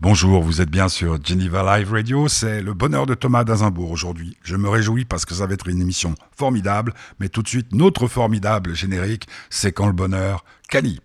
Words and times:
Bonjour, 0.00 0.44
vous 0.44 0.60
êtes 0.60 0.70
bien 0.70 0.88
sur 0.88 1.18
Geneva 1.24 1.76
Live 1.76 1.90
Radio, 1.90 2.28
c'est 2.28 2.62
le 2.62 2.72
bonheur 2.72 3.04
de 3.04 3.14
Thomas 3.14 3.42
d'Azimbourg 3.42 3.90
aujourd'hui. 3.90 4.36
Je 4.44 4.54
me 4.54 4.68
réjouis 4.68 5.04
parce 5.04 5.24
que 5.24 5.34
ça 5.34 5.44
va 5.44 5.54
être 5.54 5.66
une 5.66 5.82
émission 5.82 6.14
formidable, 6.30 6.94
mais 7.18 7.28
tout 7.28 7.42
de 7.42 7.48
suite, 7.48 7.72
notre 7.72 8.06
formidable 8.06 8.76
générique, 8.76 9.26
c'est 9.50 9.72
quand 9.72 9.88
le 9.88 9.92
bonheur, 9.92 10.44
Cali. 10.68 11.00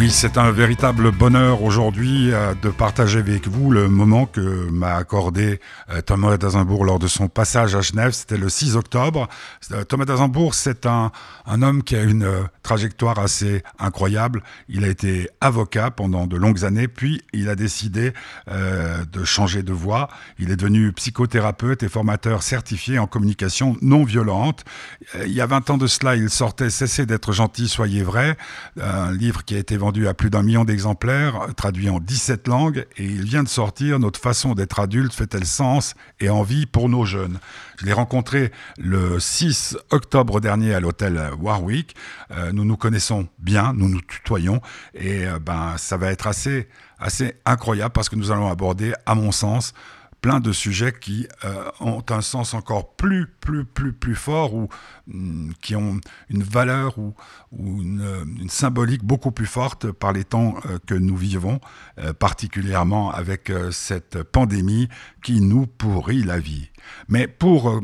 Oui, 0.00 0.10
c'est 0.10 0.38
un 0.38 0.50
véritable 0.50 1.12
bonheur 1.12 1.62
aujourd'hui 1.62 2.32
euh, 2.32 2.54
de 2.62 2.70
partager 2.70 3.18
avec 3.18 3.46
vous 3.48 3.70
le 3.70 3.90
moment 3.90 4.24
que 4.24 4.40
m'a 4.70 4.94
accordé 4.94 5.60
euh, 5.90 6.00
Thomas 6.00 6.38
d'Azimbourg 6.38 6.86
lors 6.86 6.98
de 6.98 7.06
son 7.06 7.28
passage 7.28 7.74
à 7.74 7.82
Genève. 7.82 8.12
C'était 8.12 8.38
le 8.38 8.48
6 8.48 8.76
octobre. 8.76 9.28
Euh, 9.72 9.84
Thomas 9.84 10.06
d'Azimbourg, 10.06 10.54
c'est 10.54 10.86
un 10.86 11.12
homme 11.60 11.82
qui 11.82 11.96
a 11.96 12.02
une 12.02 12.26
trajectoire 12.62 13.18
assez 13.18 13.62
incroyable. 13.78 14.42
Il 14.70 14.84
a 14.84 14.88
été 14.88 15.28
avocat 15.42 15.90
pendant 15.90 16.26
de 16.26 16.38
longues 16.38 16.64
années, 16.64 16.88
puis 16.88 17.20
il 17.34 17.50
a 17.50 17.54
décidé 17.54 18.12
de 18.46 19.24
changer 19.24 19.62
de 19.62 19.72
voie. 19.72 20.08
Il 20.38 20.50
est 20.50 20.56
devenu 20.56 20.92
psychothérapeute 20.92 21.82
et 21.82 21.88
formateur 21.88 22.42
certifié 22.42 22.98
en 22.98 23.06
communication 23.06 23.76
non 23.82 24.04
violente. 24.04 24.64
Il 25.26 25.32
y 25.32 25.40
a 25.40 25.46
20 25.46 25.70
ans 25.70 25.78
de 25.78 25.86
cela, 25.88 26.14
il 26.14 26.30
sortait 26.30 26.70
Cessez 26.70 27.06
d'être 27.06 27.32
gentil, 27.32 27.68
soyez 27.68 28.02
vrai, 28.02 28.36
un 28.80 29.10
livre 29.12 29.44
qui 29.44 29.56
a 29.56 29.58
été 29.58 29.76
vendu 29.76 29.89
à 30.06 30.14
plus 30.14 30.30
d'un 30.30 30.42
million 30.42 30.64
d'exemplaires, 30.64 31.48
traduit 31.56 31.90
en 31.90 32.00
17 32.00 32.48
langues, 32.48 32.86
et 32.96 33.04
il 33.04 33.24
vient 33.24 33.42
de 33.42 33.48
sortir 33.48 33.98
Notre 33.98 34.20
façon 34.20 34.54
d'être 34.54 34.80
adulte 34.80 35.12
fait-elle 35.12 35.44
sens 35.44 35.94
et 36.20 36.28
envie 36.28 36.66
pour 36.66 36.88
nos 36.88 37.04
jeunes 37.04 37.38
Je 37.78 37.86
l'ai 37.86 37.92
rencontré 37.92 38.52
le 38.78 39.18
6 39.18 39.76
octobre 39.90 40.40
dernier 40.40 40.74
à 40.74 40.80
l'hôtel 40.80 41.20
Warwick. 41.40 41.94
Euh, 42.30 42.52
nous 42.52 42.64
nous 42.64 42.76
connaissons 42.76 43.28
bien, 43.38 43.72
nous 43.72 43.88
nous 43.88 44.00
tutoyons, 44.00 44.60
et 44.94 45.26
euh, 45.26 45.38
ben, 45.38 45.74
ça 45.76 45.96
va 45.96 46.10
être 46.10 46.26
assez, 46.26 46.68
assez 46.98 47.34
incroyable 47.44 47.92
parce 47.92 48.08
que 48.08 48.16
nous 48.16 48.30
allons 48.30 48.48
aborder, 48.48 48.92
à 49.06 49.14
mon 49.14 49.32
sens, 49.32 49.74
plein 50.20 50.40
de 50.40 50.52
sujets 50.52 50.92
qui 50.92 51.26
euh, 51.44 51.70
ont 51.80 52.04
un 52.10 52.20
sens 52.20 52.54
encore 52.54 52.94
plus, 52.94 53.26
plus, 53.26 53.64
plus, 53.64 53.92
plus 53.92 54.14
fort 54.14 54.54
ou 54.54 54.68
mm, 55.06 55.52
qui 55.62 55.76
ont 55.76 56.00
une 56.28 56.42
valeur 56.42 56.98
ou, 56.98 57.14
une, 57.52 58.48
symbolique 58.48 59.04
beaucoup 59.04 59.32
plus 59.32 59.46
forte 59.46 59.90
par 59.90 60.12
les 60.12 60.24
temps 60.24 60.56
euh, 60.66 60.78
que 60.86 60.94
nous 60.94 61.16
vivons, 61.16 61.60
euh, 61.98 62.12
particulièrement 62.12 63.10
avec 63.10 63.52
cette 63.70 64.22
pandémie 64.22 64.88
qui 65.22 65.40
nous 65.40 65.66
pourrit 65.66 66.22
la 66.22 66.38
vie. 66.38 66.70
Mais 67.08 67.26
pour 67.26 67.80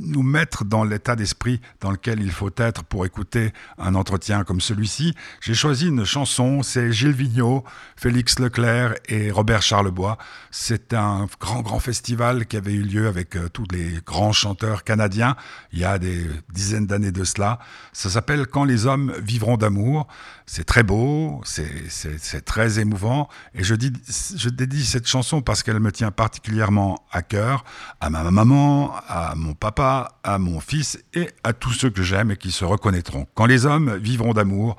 nous 0.00 0.22
mettre 0.22 0.64
dans 0.64 0.84
l'état 0.84 1.14
d'esprit 1.14 1.60
dans 1.80 1.90
lequel 1.90 2.20
il 2.20 2.30
faut 2.30 2.50
être 2.56 2.84
pour 2.84 3.06
écouter 3.06 3.52
un 3.78 3.94
entretien 3.94 4.44
comme 4.44 4.60
celui-ci, 4.60 5.14
j'ai 5.40 5.54
choisi 5.54 5.88
une 5.88 6.04
chanson, 6.04 6.62
c'est 6.62 6.92
Gilles 6.92 7.12
Vigneault, 7.12 7.64
Félix 7.96 8.38
Leclerc 8.38 8.94
et 9.08 9.30
Robert 9.30 9.62
Charlebois. 9.62 10.18
C'est 10.50 10.94
un 10.94 11.26
grand, 11.40 11.60
grand 11.60 11.80
festival 11.80 12.46
qui 12.46 12.56
avait 12.56 12.72
eu 12.72 12.82
lieu 12.82 13.06
avec 13.06 13.36
euh, 13.36 13.48
tous 13.48 13.66
les 13.70 14.00
grands 14.04 14.32
chanteurs 14.32 14.84
canadiens 14.84 15.36
il 15.72 15.80
y 15.80 15.84
a 15.84 15.98
des 15.98 16.26
dizaines 16.52 16.86
d'années 16.86 17.12
de 17.12 17.24
cela. 17.24 17.58
Ça 17.92 18.10
s'appelle 18.10 18.46
Quand 18.46 18.64
les 18.64 18.86
hommes 18.86 19.12
vivront 19.22 19.56
d'amour. 19.56 20.06
C'est 20.52 20.64
très 20.64 20.82
beau, 20.82 21.40
c'est 21.44 22.44
très 22.44 22.80
émouvant 22.80 23.28
et 23.54 23.62
je, 23.62 23.76
dis, 23.76 23.92
je 24.36 24.48
dédie 24.48 24.84
cette 24.84 25.06
chanson 25.06 25.42
parce 25.42 25.62
qu'elle 25.62 25.78
me 25.78 25.92
tient 25.92 26.10
particulièrement 26.10 27.04
à 27.12 27.22
cœur, 27.22 27.62
à 28.00 28.10
ma 28.10 28.28
maman, 28.32 28.92
à 29.06 29.34
mon 29.36 29.54
papa, 29.54 29.89
à 30.22 30.38
mon 30.38 30.60
fils 30.60 31.02
et 31.14 31.28
à 31.44 31.52
tous 31.52 31.72
ceux 31.72 31.90
que 31.90 32.02
j'aime 32.02 32.30
et 32.30 32.36
qui 32.36 32.52
se 32.52 32.64
reconnaîtront. 32.64 33.26
Quand 33.34 33.46
les 33.46 33.66
hommes 33.66 33.96
vivront 33.96 34.32
d'amour, 34.32 34.76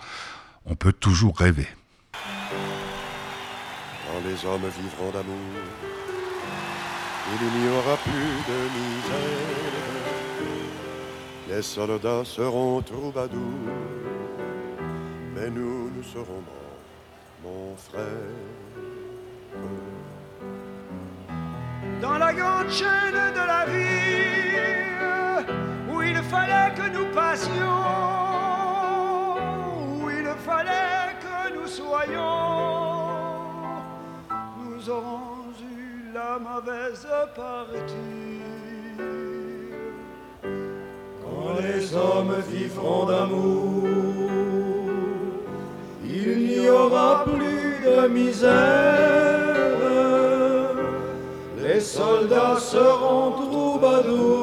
on 0.66 0.76
peut 0.76 0.94
toujours 0.94 1.38
rêver. 1.38 1.68
Quand 2.14 4.22
les 4.26 4.46
hommes 4.46 4.70
vivront 4.82 5.12
d'amour, 5.12 5.36
il 7.34 7.40
n'y 7.62 7.70
aura 7.70 7.98
plus 7.98 8.36
de 8.50 8.58
misère. 8.78 9.60
Les 11.50 11.62
soldats 11.62 12.24
seront 12.24 12.82
troubadours, 12.82 13.76
mais 15.36 15.50
nous, 15.50 15.92
nous 15.96 16.04
serons 16.04 16.42
morts, 16.48 16.80
mon 17.44 17.76
frère. 17.76 18.06
Dans 22.02 22.18
la 22.18 22.34
grande 22.34 22.72
chaîne 22.72 23.34
de 23.34 23.46
la 23.46 23.66
vie 23.66 24.41
il 26.02 26.18
fallait 26.24 26.74
que 26.76 26.88
nous 26.98 27.06
passions, 27.14 27.84
où 29.96 30.10
il 30.10 30.28
fallait 30.46 31.16
que 31.26 31.54
nous 31.56 31.68
soyons, 31.68 33.42
nous 34.60 34.90
aurons 34.90 35.52
eu 35.62 36.14
la 36.14 36.40
mauvaise 36.40 37.08
partie. 37.36 38.42
Quand 41.24 41.62
les 41.62 41.96
hommes 41.96 42.36
vivront 42.50 43.06
d'amour, 43.06 43.88
il 46.04 46.48
n'y 46.48 46.70
aura 46.70 47.24
plus 47.24 47.80
de 47.86 48.08
misère. 48.08 49.22
Les 51.64 51.80
soldats 51.80 52.58
seront 52.60 53.32
troubadours 53.32 54.41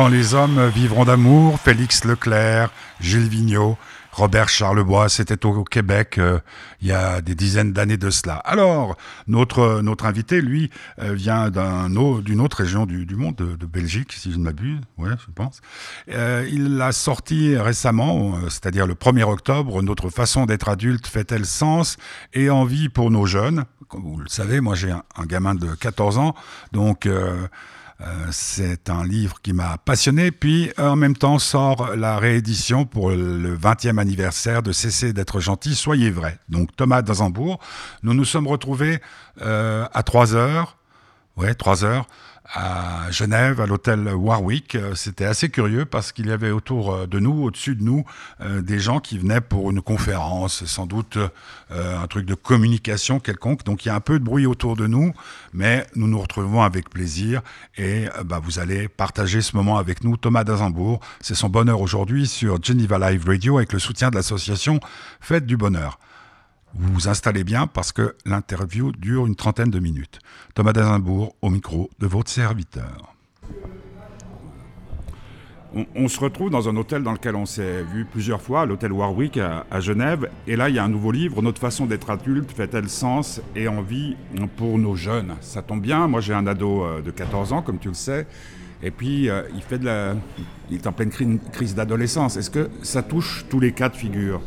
Quand 0.00 0.08
les 0.08 0.32
hommes 0.32 0.66
vivront 0.70 1.04
d'amour, 1.04 1.60
Félix 1.60 2.06
Leclerc, 2.06 2.70
Gilles 3.00 3.28
Vigneault 3.28 3.76
Robert 4.12 4.48
Charlebois, 4.48 5.10
c'était 5.10 5.44
au 5.44 5.62
Québec 5.62 6.16
euh, 6.16 6.38
il 6.80 6.88
y 6.88 6.92
a 6.92 7.20
des 7.20 7.34
dizaines 7.34 7.74
d'années 7.74 7.98
de 7.98 8.08
cela. 8.08 8.36
Alors, 8.36 8.96
notre, 9.26 9.82
notre 9.82 10.06
invité, 10.06 10.40
lui, 10.40 10.70
euh, 11.02 11.12
vient 11.12 11.50
d'un 11.50 11.90
d'une 11.90 12.40
autre 12.40 12.56
région 12.56 12.86
du, 12.86 13.14
monde, 13.14 13.36
de, 13.36 13.66
Belgique, 13.66 14.14
si 14.14 14.32
je 14.32 14.38
ne 14.38 14.44
m'abuse, 14.44 14.80
ouais, 14.96 15.10
je 15.10 15.30
pense. 15.34 15.60
Euh, 16.10 16.48
il 16.50 16.78
l'a 16.78 16.92
sorti 16.92 17.58
récemment, 17.58 18.40
c'est-à-dire 18.44 18.86
le 18.86 18.94
1er 18.94 19.24
octobre, 19.24 19.82
Notre 19.82 20.08
façon 20.08 20.46
d'être 20.46 20.70
adulte 20.70 21.08
fait-elle 21.08 21.44
sens 21.44 21.98
et 22.32 22.48
envie 22.48 22.88
pour 22.88 23.10
nos 23.10 23.26
jeunes? 23.26 23.66
Comme 23.88 24.04
vous 24.04 24.16
le 24.16 24.28
savez, 24.28 24.62
moi 24.62 24.74
j'ai 24.76 24.92
un, 24.92 25.02
un, 25.16 25.26
gamin 25.26 25.54
de 25.54 25.74
14 25.74 26.16
ans, 26.16 26.34
donc... 26.72 27.06
Euh, 28.00 28.10
euh, 28.20 28.26
c'est 28.30 28.90
un 28.90 29.04
livre 29.04 29.40
qui 29.42 29.52
m'a 29.52 29.78
passionné. 29.78 30.30
Puis 30.30 30.70
en 30.78 30.96
même 30.96 31.16
temps 31.16 31.38
sort 31.38 31.96
la 31.96 32.18
réédition 32.18 32.84
pour 32.84 33.10
le 33.10 33.56
20e 33.56 33.98
anniversaire 33.98 34.62
de 34.62 34.72
Cessez 34.72 35.12
d'être 35.12 35.40
gentil, 35.40 35.74
soyez 35.74 36.10
vrai. 36.10 36.38
Donc 36.48 36.74
Thomas 36.76 37.02
Dazambourg, 37.02 37.60
nous 38.02 38.14
nous 38.14 38.24
sommes 38.24 38.46
retrouvés 38.46 39.00
euh, 39.42 39.86
à 39.92 40.02
3 40.02 40.34
heures. 40.34 40.76
Ouais, 41.36 41.54
3 41.54 41.84
heures 41.84 42.06
à 42.52 43.10
Genève, 43.10 43.60
à 43.60 43.66
l'hôtel 43.66 44.08
Warwick. 44.08 44.74
Euh, 44.74 44.94
c'était 44.94 45.24
assez 45.24 45.50
curieux 45.50 45.84
parce 45.84 46.12
qu'il 46.12 46.26
y 46.26 46.32
avait 46.32 46.50
autour 46.50 46.92
euh, 46.92 47.06
de 47.06 47.18
nous, 47.20 47.44
au-dessus 47.44 47.76
de 47.76 47.82
nous, 47.82 48.04
euh, 48.40 48.60
des 48.60 48.78
gens 48.78 48.98
qui 48.98 49.18
venaient 49.18 49.40
pour 49.40 49.70
une 49.70 49.80
conférence, 49.80 50.64
sans 50.64 50.86
doute 50.86 51.18
un 51.70 52.06
truc 52.08 52.26
de 52.26 52.34
communication 52.34 53.20
quelconque. 53.20 53.64
Donc 53.64 53.84
il 53.84 53.88
y 53.88 53.90
a 53.90 53.94
un 53.94 54.00
peu 54.00 54.18
de 54.18 54.24
bruit 54.24 54.46
autour 54.46 54.74
de 54.74 54.86
nous, 54.86 55.12
mais 55.52 55.86
nous 55.94 56.08
nous 56.08 56.20
retrouvons 56.20 56.62
avec 56.62 56.90
plaisir 56.90 57.42
et 57.76 58.06
bah, 58.24 58.40
vous 58.42 58.58
allez 58.58 58.88
partager 58.88 59.40
ce 59.40 59.54
moment 59.54 59.78
avec 59.78 60.02
nous. 60.02 60.16
Thomas 60.16 60.42
Dazambourg, 60.42 61.00
c'est 61.20 61.36
son 61.36 61.48
bonheur 61.48 61.80
aujourd'hui 61.80 62.26
sur 62.26 62.60
Geneva 62.62 63.10
Live 63.10 63.24
Radio 63.24 63.58
avec 63.58 63.72
le 63.72 63.78
soutien 63.78 64.10
de 64.10 64.16
l'association 64.16 64.80
Fête 65.20 65.46
du 65.46 65.56
Bonheur. 65.56 65.98
Vous 66.74 66.92
vous 66.92 67.08
installez 67.08 67.44
bien 67.44 67.66
parce 67.66 67.92
que 67.92 68.14
l'interview 68.24 68.92
dure 68.92 69.26
une 69.26 69.36
trentaine 69.36 69.70
de 69.70 69.80
minutes. 69.80 70.20
Thomas 70.54 70.72
Dazimbourg 70.72 71.34
au 71.42 71.50
micro 71.50 71.90
de 71.98 72.06
votre 72.06 72.30
serviteur. 72.30 73.14
On, 75.94 76.08
se 76.08 76.18
retrouve 76.18 76.50
dans 76.50 76.68
un 76.68 76.74
hôtel 76.76 77.04
dans 77.04 77.12
lequel 77.12 77.36
on 77.36 77.46
s'est 77.46 77.84
vu 77.84 78.04
plusieurs 78.04 78.42
fois, 78.42 78.66
l'hôtel 78.66 78.90
Warwick 78.90 79.36
à, 79.36 79.66
à, 79.70 79.78
Genève. 79.78 80.28
Et 80.48 80.56
là, 80.56 80.68
il 80.68 80.74
y 80.74 80.80
a 80.80 80.84
un 80.84 80.88
nouveau 80.88 81.12
livre, 81.12 81.42
Notre 81.42 81.60
façon 81.60 81.86
d'être 81.86 82.10
adulte 82.10 82.50
fait-elle 82.50 82.88
sens 82.88 83.40
et 83.54 83.68
envie 83.68 84.16
pour 84.56 84.78
nos 84.78 84.96
jeunes? 84.96 85.36
Ça 85.40 85.62
tombe 85.62 85.80
bien, 85.80 86.08
moi 86.08 86.20
j'ai 86.20 86.34
un 86.34 86.48
ado 86.48 86.82
euh, 86.82 87.02
de 87.02 87.12
14 87.12 87.52
ans, 87.52 87.62
comme 87.62 87.78
tu 87.78 87.86
le 87.86 87.94
sais. 87.94 88.26
Et 88.82 88.90
puis, 88.90 89.28
euh, 89.28 89.42
il, 89.54 89.62
fait 89.62 89.78
de 89.78 89.84
la... 89.84 90.16
il 90.70 90.76
est 90.76 90.86
en 90.88 90.92
pleine 90.92 91.10
crise 91.52 91.76
d'adolescence. 91.76 92.36
Est-ce 92.36 92.50
que 92.50 92.68
ça 92.82 93.04
touche 93.04 93.44
tous 93.48 93.60
les 93.60 93.70
cas 93.70 93.90
de 93.90 93.96
figure? 93.96 94.40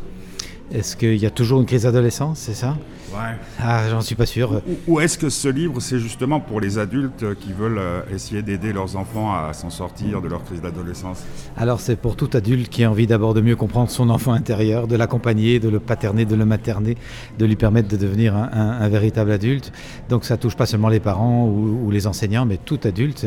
Est-ce 0.72 0.96
qu'il 0.96 1.16
y 1.16 1.26
a 1.26 1.30
toujours 1.30 1.60
une 1.60 1.66
crise 1.66 1.82
d'adolescence, 1.82 2.38
c'est 2.38 2.54
ça? 2.54 2.76
Ouais. 3.12 3.36
Ah, 3.60 3.88
j'en 3.88 4.00
suis 4.00 4.16
pas 4.16 4.26
sûr. 4.26 4.60
Ou, 4.66 4.94
ou 4.94 5.00
est-ce 5.00 5.18
que 5.18 5.28
ce 5.28 5.46
livre, 5.46 5.78
c'est 5.78 6.00
justement 6.00 6.40
pour 6.40 6.60
les 6.60 6.78
adultes 6.78 7.24
qui 7.38 7.52
veulent 7.52 7.78
euh, 7.78 8.00
essayer 8.12 8.42
d'aider 8.42 8.72
leurs 8.72 8.96
enfants 8.96 9.32
à 9.32 9.52
s'en 9.52 9.70
sortir 9.70 10.20
de 10.20 10.26
leur 10.26 10.42
crise 10.42 10.60
d'adolescence? 10.60 11.22
Alors, 11.56 11.78
c'est 11.80 11.94
pour 11.94 12.16
tout 12.16 12.30
adulte 12.32 12.68
qui 12.70 12.82
a 12.82 12.90
envie 12.90 13.06
d'abord 13.06 13.34
de 13.34 13.40
mieux 13.40 13.54
comprendre 13.54 13.88
son 13.90 14.10
enfant 14.10 14.32
intérieur, 14.32 14.88
de 14.88 14.96
l'accompagner, 14.96 15.60
de 15.60 15.68
le 15.68 15.78
paterner, 15.78 16.24
de 16.24 16.34
le 16.34 16.44
materner, 16.44 16.96
de 17.38 17.44
lui 17.44 17.54
permettre 17.54 17.88
de 17.88 17.96
devenir 17.96 18.34
un, 18.34 18.50
un, 18.52 18.70
un, 18.80 18.88
véritable 18.88 19.30
adulte. 19.30 19.70
Donc, 20.08 20.24
ça 20.24 20.36
touche 20.36 20.56
pas 20.56 20.66
seulement 20.66 20.88
les 20.88 21.00
parents 21.00 21.46
ou, 21.46 21.86
ou 21.86 21.90
les 21.92 22.08
enseignants, 22.08 22.46
mais 22.46 22.56
tout 22.56 22.80
adulte. 22.82 23.24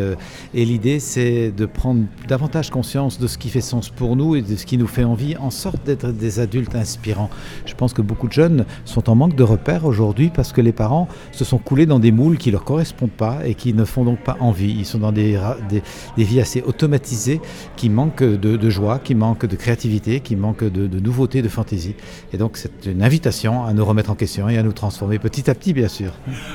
Et 0.53 0.65
l'idée, 0.65 0.99
c'est 0.99 1.51
de 1.51 1.65
prendre 1.65 2.03
davantage 2.27 2.71
conscience 2.71 3.19
de 3.19 3.27
ce 3.27 3.37
qui 3.37 3.49
fait 3.49 3.61
sens 3.61 3.89
pour 3.89 4.17
nous 4.17 4.35
et 4.35 4.41
de 4.41 4.55
ce 4.57 4.65
qui 4.65 4.77
nous 4.77 4.87
fait 4.87 5.05
envie, 5.05 5.37
en 5.37 5.51
sorte 5.51 5.85
d'être 5.85 6.11
des 6.11 6.39
adultes 6.39 6.75
inspirants. 6.75 7.26
Je 7.65 7.73
pense 7.75 7.93
que 7.93 8.01
beaucoup 8.01 8.27
de 8.27 8.33
jeunes 8.33 8.65
sont 8.85 9.09
en 9.09 9.15
manque 9.15 9.35
de 9.35 9.43
repères 9.43 9.85
aujourd'hui 9.85 10.31
parce 10.33 10.51
que 10.51 10.61
les 10.61 10.71
parents 10.71 11.07
se 11.31 11.45
sont 11.45 11.57
coulés 11.57 11.85
dans 11.85 11.99
des 11.99 12.11
moules 12.11 12.37
qui 12.37 12.51
leur 12.51 12.63
correspondent 12.63 13.11
pas 13.11 13.39
et 13.45 13.55
qui 13.55 13.73
ne 13.73 13.85
font 13.85 14.03
donc 14.03 14.19
pas 14.19 14.37
envie. 14.39 14.71
Ils 14.71 14.85
sont 14.85 14.99
dans 14.99 15.11
des, 15.11 15.39
des, 15.69 16.23
vies 16.23 16.41
assez 16.41 16.61
automatisées 16.61 17.41
qui 17.75 17.89
manquent 17.89 18.23
de, 18.23 18.69
joie, 18.69 18.99
qui 18.99 19.15
manquent 19.15 19.45
de 19.45 19.55
créativité, 19.55 20.19
qui 20.19 20.35
manquent 20.35 20.63
de, 20.63 20.99
nouveauté, 20.99 21.41
de 21.41 21.49
fantaisie. 21.49 21.95
Et 22.33 22.37
donc 22.37 22.57
c'est 22.57 22.85
une 22.85 23.03
invitation 23.03 23.65
à 23.65 23.73
nous 23.73 23.85
remettre 23.85 24.11
en 24.11 24.15
question 24.15 24.49
et 24.49 24.57
à 24.57 24.63
nous 24.63 24.73
transformer 24.73 25.19
petit 25.19 25.49
à 25.49 25.55
petit, 25.55 25.73
bien 25.73 25.87
sûr. 25.87 26.13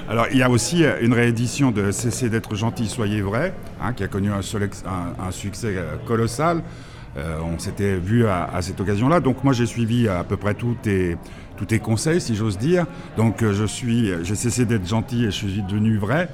Alors 0.08 0.26
il 0.30 0.38
y 0.38 0.42
a 0.42 0.50
aussi 0.50 0.84
une 1.00 1.12
réédition 1.12 1.70
de 1.70 1.90
Cessez 1.90 2.30
d'être 2.30 2.54
gentil, 2.54 2.88
soyez 2.88 3.20
vrai, 3.20 3.54
hein, 3.80 3.92
qui 3.92 4.02
a 4.02 4.08
connu 4.08 4.30
un, 4.30 4.42
succès 5.30 5.76
colossal. 6.06 6.62
Euh, 7.16 7.38
on 7.44 7.58
s'était 7.58 7.96
vu 7.96 8.26
à, 8.26 8.60
cette 8.60 8.80
occasion-là. 8.80 9.20
Donc 9.20 9.44
moi 9.44 9.52
j'ai 9.52 9.66
suivi 9.66 10.08
à 10.08 10.24
peu 10.24 10.36
près 10.36 10.54
tous 10.54 10.76
tes, 10.82 11.78
conseils, 11.78 12.20
si 12.20 12.34
j'ose 12.34 12.58
dire. 12.58 12.86
Donc 13.16 13.42
euh, 13.42 13.52
je 13.52 13.64
suis, 13.64 14.10
j'ai 14.22 14.34
cessé 14.34 14.64
d'être 14.64 14.86
gentil 14.86 15.24
et 15.24 15.26
je 15.26 15.46
suis 15.46 15.62
devenu 15.62 15.98
vrai. 15.98 16.28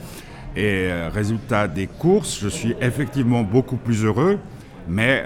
Et 0.56 0.88
euh, 0.90 1.10
résultat 1.12 1.68
des 1.68 1.86
courses, 1.86 2.38
je 2.40 2.48
suis 2.48 2.74
effectivement 2.80 3.42
beaucoup 3.42 3.76
plus 3.76 4.04
heureux. 4.04 4.38
Mais 4.90 5.22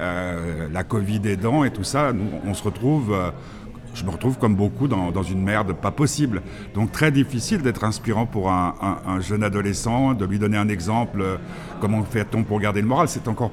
la 0.72 0.82
Covid 0.82 1.20
aidant 1.24 1.62
et 1.62 1.70
tout 1.70 1.84
ça, 1.84 2.12
on 2.44 2.52
se 2.52 2.64
retrouve 2.64 3.16
je 3.94 4.04
me 4.04 4.10
retrouve 4.10 4.38
comme 4.38 4.56
beaucoup 4.56 4.88
dans, 4.88 5.22
une 5.22 5.40
merde 5.40 5.72
pas 5.74 5.92
possible. 5.92 6.42
Donc 6.74 6.90
très 6.90 7.12
difficile 7.12 7.62
d'être 7.62 7.84
inspirant 7.84 8.26
pour 8.26 8.50
un, 8.50 9.20
jeune 9.20 9.44
adolescent, 9.44 10.14
de 10.14 10.24
lui 10.24 10.40
donner 10.40 10.56
un 10.56 10.68
exemple. 10.68 11.38
Comment 11.80 12.02
fait-on 12.02 12.42
pour 12.42 12.58
garder 12.58 12.80
le 12.80 12.88
moral 12.88 13.06
C'est 13.06 13.28
encore 13.28 13.52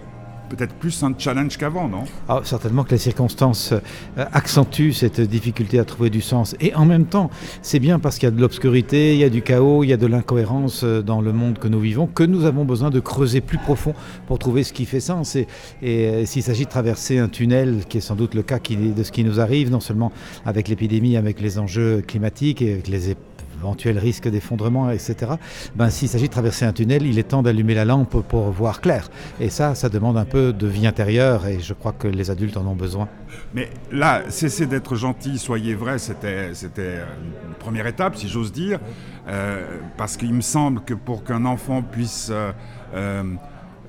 peut-être 0.50 0.74
plus 0.74 1.04
un 1.04 1.14
challenge 1.18 1.58
qu'avant, 1.58 1.88
non? 1.88 2.04
Ah, 2.28 2.42
Certainement 2.44 2.84
que 2.84 2.92
les 2.92 2.98
circonstances 2.98 3.72
euh, 3.72 4.26
accentuent 4.34 4.94
cette 4.94 5.22
difficulté 5.22 5.80
à 5.80 5.86
trouver 5.86 6.10
du 6.10 6.22
sens. 6.22 6.56
Et 6.60 6.74
en 6.76 6.86
même 6.86 7.06
temps, 7.06 7.30
c'est 7.62 7.80
bien 7.80 8.00
parce 8.00 8.18
qu'il 8.18 8.28
y 8.28 8.32
a 8.32 8.36
de 8.36 8.42
l'obscurité, 8.42 9.14
il 9.14 9.20
y 9.20 9.24
a 9.24 9.30
du 9.30 9.42
chaos, 9.42 9.84
il 9.84 9.90
y 9.90 9.94
a 9.94 9.98
de 9.98 10.08
l'incohérence 10.08 10.82
euh, 10.84 11.02
dans 11.02 11.22
le 11.22 11.32
monde 11.34 11.60
que 11.60 11.68
nous 11.68 11.80
vivons, 11.80 12.08
que 12.08 12.24
nous 12.24 12.46
avons 12.46 12.66
besoin 12.66 12.90
de 12.90 13.00
creuser 13.00 13.42
plus 13.42 13.58
profond 13.58 13.94
pour 14.28 14.40
trouver 14.40 14.64
ce 14.64 14.74
qui 14.74 14.86
fait 14.86 15.00
sens. 15.00 15.36
Et, 15.36 15.48
et 15.82 16.08
euh, 16.08 16.26
s'il 16.26 16.44
s'agit 16.44 16.66
de 16.66 16.70
traverser 16.70 17.20
un 17.20 17.30
tunnel, 17.30 17.84
qui 17.88 18.00
est 18.00 18.02
sans 18.02 18.16
doute 18.16 18.34
le 18.34 18.44
cas 18.44 18.60
de 18.60 19.04
ce 19.04 19.12
qui 19.12 19.24
nous 19.24 19.40
arrive, 19.40 19.72
non 19.72 19.80
seulement 19.80 20.12
avec 20.46 20.68
l'épidémie, 20.68 21.18
avec 21.18 21.40
les 21.40 21.60
enjeux 21.60 22.02
climatiques 22.06 22.62
et 22.62 22.74
avec 22.74 22.88
les 22.88 23.16
éventuel 23.60 23.98
risque 24.00 24.28
d'effondrement, 24.30 24.90
etc. 24.90 25.34
Ben, 25.76 25.90
S'il 25.90 26.08
s'agit 26.08 26.28
de 26.28 26.32
traverser 26.32 26.66
un 26.66 26.74
tunnel, 26.74 27.06
il 27.06 27.20
est 27.20 27.24
temps 27.24 27.44
d'allumer 27.44 27.76
la 27.76 27.86
lampe 27.86 28.22
pour 28.28 28.52
voir 28.52 28.82
clair. 28.82 29.10
Et 29.40 29.50
ça, 29.50 29.76
ça 29.76 29.90
demande 29.90 30.18
un 30.18 30.26
peu 30.26 30.54
de 30.54 30.68
vie 30.68 30.88
intérieure 30.88 31.46
et 31.48 31.60
je 31.60 31.74
crois 31.74 31.92
que 31.92 32.08
les 32.08 32.32
adultes 32.32 32.58
en 32.58 32.66
ont 32.66 32.76
besoin. 32.76 33.08
Mais 33.54 33.70
là, 33.92 34.24
cessez 34.30 34.66
d'être 34.66 34.96
gentil, 34.96 35.38
soyez 35.38 35.76
vrai, 35.76 36.00
c'était 36.00 36.50
une 36.50 37.54
première 37.60 37.88
étape, 37.88 38.16
si 38.16 38.28
j'ose 38.28 38.52
dire, 38.52 38.80
euh, 39.28 39.66
parce 39.98 40.18
qu'il 40.18 40.34
me 40.34 40.42
semble 40.42 40.82
que 40.82 40.94
pour 40.94 41.24
qu'un 41.24 41.46
enfant 41.46 41.82
puisse... 41.82 42.32
Euh, 42.32 43.24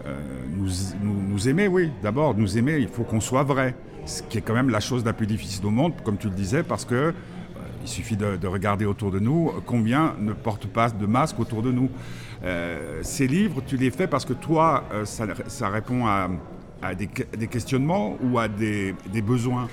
euh, 0.06 0.14
nous, 0.56 0.68
nous, 1.02 1.22
nous 1.28 1.48
aimer, 1.48 1.68
oui, 1.68 1.90
d'abord, 2.02 2.34
nous 2.34 2.56
aimer, 2.56 2.78
il 2.78 2.88
faut 2.88 3.02
qu'on 3.02 3.20
soit 3.20 3.42
vrai, 3.42 3.74
ce 4.06 4.22
qui 4.22 4.38
est 4.38 4.40
quand 4.40 4.54
même 4.54 4.70
la 4.70 4.80
chose 4.80 5.04
la 5.04 5.12
plus 5.12 5.26
difficile 5.26 5.66
au 5.66 5.70
monde, 5.70 5.92
comme 6.04 6.16
tu 6.16 6.28
le 6.28 6.34
disais, 6.34 6.62
parce 6.62 6.86
que 6.86 7.12
il 7.82 7.88
suffit 7.88 8.16
de, 8.16 8.36
de, 8.36 8.46
regarder 8.46 8.84
autour 8.84 9.10
de 9.10 9.18
nous 9.18 9.52
combien 9.66 10.14
ne 10.18 10.32
portent 10.32 10.66
pas 10.66 10.90
de 10.90 11.06
masque 11.06 11.38
autour 11.40 11.62
de 11.62 11.72
nous. 11.72 11.90
Euh, 12.44 13.00
ces 13.02 13.26
livres, 13.26 13.62
tu 13.66 13.76
les 13.76 13.90
fais 13.90 14.06
parce 14.06 14.24
que 14.24 14.32
toi, 14.32 14.84
euh, 14.92 15.04
ça, 15.04 15.68
répond 15.68 16.06
à, 16.06 16.28
à 16.82 16.94
des, 16.94 17.06
questionnements 17.46 18.16
ou 18.22 18.38
à 18.38 18.48
des, 18.48 18.94
besoins? 19.22 19.68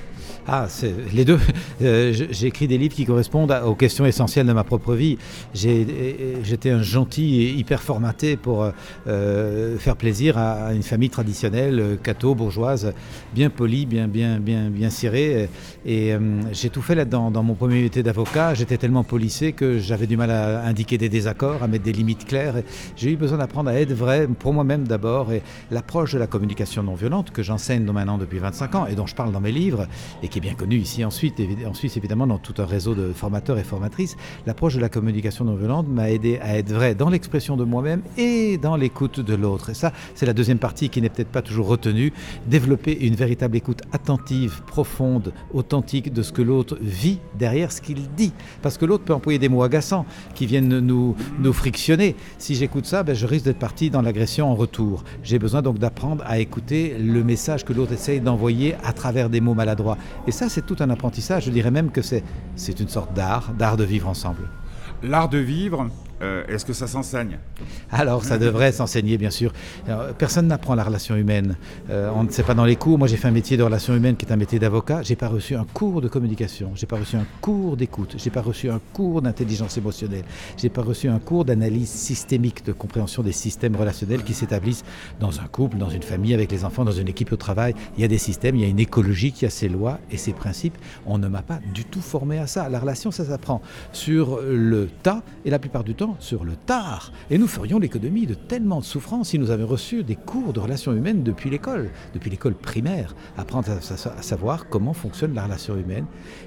Ah, 0.48 0.68
les 1.14 1.26
deux. 1.26 1.40
Euh, 1.80 2.12
j'ai 2.12 2.48
écrit 2.48 2.68
des 2.68 2.80
livres 2.80 2.96
qui 2.96 3.06
correspondent 3.06 3.52
aux 3.64 3.76
questions 3.76 4.04
essentielles 4.08 4.48
de 4.48 4.54
ma 4.54 4.64
propre 4.64 4.96
vie. 4.96 5.20
J'étais 5.54 6.72
un 6.72 6.82
gentil 6.82 7.54
hyper 7.56 7.84
formaté 7.84 8.36
pour 8.36 8.72
euh, 9.08 9.78
faire 9.78 9.96
plaisir 9.96 10.38
à, 10.38 10.74
une 10.74 10.84
famille 10.84 11.10
traditionnelle, 11.10 11.80
euh, 11.80 11.96
catho, 11.96 12.36
bourgeoise, 12.36 12.94
bien 13.34 13.50
polie, 13.50 13.86
bien, 13.86 14.08
bien, 14.08 14.40
bien, 14.40 14.70
bien 14.70 14.90
cirée. 14.90 15.50
Et 15.86 16.14
euh, 16.14 16.20
j'ai 16.52 16.70
tout 16.70 16.82
fait 16.82 16.96
là-dedans. 16.96 17.32
Dans 17.32 17.44
mon 17.44 17.54
premier 17.54 17.82
métier 17.82 18.04
d'avocat, 18.04 18.54
j'étais 18.54 18.78
tellement 18.78 19.04
policé 19.04 19.54
que 19.54 19.80
j'avais 19.80 20.08
du 20.08 20.18
mal 20.18 20.32
à 20.32 20.66
indiquer 20.66 20.98
des 20.98 21.10
désaccords, 21.10 21.64
à 21.64 21.68
mettre 21.68 21.84
des 21.84 21.94
limites 21.94 22.26
claires. 22.26 22.56
J'ai 22.96 23.12
eu 23.12 23.16
besoin 23.18 23.38
d'apprendre 23.38 23.70
à 23.70 23.76
être 23.76 23.94
vrai 23.94 24.28
pour 24.40 24.54
moi-même 24.54 24.88
d'abord. 24.88 25.32
Et 25.32 25.42
l'approche 25.72 26.14
de 26.14 26.20
la 26.20 26.28
communication 26.28 26.84
non 26.84 26.96
violente 26.98 27.32
que 27.32 27.44
j'enseigne 27.44 27.84
maintenant 27.84 28.18
depuis 28.18 28.40
25 28.40 28.76
ans 28.76 28.86
et 28.88 28.96
dont 28.96 29.08
je 29.08 29.16
parle 29.16 29.32
dans 29.32 29.40
mes 29.40 29.52
livres 29.52 29.88
et 30.22 30.28
qui 30.28 30.40
est 30.40 30.42
bien 30.42 30.54
connu 30.54 30.76
ici 30.78 31.06
en 31.06 31.10
Suisse, 31.10 31.34
en 31.66 31.74
Suisse 31.74 31.96
évidemment 31.98 32.28
dans 32.28 32.38
tout 32.38 32.56
un 32.58 32.66
réseau 32.66 32.96
de 32.96 33.14
formateurs 33.14 33.58
et 33.58 33.64
formatrices, 33.64 34.18
l'approche 34.46 34.76
de 34.76 34.82
la 34.82 34.90
communication 34.90 35.46
non 35.46 35.56
violente 35.56 35.88
m'a 35.88 36.10
aidé 36.10 36.40
à 36.42 36.58
être 36.58 36.72
vrai 36.72 36.96
dans 36.96 37.10
l'expression 37.10 37.56
de 37.56 37.64
moi-même 37.64 38.02
et 38.18 38.58
dans 38.58 38.76
l'écoute 38.76 39.20
de 39.20 39.36
l'autre. 39.36 39.70
Et 39.70 39.74
ça, 39.74 39.94
c'est 40.16 40.26
la 40.26 40.34
deuxième 40.34 40.60
partie 40.60 40.90
qui 40.90 41.02
n'est 41.02 41.10
peut-être 41.10 41.32
pas 41.32 41.42
toujours 41.42 41.68
retenue, 41.68 42.12
développer 42.48 42.98
une 43.06 43.16
véritable 43.16 43.56
écoute 43.56 43.82
attentive, 43.92 44.64
profonde, 44.66 45.34
authentique 45.54 46.12
de 46.12 46.22
ce 46.22 46.32
que 46.32 46.42
l'autre 46.42 46.78
vit 46.82 47.20
derrière 47.38 47.72
ce 47.72 47.82
qu'il 47.82 48.10
dit. 48.16 48.34
Parce 48.62 48.78
que 48.78 48.86
l'autre 48.86 49.04
peut 49.04 49.14
employer 49.14 49.40
des 49.40 49.50
mots 49.50 49.64
agaçants 49.64 50.06
qui 50.36 50.46
viennent 50.46 50.80
nous, 50.80 51.16
nous 51.40 51.54
frictionner. 51.54 52.16
Si 52.38 52.56
j'écoute 52.56 52.86
ça, 52.86 53.04
ben, 53.04 53.16
je 53.16 53.26
risque 53.26 53.46
d'être 53.46 53.60
parti 53.60 53.90
dans 53.90 54.02
l'agression 54.02 54.50
en 54.52 54.56
retour. 54.56 55.04
J'ai 55.24 55.40
besoin 55.40 55.62
donc 55.62 55.80
d'apprendre 55.80 56.24
à 56.26 56.40
écouter 56.40 56.87
le 56.98 57.24
message 57.24 57.66
que 57.66 57.74
l'autre 57.74 57.94
essaye 57.94 58.22
d'envoyer 58.22 58.76
à 58.84 58.94
travers 58.94 59.30
des 59.30 59.42
mots 59.42 59.54
maladroits. 59.54 59.98
Et 60.28 60.32
ça, 60.32 60.50
c'est 60.50 60.66
tout 60.66 60.78
un 60.80 60.90
apprentissage. 60.90 61.46
Je 61.46 61.52
dirais 61.52 61.72
même 61.72 61.92
que 61.92 62.02
c'est 62.02 62.24
une 62.80 62.88
sorte 62.88 63.14
d'art, 63.14 63.54
d'art 63.58 63.78
de 63.78 63.84
vivre 63.84 64.08
ensemble. 64.08 64.50
L'art 65.04 65.30
de 65.30 65.38
vivre, 65.38 65.90
euh, 66.22 66.44
est-ce 66.48 66.66
que 66.66 66.74
ça 66.74 66.88
s'enseigne 66.88 67.38
Alors, 67.92 68.24
ça 68.24 68.38
devrait 68.38 68.72
s'enseigner, 68.72 69.18
bien 69.18 69.30
sûr. 69.30 69.54
personne 70.18 70.48
n'apprend 70.48 70.76
la 70.76 70.84
relation 70.84 71.16
humaine. 71.16 71.56
Euh, 71.90 72.10
on 72.14 72.24
ne 72.24 72.30
sait 72.30 72.44
pas 72.44 72.54
dans 72.54 72.66
les 72.66 72.76
cours. 72.76 72.98
Moi, 72.98 73.08
j'ai 73.08 73.18
fait 73.18 73.28
un 73.28 73.32
métier 73.32 73.58
de 73.58 73.64
relation 73.64 73.96
humaine 73.96 74.16
qui 74.16 74.26
est 74.26 74.32
un 74.32 74.38
métier 74.38 74.60
d'avocat. 74.60 75.02
J'ai 75.04 75.16
pas 75.16 75.28
reçu 75.28 75.56
un 75.56 75.66
cours 75.66 76.02
de 76.02 76.08
communication. 76.08 76.72
J'ai 76.76 76.88
pas 76.88 76.98
reçu 76.98 77.16
un 77.16 77.26
cours 77.42 77.78
d'écoute. 77.78 78.16
J'ai 78.18 78.30
pas 78.30 78.42
reçu 78.42 78.70
un 78.70 78.80
cours 78.94 79.22
d'intelligence 79.22 79.78
émotionnelle. 79.78 80.24
J'ai 80.58 80.70
pas 80.70 80.82
reçu 80.82 81.08
un 81.08 81.20
cours 81.20 81.46
d'analyse 81.46 81.90
systémique, 81.90 82.66
de 82.66 82.72
compréhension 82.72 83.24
des 83.24 83.32
systèmes 83.32 83.76
relationnels 83.76 84.24
qui 84.24 84.34
s'établissent 84.34 84.86
dans 85.20 85.40
un 85.40 85.46
couple, 85.46 85.78
dans 85.78 85.90
une 85.90 86.04
famille, 86.04 86.34
avec 86.34 86.52
les 86.52 86.66
enfants, 86.66 86.86
dans 86.86 86.92
une 86.92 87.08
équipe 87.08 87.32
au 87.32 87.38
travail. 87.38 87.74
Il 87.98 88.02
y 88.02 88.06
a 88.06 88.08
des 88.08 88.18
systèmes, 88.18 88.56
il 88.56 88.62
y 88.62 88.66
a 88.66 88.70
une 88.70 88.80
écologie 88.80 89.32
qui 89.32 89.46
a 89.46 89.50
ses 89.50 89.70
lois 89.70 90.00
et 90.12 90.18
ses 90.18 90.34
principes. 90.34 90.78
On 91.06 91.18
ne 91.18 91.28
m'a 91.28 91.42
pas 91.42 91.60
du 91.74 91.86
tout 91.86 92.02
formé 92.02 92.40
à 92.40 92.48
ça. 92.48 92.70
La 92.70 92.80
relation, 92.80 93.12
ça 93.12 93.26
s'apprend 93.26 93.62
sur 93.92 94.40
le 94.42 94.90
tas 95.04 95.22
et 95.46 95.50
la 95.50 95.60
plupart 95.60 95.84
du 95.84 95.96
temps 95.96 96.07
sur 96.20 96.44
le 96.44 96.56
tard. 96.56 97.12
Et 97.30 97.38
nous 97.38 97.48
ferions 97.48 97.80
l'économie 97.80 98.26
de 98.26 98.34
tellement 98.34 98.80
de 98.80 98.86
souffrances 98.86 99.30
si 99.30 99.40
nous 99.40 99.52
avions 99.52 99.68
reçu 99.68 100.04
des 100.04 100.16
cours 100.16 100.54
de 100.54 100.60
relations 100.60 100.94
humaines 100.94 101.24
depuis 101.24 101.50
l'école, 101.50 101.90
depuis 102.14 102.30
l'école 102.30 102.54
primaire, 102.54 103.16
apprendre 103.38 103.70
à, 103.72 104.22
savoir 104.22 104.70
comment 104.70 104.94
fonctionne 104.94 105.34
la 105.34 105.44
relation 105.44 105.76
humaine. 105.78 106.06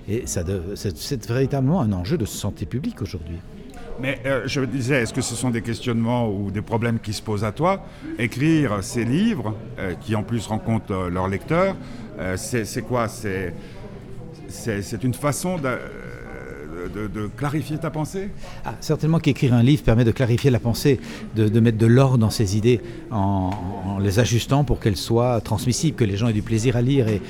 Et 0.09 0.25
c'est 0.27 1.27
véritablement 1.27 1.81
un 1.81 1.93
enjeu 1.93 2.19
de 2.19 2.25
santé 2.25 2.67
publique 2.67 3.03
aujourd'hui. 3.03 3.39
Mais 4.01 4.19
euh, 4.25 4.43
je 4.47 4.63
disais, 4.63 5.03
est-ce 5.03 5.13
que 5.13 5.21
ce 5.21 5.35
sont 5.35 5.51
des 5.51 5.63
questionnements 5.63 6.29
ou 6.29 6.51
des 6.51 6.63
problèmes 6.63 6.99
qui 7.01 7.13
se 7.13 7.21
posent 7.21 7.45
à 7.45 7.53
toi? 7.53 7.85
Écrire 8.19 8.83
ces 8.83 9.05
livres, 9.05 9.55
euh, 9.79 9.95
qui 9.95 10.15
en 10.15 10.23
plus 10.23 10.47
rencontrent 10.47 10.93
euh, 10.93 11.11
leurs 11.11 11.29
lecteurs, 11.29 11.77
c'est 12.37 12.83
quoi? 12.83 13.09
C'est 13.09 13.55
une 15.03 15.15
façon 15.15 15.57
de 15.57 15.69
de, 16.89 17.27
clarifier 17.37 17.79
ta 17.79 17.91
pensée 17.91 18.31
ah, 18.65 18.75
Certainement 18.81 19.19
qu'écrire 19.19 19.55
un 19.55 19.63
livre 19.63 19.83
permet 19.83 20.05
de 20.05 20.11
clarifier 20.11 20.51
la 20.51 20.59
pensée, 20.59 21.01
de, 21.37 21.61
mettre 21.61 21.79
de 21.79 21.87
l'ordre 21.87 22.19
dans 22.19 22.31
ses 22.31 22.57
idées 22.57 22.81
en, 23.11 23.51
les 24.01 24.19
ajustant 24.19 24.65
pour 24.65 24.81
qu'elles 24.81 24.97
soient 24.97 25.41
transmissibles, 25.41 25.97
que 25.97 26.05
les 26.05 26.17
gens 26.17 26.29
aient 26.29 26.35
du 26.35 26.43
plaisir 26.43 26.77
à 26.77 26.83
lire. 26.83 27.07
Et, 27.09 27.21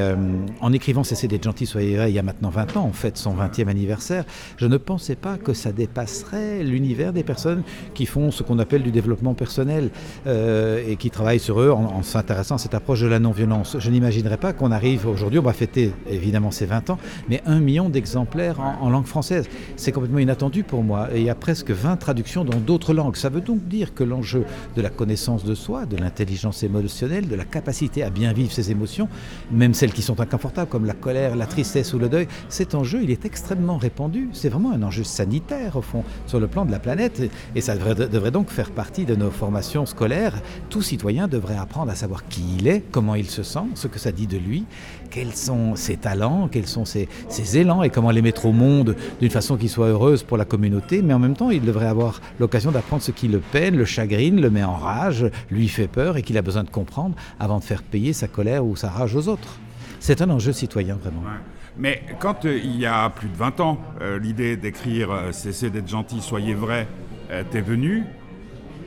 euh, 0.00 0.16
en 0.60 0.72
écrivant 0.72 1.02
Cessez 1.04 1.28
d'être 1.28 1.44
gentil, 1.44 1.66
soyez 1.66 1.96
vrai, 1.96 2.10
il 2.10 2.14
y 2.14 2.18
a 2.18 2.22
maintenant 2.22 2.50
20 2.50 2.76
ans, 2.76 2.84
en 2.84 2.92
fait 2.92 3.16
son 3.16 3.34
20e 3.34 3.68
anniversaire, 3.68 4.24
je 4.56 4.66
ne 4.66 4.76
pensais 4.76 5.16
pas 5.16 5.36
que 5.36 5.52
ça 5.52 5.72
dépasserait 5.72 6.62
l'univers 6.62 7.12
des 7.12 7.22
personnes 7.22 7.62
qui 7.94 8.06
font 8.06 8.30
ce 8.30 8.42
qu'on 8.42 8.58
appelle 8.58 8.82
du 8.82 8.92
développement 8.92 9.34
personnel 9.34 9.90
euh, 10.26 10.82
et 10.86 10.96
qui 10.96 11.10
travaillent 11.10 11.40
sur 11.40 11.60
eux 11.60 11.70
en, 11.70 12.02
s'intéressant 12.02 12.56
à 12.56 12.58
cette 12.58 12.74
approche 12.74 13.00
de 13.00 13.06
la 13.06 13.18
non-violence. 13.18 13.76
Je 13.78 13.90
n'imaginerais 13.90 14.36
pas 14.36 14.52
qu'on 14.52 14.70
arrive 14.70 15.06
aujourd'hui, 15.06 15.38
on 15.38 15.42
va 15.42 15.52
fêter 15.52 15.92
évidemment 16.08 16.50
ces 16.50 16.66
20 16.66 16.90
ans, 16.90 16.98
mais 17.28 17.42
un 17.46 17.60
million 17.60 17.88
d'exemplaires 17.88 18.60
en, 18.60 18.78
en 18.80 18.91
langue 18.92 19.06
française. 19.06 19.48
C'est 19.76 19.92
complètement 19.92 20.20
inattendu 20.20 20.62
pour 20.62 20.82
moi. 20.82 21.08
Et 21.12 21.18
il 21.18 21.24
y 21.24 21.30
a 21.30 21.34
presque 21.34 21.70
20 21.70 21.96
traductions 21.96 22.44
dans 22.44 22.58
d'autres 22.58 22.94
langues. 22.94 23.16
Ça 23.16 23.28
veut 23.28 23.40
donc 23.40 23.66
dire 23.66 23.94
que 23.94 24.04
l'enjeu 24.04 24.44
de 24.76 24.82
la 24.82 24.90
connaissance 24.90 25.44
de 25.44 25.54
soi, 25.54 25.86
de 25.86 25.96
l'intelligence 25.96 26.62
émotionnelle, 26.62 27.28
de 27.28 27.34
la 27.34 27.44
capacité 27.44 28.02
à 28.02 28.10
bien 28.10 28.32
vivre 28.32 28.52
ses 28.52 28.70
émotions, 28.70 29.08
même 29.50 29.74
celles 29.74 29.92
qui 29.92 30.02
sont 30.02 30.20
inconfortables 30.20 30.70
comme 30.70 30.84
la 30.84 30.94
colère, 30.94 31.36
la 31.36 31.46
tristesse 31.46 31.92
ou 31.94 31.98
le 31.98 32.08
deuil, 32.08 32.28
cet 32.48 32.74
enjeu, 32.74 33.00
il 33.02 33.10
est 33.10 33.24
extrêmement 33.24 33.78
répandu. 33.78 34.28
C'est 34.32 34.48
vraiment 34.48 34.72
un 34.72 34.82
enjeu 34.82 35.04
sanitaire, 35.04 35.76
au 35.76 35.82
fond, 35.82 36.04
sur 36.26 36.40
le 36.40 36.46
plan 36.46 36.64
de 36.64 36.70
la 36.70 36.78
planète. 36.78 37.22
Et 37.54 37.60
ça 37.60 37.74
devrait, 37.74 37.94
devrait 38.08 38.30
donc 38.30 38.50
faire 38.50 38.70
partie 38.70 39.04
de 39.04 39.14
nos 39.14 39.30
formations 39.30 39.86
scolaires. 39.86 40.40
Tout 40.70 40.82
citoyen 40.82 41.28
devrait 41.28 41.56
apprendre 41.56 41.90
à 41.90 41.94
savoir 41.94 42.28
qui 42.28 42.42
il 42.58 42.68
est, 42.68 42.82
comment 42.90 43.14
il 43.14 43.28
se 43.28 43.42
sent, 43.42 43.64
ce 43.74 43.88
que 43.88 43.98
ça 43.98 44.12
dit 44.12 44.26
de 44.26 44.38
lui, 44.38 44.64
quels 45.12 45.34
sont 45.34 45.76
ses 45.76 45.98
talents, 45.98 46.48
quels 46.50 46.66
sont 46.66 46.84
ses, 46.84 47.06
élans 47.54 47.82
et 47.82 47.90
comment 47.90 48.10
les 48.10 48.22
mettre 48.22 48.46
au 48.46 48.52
monde 48.52 48.96
d'une 49.20 49.30
façon 49.30 49.56
qui 49.56 49.68
soit 49.68 49.88
heureuse 49.88 50.22
pour 50.22 50.38
la 50.38 50.46
communauté, 50.46 51.02
mais 51.02 51.12
en 51.12 51.18
même 51.18 51.36
temps, 51.36 51.50
il 51.50 51.62
devrait 51.62 51.86
avoir 51.86 52.20
l'occasion 52.40 52.72
d'apprendre 52.72 53.02
ce 53.02 53.12
qui 53.12 53.28
le 53.28 53.38
peine, 53.38 53.76
le 53.76 53.84
chagrine, 53.84 54.40
le 54.40 54.50
met 54.50 54.64
en 54.64 54.74
rage, 54.74 55.26
lui 55.50 55.68
fait 55.68 55.86
peur 55.86 56.16
et 56.16 56.22
qu'il 56.22 56.38
a 56.38 56.42
besoin 56.42 56.64
de 56.64 56.70
comprendre 56.70 57.14
avant 57.38 57.58
de 57.58 57.64
faire 57.64 57.82
payer 57.82 58.14
sa 58.14 58.26
colère 58.26 58.64
ou 58.64 58.74
sa 58.74 58.88
rage 58.88 59.14
aux 59.14 59.28
autres. 59.28 59.58
C'est 60.00 60.22
un 60.22 60.30
enjeu 60.30 60.52
citoyen, 60.52 60.96
vraiment. 60.96 61.22
Mais 61.76 62.02
quand 62.18 62.44
euh, 62.44 62.58
il 62.58 62.78
y 62.78 62.86
a 62.86 63.08
plus 63.10 63.28
de 63.28 63.36
20 63.36 63.60
ans, 63.60 63.78
euh, 64.00 64.18
l'idée 64.18 64.56
d'écrire 64.56 65.10
euh, 65.10 65.32
Cessez 65.32 65.70
d'être 65.70 65.88
gentil, 65.88 66.20
soyez 66.20 66.54
vrai 66.54 66.88
t'es 67.50 67.62
venue, 67.62 68.04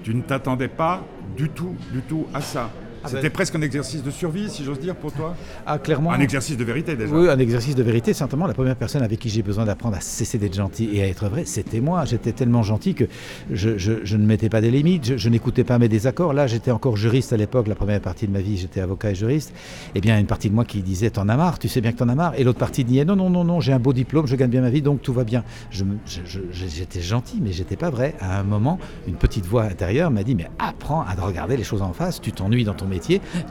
tu 0.03 0.13
ne 0.13 0.21
t'attendais 0.21 0.67
pas 0.67 1.01
du 1.35 1.49
tout, 1.49 1.75
du 1.91 2.01
tout 2.01 2.27
à 2.31 2.41
ça. 2.41 2.69
Ah 3.05 3.09
C'était 3.09 3.23
ben- 3.23 3.31
presque 3.31 3.55
un 3.55 3.61
exercice 3.61 4.03
de 4.03 4.09
survie, 4.09 4.49
si 4.49 4.63
j'ose 4.63 4.79
dire, 4.79 4.95
pour 4.95 5.11
toi 5.11 5.35
Ah, 5.65 5.77
clairement. 5.77 6.11
Un 6.11 6.19
exercice 6.19 6.57
de 6.57 6.63
vérité, 6.63 6.95
déjà. 6.95 7.13
Oui, 7.13 7.29
un 7.29 7.37
exercice 7.37 7.75
de 7.75 7.83
vérité. 7.83 8.13
Certainement, 8.13 8.47
la 8.47 8.53
première 8.53 8.75
personne 8.75 9.03
avec 9.03 9.19
qui 9.19 9.29
j'ai 9.29 9.43
besoin 9.43 9.65
d'apprendre 9.65 9.95
à 9.95 10.01
cesser 10.01 10.39
d'être 10.39 10.55
gentil 10.55 10.89
et 10.91 11.03
à 11.03 11.07
être 11.07 11.27
vrai, 11.29 11.45
c'était 11.45 11.81
moi. 11.81 12.05
J'étais 12.05 12.31
tellement 12.31 12.63
gentil 12.63 12.95
que 12.95 13.05
je, 13.51 14.15
ne 14.15 14.25
mettais 14.25 14.49
pas 14.49 14.61
des 14.61 14.71
limites, 14.71 15.17
je, 15.17 15.29
n'écoutais 15.29 15.63
pas 15.63 15.77
mes 15.77 15.87
désaccords. 15.87 16.33
Là, 16.33 16.47
j'étais 16.47 16.71
encore 16.71 16.97
juriste 16.97 17.31
à 17.31 17.37
l'époque, 17.37 17.67
la 17.67 17.75
première 17.75 18.01
partie 18.01 18.25
de 18.27 18.31
ma 18.31 18.41
vie, 18.41 18.57
j'étais 18.57 18.81
avocat 18.81 19.11
et 19.11 19.15
juriste. 19.15 19.53
Eh 19.93 20.01
bien, 20.01 20.19
une 20.19 20.25
partie 20.25 20.49
de 20.49 20.55
moi 20.55 20.65
qui 20.65 20.81
disait 20.81 21.11
T'en 21.11 21.29
as 21.29 21.37
marre, 21.37 21.59
tu 21.59 21.67
sais 21.67 21.81
bien 21.81 21.91
que 21.91 21.97
t'en 21.97 22.09
as 22.09 22.15
marre. 22.15 22.33
Et 22.37 22.43
l'autre 22.43 22.59
partie 22.59 22.83
disait 22.83 23.05
Non, 23.05 23.15
non, 23.15 23.29
non, 23.29 23.43
non, 23.43 23.59
j'ai 23.59 23.73
un 23.73 23.79
beau 23.79 23.93
diplôme, 23.93 24.25
je 24.25 24.35
gagne 24.35 24.49
bien 24.49 24.61
ma 24.61 24.71
vie, 24.71 24.81
donc 24.81 25.01
tout 25.03 25.13
va 25.13 25.23
bien. 25.23 25.43
J'étais 25.71 27.01
gentil, 27.01 27.39
mais 27.41 27.51
j'étais 27.51 27.75
pas 27.75 27.89
vrai. 27.89 28.15
À 28.19 28.39
un 28.39 28.43
moment, 28.43 28.79
une 29.07 29.15
petite 29.15 29.45
voix 29.45 29.63
intérieure 29.63 30.09
m'a 30.09 30.23
dit 30.23 30.35
Mais 30.35 30.49
apprends 30.57 31.01
à 31.01 31.13
regarder 31.13 31.55
les 31.55 31.63
choses 31.63 31.83
en 31.83 31.93
face, 31.93 32.19
tu 32.19 32.31
t'ennuies 32.31 32.63
dans 32.63 32.73
ton 32.73 32.85
métier 32.85 32.94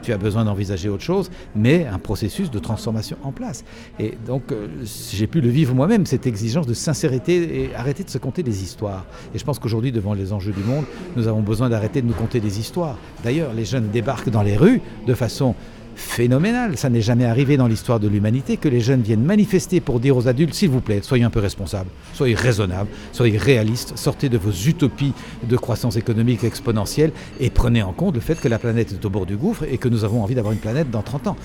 tu 0.01 0.13
as 0.13 0.17
besoin 0.17 0.45
d'envisager 0.45 0.89
autre 0.89 1.03
chose, 1.03 1.29
mais 1.55 1.85
un 1.85 1.99
processus 1.99 2.51
de 2.51 2.59
transformation 2.59 3.17
en 3.23 3.31
place. 3.31 3.63
Et 3.99 4.17
donc, 4.25 4.51
euh, 4.51 4.67
j'ai 5.11 5.27
pu 5.27 5.41
le 5.41 5.49
vivre 5.49 5.73
moi-même, 5.73 6.05
cette 6.05 6.27
exigence 6.27 6.67
de 6.67 6.73
sincérité 6.73 7.63
et 7.63 7.75
arrêter 7.75 8.03
de 8.03 8.09
se 8.09 8.17
conter 8.17 8.43
des 8.43 8.63
histoires. 8.63 9.05
Et 9.33 9.39
je 9.39 9.43
pense 9.43 9.59
qu'aujourd'hui, 9.59 9.91
devant 9.91 10.13
les 10.13 10.33
enjeux 10.33 10.53
du 10.53 10.63
monde, 10.63 10.85
nous 11.15 11.27
avons 11.27 11.41
besoin 11.41 11.69
d'arrêter 11.69 12.01
de 12.01 12.07
nous 12.07 12.13
conter 12.13 12.39
des 12.39 12.59
histoires. 12.59 12.97
D'ailleurs, 13.23 13.53
les 13.53 13.65
jeunes 13.65 13.89
débarquent 13.89 14.29
dans 14.29 14.43
les 14.43 14.57
rues 14.57 14.81
de 15.07 15.13
façon 15.13 15.55
phénoménal. 15.95 16.77
Ça 16.77 16.89
n'est 16.89 17.01
jamais 17.01 17.25
arrivé 17.25 17.57
dans 17.57 17.67
l'histoire 17.67 17.99
de 17.99 18.07
l'humanité 18.07 18.57
que 18.57 18.69
les 18.69 18.81
jeunes 18.81 19.01
viennent 19.01 19.23
manifester 19.23 19.79
pour 19.79 19.99
dire 19.99 20.15
aux 20.15 20.27
adultes, 20.27 20.53
s'il 20.53 20.69
vous 20.69 20.81
plaît, 20.81 20.99
soyez 21.01 21.23
un 21.23 21.29
peu 21.29 21.39
responsables, 21.39 21.89
soyez 22.13 22.35
raisonnables, 22.35 22.89
soyez 23.11 23.37
réalistes, 23.37 23.97
sortez 23.97 24.29
de 24.29 24.37
vos 24.37 24.51
utopies 24.51 25.13
de 25.47 25.57
croissance 25.57 25.95
économique 25.95 26.43
exponentielle 26.43 27.11
et 27.39 27.49
prenez 27.49 27.83
en 27.83 27.93
compte 27.93 28.15
le 28.15 28.21
fait 28.21 28.39
que 28.39 28.47
la 28.47 28.59
planète 28.59 28.91
est 28.91 29.05
au 29.05 29.09
bord 29.09 29.25
du 29.25 29.37
gouffre 29.37 29.63
et 29.63 29.77
que 29.77 29.89
nous 29.89 30.03
avons 30.03 30.21
envie 30.21 30.35
d'avoir 30.35 30.53
une 30.53 30.59
planète 30.59 30.89
dans 30.91 31.01
30 31.01 31.27
ans. 31.27 31.37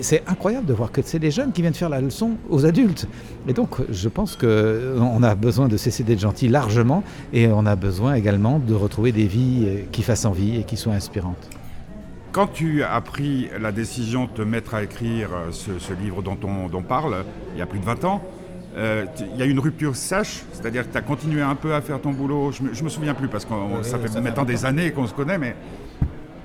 C'est 0.00 0.22
incroyable 0.26 0.66
de 0.66 0.72
voir 0.72 0.92
que 0.92 1.00
c'est 1.04 1.18
les 1.18 1.30
jeunes 1.30 1.52
qui 1.52 1.62
viennent 1.62 1.74
faire 1.74 1.88
la 1.88 2.00
leçon 2.00 2.32
aux 2.48 2.66
adultes. 2.66 3.06
Et 3.48 3.52
donc, 3.52 3.76
je 3.90 4.08
pense 4.08 4.36
qu'on 4.36 5.22
a 5.22 5.34
besoin 5.34 5.68
de 5.68 5.76
cesser 5.76 6.02
d'être 6.02 6.20
gentil 6.20 6.48
largement 6.48 7.02
et 7.32 7.48
on 7.48 7.66
a 7.66 7.76
besoin 7.76 8.14
également 8.14 8.58
de 8.58 8.74
retrouver 8.74 9.12
des 9.12 9.26
vies 9.26 9.66
qui 9.92 10.02
fassent 10.02 10.24
envie 10.24 10.56
et 10.56 10.64
qui 10.64 10.76
soient 10.76 10.94
inspirantes. 10.94 11.48
Quand 12.34 12.48
tu 12.48 12.82
as 12.82 13.00
pris 13.00 13.48
la 13.60 13.70
décision 13.70 14.24
de 14.24 14.30
te 14.30 14.42
mettre 14.42 14.74
à 14.74 14.82
écrire 14.82 15.28
euh, 15.32 15.52
ce, 15.52 15.92
livre 15.92 16.20
dont 16.20 16.36
on, 16.42 16.82
parle, 16.82 17.24
il 17.52 17.60
y 17.60 17.62
a 17.62 17.66
plus 17.66 17.78
de 17.78 17.84
20 17.84 18.04
ans, 18.04 18.24
euh, 18.76 19.04
il 19.32 19.36
y 19.38 19.42
a 19.42 19.46
eu 19.46 19.50
une 19.50 19.60
rupture 19.60 19.94
sèche, 19.94 20.42
c'est-à-dire 20.52 20.84
que 20.84 20.90
tu 20.90 20.98
as 20.98 21.02
continué 21.02 21.42
un 21.42 21.54
peu 21.54 21.74
à 21.74 21.80
faire 21.80 22.00
ton 22.00 22.10
boulot. 22.10 22.50
Je 22.50 22.64
me, 22.64 22.70
me 22.70 22.88
souviens 22.88 23.14
plus 23.14 23.28
parce 23.28 23.44
que 23.44 23.52
ça 23.82 24.00
fait 24.00 24.20
maintenant 24.20 24.44
des 24.44 24.64
années 24.64 24.90
qu'on 24.90 25.06
se 25.06 25.14
connaît, 25.14 25.38
mais 25.38 25.54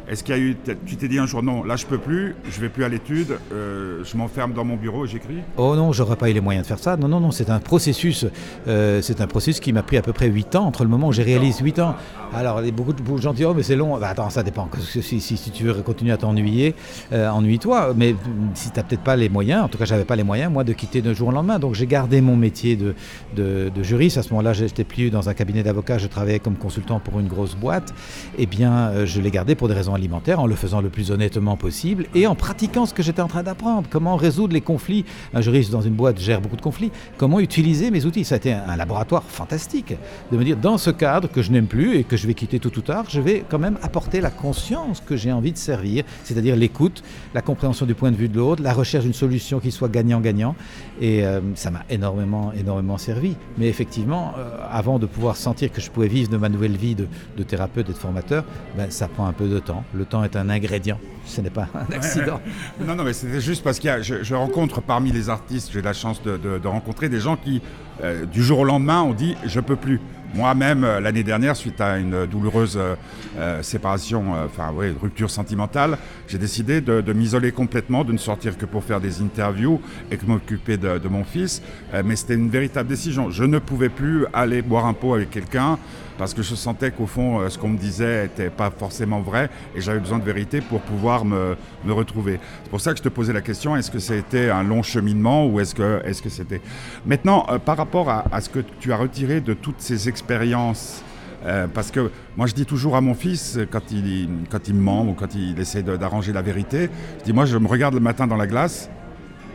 est-ce 0.09 0.23
qu'il 0.23 0.35
y 0.35 0.39
a 0.39 0.41
eu, 0.41 0.57
tu 0.87 0.95
t'es 0.95 1.07
dit 1.07 1.19
un 1.19 1.27
jour, 1.27 1.43
non, 1.43 1.63
là 1.63 1.75
je 1.75 1.85
peux 1.85 1.99
plus, 1.99 2.35
je 2.49 2.59
vais 2.59 2.69
plus 2.69 2.83
à 2.83 2.89
l'étude, 2.89 3.37
euh, 3.53 4.03
je 4.03 4.17
m'enferme 4.17 4.53
dans 4.53 4.65
mon 4.65 4.75
bureau 4.75 5.05
et 5.05 5.07
j'écris? 5.07 5.37
Oh 5.55 5.75
non, 5.75 5.91
j'aurais 5.91 6.15
pas 6.15 6.31
eu 6.31 6.33
les 6.33 6.41
moyens 6.41 6.63
de 6.63 6.67
faire 6.67 6.79
ça. 6.79 6.97
Non, 6.97 7.07
non, 7.07 7.19
non, 7.19 7.29
c'est 7.29 7.51
un 7.51 7.59
processus, 7.59 8.25
euh, 8.67 9.03
c'est 9.03 9.21
un 9.21 9.27
processus 9.27 9.59
qui 9.59 9.71
m'a 9.71 9.83
pris 9.83 9.97
à 9.97 10.01
peu 10.01 10.11
près 10.11 10.27
8 10.27 10.55
ans, 10.55 10.65
entre 10.65 10.83
le 10.83 10.89
moment 10.89 11.09
où 11.09 11.13
j'ai 11.13 11.21
réalisé 11.21 11.63
8 11.63 11.79
ans. 11.79 11.95
Alors, 12.33 12.61
beaucoup 12.71 12.93
de 12.93 13.21
gens 13.21 13.33
disent, 13.33 13.45
oh 13.45 13.53
mais 13.55 13.61
c'est 13.61 13.75
long. 13.75 13.99
Bah, 13.99 14.09
attends, 14.09 14.29
ça 14.31 14.41
dépend. 14.41 14.67
Si, 14.79 15.01
si, 15.03 15.21
si, 15.21 15.51
tu 15.51 15.65
veux 15.65 15.73
continuer 15.81 16.11
à 16.11 16.17
t'ennuyer, 16.17 16.73
euh, 17.11 17.29
ennuie-toi. 17.29 17.93
Mais 17.95 18.15
si 18.55 18.71
tu 18.71 18.77
n'as 18.77 18.83
peut-être 18.83 19.03
pas 19.03 19.15
les 19.15 19.29
moyens, 19.29 19.63
en 19.63 19.67
tout 19.67 19.77
cas 19.77 19.85
j'avais 19.85 20.05
pas 20.05 20.15
les 20.15 20.23
moyens, 20.23 20.51
moi, 20.51 20.63
de 20.63 20.73
quitter 20.73 21.01
d'un 21.03 21.13
jour 21.13 21.29
au 21.29 21.31
lendemain. 21.31 21.59
Donc 21.59 21.75
j'ai 21.75 21.87
gardé 21.87 22.21
mon 22.21 22.35
métier 22.35 22.75
de, 22.75 22.95
de, 23.35 23.83
juriste. 23.83 24.17
À 24.17 24.23
ce 24.23 24.29
moment-là, 24.29 24.53
j'étais 24.53 24.83
plié 24.83 25.11
dans 25.11 25.29
un 25.29 25.35
cabinet 25.35 25.61
d'avocat, 25.61 25.99
je 25.99 26.07
travaillais 26.07 26.39
comme 26.39 26.55
consultant 26.55 26.99
pour 26.99 27.19
une 27.19 27.27
grosse 27.27 27.55
boîte. 27.55 27.93
Eh 28.39 28.47
bien, 28.47 29.05
je 29.05 29.21
l'ai 29.21 29.31
gardé 29.31 29.53
pour 29.53 29.67
des 29.67 29.75
raisons 29.75 29.93
en 30.37 30.47
le 30.47 30.55
faisant 30.55 30.81
le 30.81 30.89
plus 30.89 31.11
honnêtement 31.11 31.57
possible 31.57 32.05
et 32.15 32.27
en 32.27 32.35
pratiquant 32.35 32.85
ce 32.85 32.93
que 32.93 33.03
j'étais 33.03 33.21
en 33.21 33.27
train 33.27 33.43
d'apprendre. 33.43 33.87
Comment 33.89 34.15
résoudre 34.15 34.53
les 34.53 34.61
conflits? 34.61 35.05
Un 35.33 35.41
juriste 35.41 35.71
dans 35.71 35.81
une 35.81 35.93
boîte 35.93 36.19
gère 36.19 36.41
beaucoup 36.41 36.55
de 36.55 36.61
conflits. 36.61 36.91
Comment 37.17 37.39
utiliser 37.39 37.91
mes 37.91 38.05
outils? 38.05 38.23
Ça 38.23 38.35
a 38.35 38.37
été 38.37 38.53
un, 38.53 38.75
laboratoire 38.75 39.23
fantastique 39.23 39.93
de 40.31 40.37
me 40.37 40.43
dire 40.43 40.57
dans 40.57 40.77
ce 40.77 40.89
cadre 40.89 41.29
que 41.29 41.41
je 41.41 41.51
n'aime 41.51 41.67
plus 41.67 41.97
et 41.97 42.03
que 42.03 42.17
je 42.17 42.27
vais 42.27 42.33
quitter 42.33 42.59
tôt 42.59 42.71
ou 42.75 42.81
tard, 42.81 43.05
je 43.09 43.19
vais 43.19 43.43
quand 43.49 43.59
même 43.59 43.77
apporter 43.81 44.21
la 44.21 44.29
conscience 44.29 45.01
que 45.05 45.17
j'ai 45.17 45.31
envie 45.31 45.51
de 45.51 45.57
servir, 45.57 46.03
c'est-à-dire 46.23 46.55
l'écoute, 46.55 47.03
la 47.33 47.41
compréhension 47.41 47.85
du 47.85 47.95
point 47.95 48.11
de 48.11 48.15
vue 48.15 48.29
de 48.29 48.37
l'autre, 48.37 48.63
la 48.63 48.73
recherche 48.73 49.03
d'une 49.03 49.13
solution 49.13 49.59
qui 49.59 49.71
soit 49.71 49.89
gagnant-gagnant. 49.89 50.55
Et 51.01 51.25
euh, 51.25 51.41
ça 51.55 51.71
m'a 51.71 51.83
énormément, 51.89 52.53
énormément 52.53 52.97
servi. 52.97 53.35
Mais 53.57 53.67
effectivement, 53.67 54.33
euh, 54.37 54.57
avant 54.69 54.99
de 54.99 55.05
pouvoir 55.05 55.35
sentir 55.35 55.71
que 55.71 55.81
je 55.81 55.89
pouvais 55.89 56.07
vivre 56.07 56.29
de 56.29 56.37
ma 56.37 56.49
nouvelle 56.49 56.77
vie 56.77 56.95
de, 56.95 57.07
thérapeute 57.43 57.89
et 57.89 57.93
de 57.93 57.97
formateur, 57.97 58.43
ben, 58.77 58.91
ça 58.91 59.07
prend 59.07 59.25
un 59.27 59.33
peu 59.33 59.47
de 59.47 59.59
temps. 59.59 59.83
Le 59.93 60.05
temps 60.05 60.23
est 60.23 60.35
un 60.35 60.49
ingrédient, 60.49 60.99
ce 61.25 61.41
n'est 61.41 61.49
pas 61.49 61.67
un 61.73 61.93
accident. 61.93 62.39
non, 62.79 62.95
non, 62.95 63.03
mais 63.03 63.13
c'était 63.13 63.41
juste 63.41 63.63
parce 63.63 63.79
que 63.79 64.01
je, 64.01 64.23
je, 64.23 64.35
rencontre 64.35 64.81
parmi 64.81 65.11
les 65.11 65.29
artistes, 65.29 65.71
j'ai 65.73 65.81
la 65.81 65.93
chance 65.93 66.21
de, 66.21 66.37
de, 66.37 66.67
rencontrer 66.67 67.09
des 67.09 67.19
gens 67.19 67.37
qui, 67.37 67.61
euh, 68.03 68.25
du 68.25 68.43
jour 68.43 68.59
au 68.59 68.65
lendemain, 68.65 69.01
ont 69.01 69.13
dit 69.13 69.35
je 69.45 69.59
peux 69.59 69.75
plus. 69.75 69.99
Moi-même, 70.35 70.83
euh, 70.83 70.99
l'année 70.99 71.23
dernière, 71.23 71.55
suite 71.55 71.81
à 71.81 71.97
une 71.97 72.27
douloureuse 72.27 72.77
euh, 72.77 72.95
euh, 73.37 73.63
séparation, 73.63 74.33
enfin, 74.45 74.71
oui, 74.75 74.93
rupture 75.01 75.29
sentimentale, 75.29 75.97
j'ai 76.27 76.37
décidé 76.37 76.81
de, 76.81 77.13
m'isoler 77.13 77.51
complètement, 77.51 78.03
de 78.03 78.13
ne 78.13 78.17
sortir 78.17 78.57
que 78.57 78.65
pour 78.65 78.83
faire 78.83 79.01
des 79.01 79.21
interviews 79.21 79.81
et 80.11 80.17
que 80.17 80.25
m'occuper 80.25 80.77
de, 80.77 81.07
mon 81.09 81.23
fils. 81.23 81.61
mais 82.05 82.15
c'était 82.15 82.35
une 82.35 82.49
véritable 82.49 82.87
décision. 82.87 83.31
Je 83.31 83.43
ne 83.43 83.57
pouvais 83.57 83.89
plus 83.89 84.25
aller 84.33 84.61
boire 84.61 84.85
un 84.85 84.93
pot 84.93 85.15
avec 85.15 85.31
quelqu'un 85.31 85.79
parce 86.19 86.35
que 86.35 86.43
je 86.43 86.53
sentais 86.53 86.91
qu'au 86.91 87.07
fond, 87.07 87.49
ce 87.49 87.57
qu'on 87.57 87.69
me 87.69 87.77
disait 87.77 88.23
n'était 88.23 88.51
pas 88.51 88.69
forcément 88.69 89.21
vrai 89.21 89.49
et 89.75 89.81
j'avais 89.81 89.99
besoin 89.99 90.19
de 90.19 90.23
vérité 90.23 90.61
pour 90.61 90.81
pouvoir 90.81 91.25
me, 91.25 91.55
retrouver. 91.87 92.39
C'est 92.63 92.69
pour 92.69 92.81
ça 92.81 92.91
que 92.91 92.99
je 92.99 93.03
te 93.03 93.09
posais 93.09 93.33
la 93.33 93.41
question, 93.41 93.75
est-ce 93.75 93.89
que 93.89 93.99
c'était 93.99 94.51
un 94.51 94.61
long 94.61 94.83
cheminement 94.83 95.47
ou 95.47 95.59
est-ce 95.59 95.73
que 95.73 96.03
que 96.21 96.29
c'était... 96.29 96.61
Maintenant, 97.05 97.47
par 97.65 97.77
rapport 97.77 98.09
à, 98.09 98.41
ce 98.41 98.49
que 98.49 98.59
tu 98.79 98.93
as 98.93 98.97
retiré 98.97 99.41
de 99.41 99.53
toutes 99.53 99.79
ces 99.81 100.07
expériences, 100.07 100.19
expérience. 100.19 101.03
Euh, 101.45 101.67
parce 101.73 101.89
que 101.89 102.11
moi, 102.35 102.45
je 102.45 102.53
dis 102.53 102.65
toujours 102.65 102.97
à 102.97 103.01
mon 103.01 103.13
fils, 103.13 103.57
quand 103.71 103.91
il, 103.91 104.27
quand 104.49 104.67
il 104.67 104.75
me 104.75 104.81
ment 104.81 105.07
ou 105.07 105.13
quand 105.13 105.33
il 105.33 105.57
essaie 105.57 105.81
d'arranger 105.81 106.33
la 106.33 106.41
vérité, 106.41 106.89
je 107.19 107.23
dis 107.23 107.33
moi, 107.33 107.45
je 107.45 107.57
me 107.57 107.67
regarde 107.67 107.93
le 107.93 108.01
matin 108.01 108.27
dans 108.27 108.35
la 108.35 108.45
glace 108.45 108.89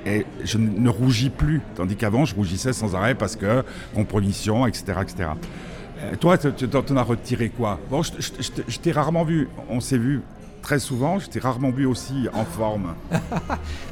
et 0.07 0.25
je 0.43 0.57
ne 0.57 0.89
rougis 0.89 1.29
plus. 1.29 1.61
Tandis 1.77 1.97
qu'avant, 1.97 2.25
je 2.25 2.35
rougissais 2.35 2.73
sans 2.73 2.95
arrêt 2.95 3.15
parce 3.15 3.37
que 3.37 3.63
compromission, 3.95 4.67
etc. 4.67 4.95
etc. 5.03 5.29
Euh, 6.13 6.17
toi, 6.17 6.39
tu 6.39 6.93
en 6.93 6.97
as 6.97 7.03
retiré 7.03 7.49
quoi? 7.49 7.79
Bon, 7.91 8.03
je, 8.03 8.13
je 8.69 8.79
t'ai 8.79 8.93
rarement 8.93 9.25
vu, 9.25 9.49
on 9.69 9.81
s'est 9.81 9.99
vu 9.99 10.23
très 10.65 10.79
souvent. 10.79 11.19
Je 11.19 11.27
t'ai 11.27 11.39
rarement 11.39 11.71
vu 11.71 11.87
aussi 11.87 12.27
en 12.33 12.45
forme. 12.45 12.95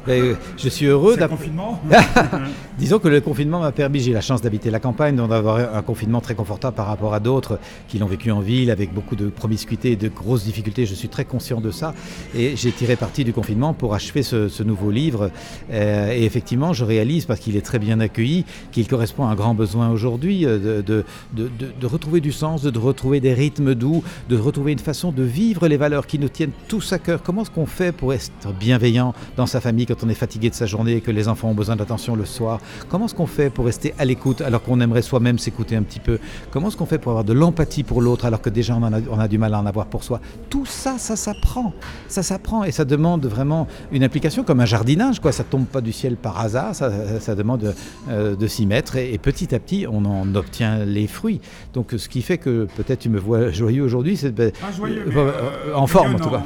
Euh, 0.09 0.35
je 0.57 0.67
suis 0.67 0.87
heureux. 0.87 1.15
Le 1.17 1.27
confinement 1.29 1.81
Disons 2.77 2.99
que 2.99 3.07
le 3.07 3.21
confinement 3.21 3.61
m'a 3.61 3.71
permis, 3.71 4.01
j'ai 4.01 4.11
la 4.11 4.19
chance 4.19 4.41
d'habiter 4.41 4.69
la 4.69 4.81
campagne, 4.81 5.15
d'avoir 5.15 5.73
un 5.73 5.81
confinement 5.81 6.19
très 6.19 6.35
confortable 6.35 6.75
par 6.75 6.87
rapport 6.87 7.13
à 7.13 7.21
d'autres 7.21 7.57
qui 7.87 7.99
l'ont 7.99 8.07
vécu 8.07 8.29
en 8.29 8.41
ville 8.41 8.69
avec 8.69 8.93
beaucoup 8.93 9.15
de 9.15 9.29
promiscuité 9.29 9.93
et 9.93 9.95
de 9.95 10.09
grosses 10.09 10.43
difficultés. 10.43 10.85
Je 10.85 10.93
suis 10.93 11.07
très 11.07 11.23
conscient 11.23 11.61
de 11.61 11.71
ça 11.71 11.93
et 12.35 12.57
j'ai 12.57 12.73
tiré 12.73 12.97
parti 12.97 13.23
du 13.23 13.31
confinement 13.31 13.73
pour 13.73 13.93
achever 13.93 14.23
ce, 14.23 14.63
nouveau 14.63 14.91
livre. 14.91 15.31
Euh, 15.71 16.11
et 16.11 16.25
effectivement, 16.25 16.73
je 16.73 16.83
réalise, 16.83 17.25
parce 17.25 17.39
qu'il 17.39 17.55
est 17.55 17.65
très 17.65 17.79
bien 17.79 18.01
accueilli, 18.01 18.43
qu'il 18.73 18.89
correspond 18.89 19.25
à 19.25 19.31
un 19.31 19.35
grand 19.35 19.53
besoin 19.53 19.89
aujourd'hui 19.89 20.45
euh, 20.45 20.81
de 20.81 21.05
de, 21.33 21.49
de 21.79 21.87
retrouver 21.87 22.19
du 22.19 22.33
sens, 22.33 22.63
de 22.63 22.77
retrouver 22.77 23.21
des 23.21 23.33
rythmes 23.33 23.73
doux, 23.73 24.03
de 24.27 24.37
retrouver 24.37 24.73
une 24.73 24.79
façon 24.79 25.13
de 25.13 25.23
vivre 25.23 25.69
les 25.69 25.77
valeurs 25.77 26.07
qui 26.07 26.19
nous 26.19 26.29
tiennent 26.29 26.51
tous 26.67 26.93
à 26.93 26.99
cœur. 26.99 27.21
Comment 27.23 27.43
est-ce 27.43 27.51
qu'on 27.51 27.65
fait 27.65 27.91
pour 27.91 28.13
être 28.13 28.31
bienveillant 28.59 29.13
dans 29.37 29.45
sa 29.45 29.61
famille 29.61 29.85
quand 29.85 30.03
on 30.03 30.09
est 30.09 30.13
fatigué 30.15 30.49
de 30.49 30.55
sa 30.55 30.65
journée 30.65 30.93
et 30.93 31.01
que 31.01 31.11
les 31.11 31.27
enfants 31.27 31.49
ont 31.49 31.53
besoin 31.53 31.75
d'attention 31.75 32.15
le 32.15 32.25
soir? 32.25 32.59
Comment 32.89 33.05
est-ce 33.05 33.15
qu'on 33.15 33.27
fait 33.27 33.49
pour 33.49 33.65
rester 33.65 33.93
à 33.97 34.05
l'écoute 34.05 34.41
alors 34.41 34.63
qu'on 34.63 34.79
aimerait 34.81 35.01
soi-même 35.01 35.39
s'écouter 35.39 35.75
un 35.75 35.83
petit 35.83 35.99
peu? 35.99 36.19
Comment 36.51 36.67
est-ce 36.67 36.77
qu'on 36.77 36.85
fait 36.85 36.97
pour 36.97 37.11
avoir 37.11 37.23
de 37.23 37.33
l'empathie 37.33 37.83
pour 37.83 38.01
l'autre 38.01 38.25
alors 38.25 38.41
que 38.41 38.49
déjà 38.49 38.75
on, 38.75 38.83
a, 38.83 38.99
on 39.11 39.19
a 39.19 39.27
du 39.27 39.37
mal 39.37 39.53
à 39.53 39.59
en 39.59 39.65
avoir 39.65 39.87
pour 39.87 40.03
soi? 40.03 40.19
Tout 40.49 40.65
ça, 40.65 40.97
ça 40.97 41.15
s'apprend. 41.15 41.73
Ça 42.07 42.23
s'apprend 42.23 42.63
et 42.63 42.71
ça 42.71 42.85
demande 42.85 43.25
vraiment 43.25 43.67
une 43.91 44.03
implication 44.03 44.43
comme 44.43 44.59
un 44.59 44.65
jardinage. 44.65 45.19
Quoi. 45.19 45.31
Ça 45.31 45.43
tombe 45.43 45.65
pas 45.65 45.81
du 45.81 45.91
ciel 45.91 46.15
par 46.15 46.39
hasard, 46.39 46.75
ça, 46.75 47.35
demande 47.35 47.73
euh, 48.09 48.35
de 48.35 48.47
s'y 48.47 48.65
mettre 48.65 48.95
et, 48.97 49.17
petit 49.17 49.55
à 49.55 49.59
petit 49.59 49.85
on 49.89 50.05
en 50.05 50.35
obtient 50.35 50.85
les 50.85 51.07
fruits. 51.07 51.39
Donc 51.73 51.93
ce 51.97 52.09
qui 52.09 52.21
fait 52.21 52.37
que 52.37 52.67
peut-être 52.75 52.99
tu 52.99 53.09
me 53.09 53.19
vois 53.19 53.51
joyeux 53.51 53.83
aujourd'hui, 53.83 54.17
c'est 54.17 54.31
ben, 54.31 54.51
joyeux, 54.75 55.05
euh, 55.15 55.31
euh, 55.67 55.73
en 55.75 55.87
forme 55.87 56.15
en 56.15 56.19
tout 56.19 56.29
cas 56.29 56.43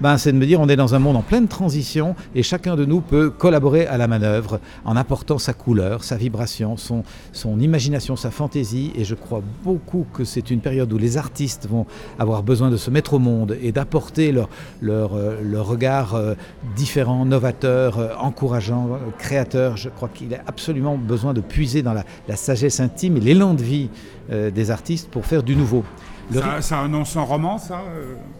Ben, 0.00 0.18
c'est 0.18 0.32
de 0.32 0.36
me 0.36 0.46
dire 0.46 0.60
on 0.60 0.68
est 0.68 0.76
dans 0.76 0.94
un 0.94 0.98
monde 0.98 1.16
en 1.16 1.22
pleine 1.22 1.48
transition 1.48 2.14
et 2.34 2.42
chacun 2.42 2.76
de 2.76 2.84
nous 2.84 3.00
peut 3.00 3.30
collaborer 3.30 3.86
à 3.86 3.96
la 3.96 4.06
manœuvre 4.06 4.60
en 4.84 4.96
apportant 4.96 5.38
sa 5.38 5.52
couleur, 5.52 6.04
sa 6.04 6.16
vibration, 6.16 6.76
son, 6.76 7.04
son 7.32 7.60
imagination, 7.60 8.16
sa 8.16 8.30
fantaisie. 8.30 8.92
Et 8.96 9.04
je 9.04 9.14
crois 9.14 9.42
beaucoup 9.62 10.06
que 10.12 10.24
c'est 10.24 10.50
une 10.50 10.60
période 10.60 10.92
où 10.92 10.98
les 10.98 11.16
artistes 11.16 11.66
vont 11.68 11.86
avoir 12.18 12.42
besoin 12.42 12.70
de 12.70 12.76
se 12.76 12.90
mettre 12.90 13.14
au 13.14 13.18
monde 13.18 13.56
et 13.62 13.72
d'apporter 13.72 14.32
leur, 14.32 14.48
leur, 14.80 15.14
euh, 15.14 15.40
leur 15.42 15.66
regard 15.66 16.14
euh, 16.14 16.34
différent, 16.76 17.24
novateur, 17.24 17.98
euh, 17.98 18.08
encourageant, 18.18 18.98
créateur. 19.18 19.76
Je 19.76 19.88
crois 19.88 20.08
qu'il 20.12 20.34
a 20.34 20.40
absolument 20.46 20.96
besoin 20.96 21.34
de 21.34 21.40
puiser 21.40 21.82
dans 21.82 21.92
la, 21.92 22.04
la 22.28 22.36
sagesse 22.36 22.80
intime 22.80 23.16
et 23.16 23.20
l'élan 23.20 23.54
de 23.54 23.62
vie 23.62 23.90
des 24.30 24.70
artistes 24.70 25.10
pour 25.10 25.26
faire 25.26 25.42
du 25.42 25.54
nouveau. 25.54 25.84
Ça, 26.32 26.60
ça, 26.60 26.80
annonce 26.80 27.16
un 27.16 27.22
roman, 27.22 27.58
ça 27.58 27.82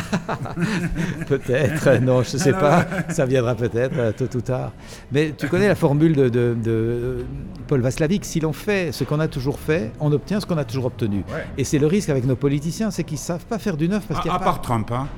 Peut-être, 1.28 2.00
non, 2.00 2.22
je 2.22 2.36
ne 2.36 2.42
sais 2.42 2.52
pas. 2.52 2.86
Ça 3.08 3.26
viendra 3.26 3.54
peut-être, 3.54 3.96
euh, 3.98 4.12
tôt 4.12 4.36
ou 4.36 4.40
tard. 4.40 4.72
Mais 5.12 5.32
tu 5.36 5.48
connais 5.48 5.68
la 5.68 5.74
formule 5.74 6.14
de, 6.14 7.24
Paul 7.66 7.80
Vaslavic 7.80 8.24
si 8.24 8.40
l'on 8.40 8.52
fait 8.52 8.92
ce 8.92 9.04
qu'on 9.04 9.20
a 9.20 9.28
toujours 9.28 9.58
fait, 9.58 9.92
on 10.00 10.12
obtient 10.12 10.40
ce 10.40 10.46
qu'on 10.46 10.58
a 10.58 10.64
toujours 10.64 10.86
obtenu. 10.86 11.24
Et 11.56 11.64
c'est 11.64 11.78
le 11.78 11.86
risque 11.86 12.08
avec 12.08 12.24
nos 12.24 12.36
politiciens, 12.36 12.90
c'est 12.90 13.04
qu'ils 13.04 13.16
ne 13.16 13.22
savent 13.22 13.46
pas 13.46 13.58
faire 13.58 13.76
du 13.76 13.88
neuf. 13.88 14.04
Parce 14.06 14.26
à, 14.26 14.34
à 14.34 14.38
part 14.38 14.60
Trump, 14.60 14.90
hein 14.92 15.08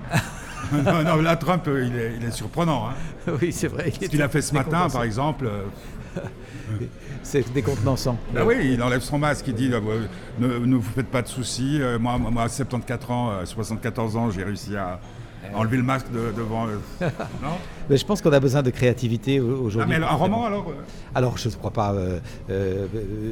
non, 0.72 1.02
non, 1.02 1.16
là, 1.16 1.36
Trump, 1.36 1.66
euh, 1.68 1.86
il 1.86 1.96
est, 1.96 2.16
il 2.20 2.26
est 2.26 2.30
surprenant. 2.30 2.88
Hein. 2.88 3.32
Oui, 3.40 3.52
c'est 3.52 3.68
vrai. 3.68 3.90
Ce 3.90 4.06
qu'il 4.06 4.22
a 4.22 4.28
fait 4.28 4.42
ce 4.42 4.54
matin, 4.54 4.88
par 4.90 5.02
exemple. 5.02 5.48
Euh, 6.16 6.20
c'est 7.22 7.52
décontenançant. 7.52 8.18
Ben 8.32 8.44
oui, 8.44 8.72
il 8.74 8.82
enlève 8.82 9.00
son 9.00 9.18
masque, 9.18 9.46
il 9.48 9.54
dit 9.54 9.70
euh, 9.72 10.06
ne, 10.38 10.76
vous 10.76 10.82
faites 10.94 11.08
pas 11.08 11.22
de 11.22 11.28
soucis. 11.28 11.78
Euh, 11.80 11.98
moi, 11.98 12.18
moi, 12.18 12.44
à 12.44 12.48
74 12.48 13.10
ans, 13.10 13.32
74 13.44 14.16
ans, 14.16 14.30
j'ai 14.30 14.44
réussi 14.44 14.76
à 14.76 15.00
enlever 15.54 15.76
le 15.76 15.82
masque 15.82 16.06
devant. 16.10 16.66
non? 17.00 17.56
Mais 17.88 17.96
je 17.96 18.04
pense 18.04 18.20
qu'on 18.20 18.32
a 18.32 18.40
besoin 18.40 18.62
de 18.62 18.70
créativité 18.70 19.40
aujourd'hui. 19.40 19.94
Ah, 19.96 19.98
mais 19.98 20.04
un 20.04 20.14
roman 20.14 20.44
alors 20.44 20.68
euh 20.68 20.82
Alors 21.14 21.38
je 21.38 21.48
ne 21.48 21.54
crois 21.54 21.70
pas. 21.70 21.92
Euh, 21.92 22.18
euh, 22.50 22.86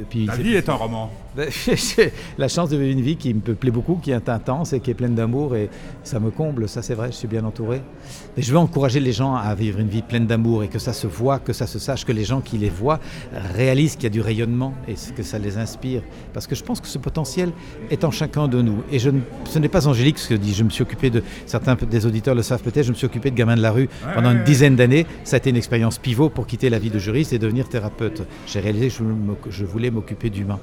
puis 0.09 0.25
La 0.25 0.35
vie 0.35 0.55
est 0.55 0.69
un 0.69 0.73
roman. 0.73 1.11
J'ai 1.67 2.11
la 2.37 2.47
chance 2.47 2.69
de 2.69 2.77
vivre 2.77 2.91
une 2.91 3.03
vie 3.03 3.15
qui 3.15 3.33
me 3.33 3.39
plaît 3.39 3.71
beaucoup, 3.71 3.95
qui 3.95 4.11
est 4.11 4.29
intense 4.29 4.73
et 4.73 4.79
qui 4.79 4.91
est 4.91 4.95
pleine 4.95 5.15
d'amour 5.15 5.55
et 5.55 5.69
ça 6.03 6.19
me 6.19 6.31
comble, 6.31 6.67
ça 6.67 6.81
c'est 6.81 6.95
vrai, 6.95 7.11
je 7.11 7.17
suis 7.17 7.27
bien 7.27 7.45
entouré. 7.45 7.81
Mais 8.35 8.43
je 8.43 8.51
veux 8.51 8.57
encourager 8.57 8.99
les 8.99 9.13
gens 9.13 9.35
à 9.35 9.53
vivre 9.55 9.79
une 9.79 9.87
vie 9.87 10.01
pleine 10.01 10.25
d'amour 10.25 10.63
et 10.63 10.67
que 10.67 10.79
ça 10.79 10.93
se 10.93 11.07
voit, 11.07 11.39
que 11.39 11.53
ça 11.53 11.67
se 11.67 11.79
sache, 11.79 12.05
que 12.05 12.11
les 12.11 12.25
gens 12.25 12.41
qui 12.41 12.57
les 12.57 12.69
voient 12.69 12.99
réalisent 13.55 13.95
qu'il 13.95 14.03
y 14.03 14.07
a 14.07 14.09
du 14.09 14.21
rayonnement 14.21 14.73
et 14.87 14.95
que 15.15 15.23
ça 15.23 15.39
les 15.39 15.57
inspire. 15.57 16.01
Parce 16.33 16.47
que 16.47 16.55
je 16.55 16.63
pense 16.63 16.81
que 16.81 16.87
ce 16.87 16.97
potentiel 16.97 17.51
est 17.89 18.03
en 18.03 18.11
chacun 18.11 18.47
de 18.47 18.61
nous. 18.61 18.83
Et 18.91 18.99
je 18.99 19.09
ce 19.45 19.59
n'est 19.59 19.69
pas 19.69 19.87
angélique 19.87 20.19
ce 20.19 20.29
que 20.29 20.35
je 20.35 20.39
dis, 20.39 20.53
je 20.53 20.63
me 20.63 20.69
suis 20.69 20.83
occupé 20.83 21.09
de, 21.09 21.23
certains 21.45 21.75
des 21.75 22.05
auditeurs 22.05 22.35
le 22.35 22.43
savent 22.43 22.61
peut-être, 22.61 22.85
je 22.85 22.91
me 22.91 22.95
suis 22.95 23.05
occupé 23.05 23.31
de 23.31 23.35
gamins 23.35 23.55
de 23.55 23.61
la 23.61 23.71
rue 23.71 23.89
pendant 24.13 24.31
une 24.31 24.43
dizaine 24.49 24.75
d'années, 24.75 25.05
ça 25.25 25.35
a 25.35 25.37
été 25.37 25.51
une 25.51 25.57
expérience 25.57 25.99
pivot 25.99 26.29
pour 26.29 26.47
quitter 26.47 26.71
la 26.71 26.79
vie 26.79 26.89
de 26.89 26.97
juriste 26.97 27.33
et 27.33 27.37
devenir 27.37 27.69
thérapeute. 27.69 28.23
J'ai 28.47 28.59
réalisé 28.59 28.87
que 28.87 29.51
je, 29.51 29.63
voulais 29.63 29.91
m'occuper 29.91 30.31
d'humains. 30.31 30.59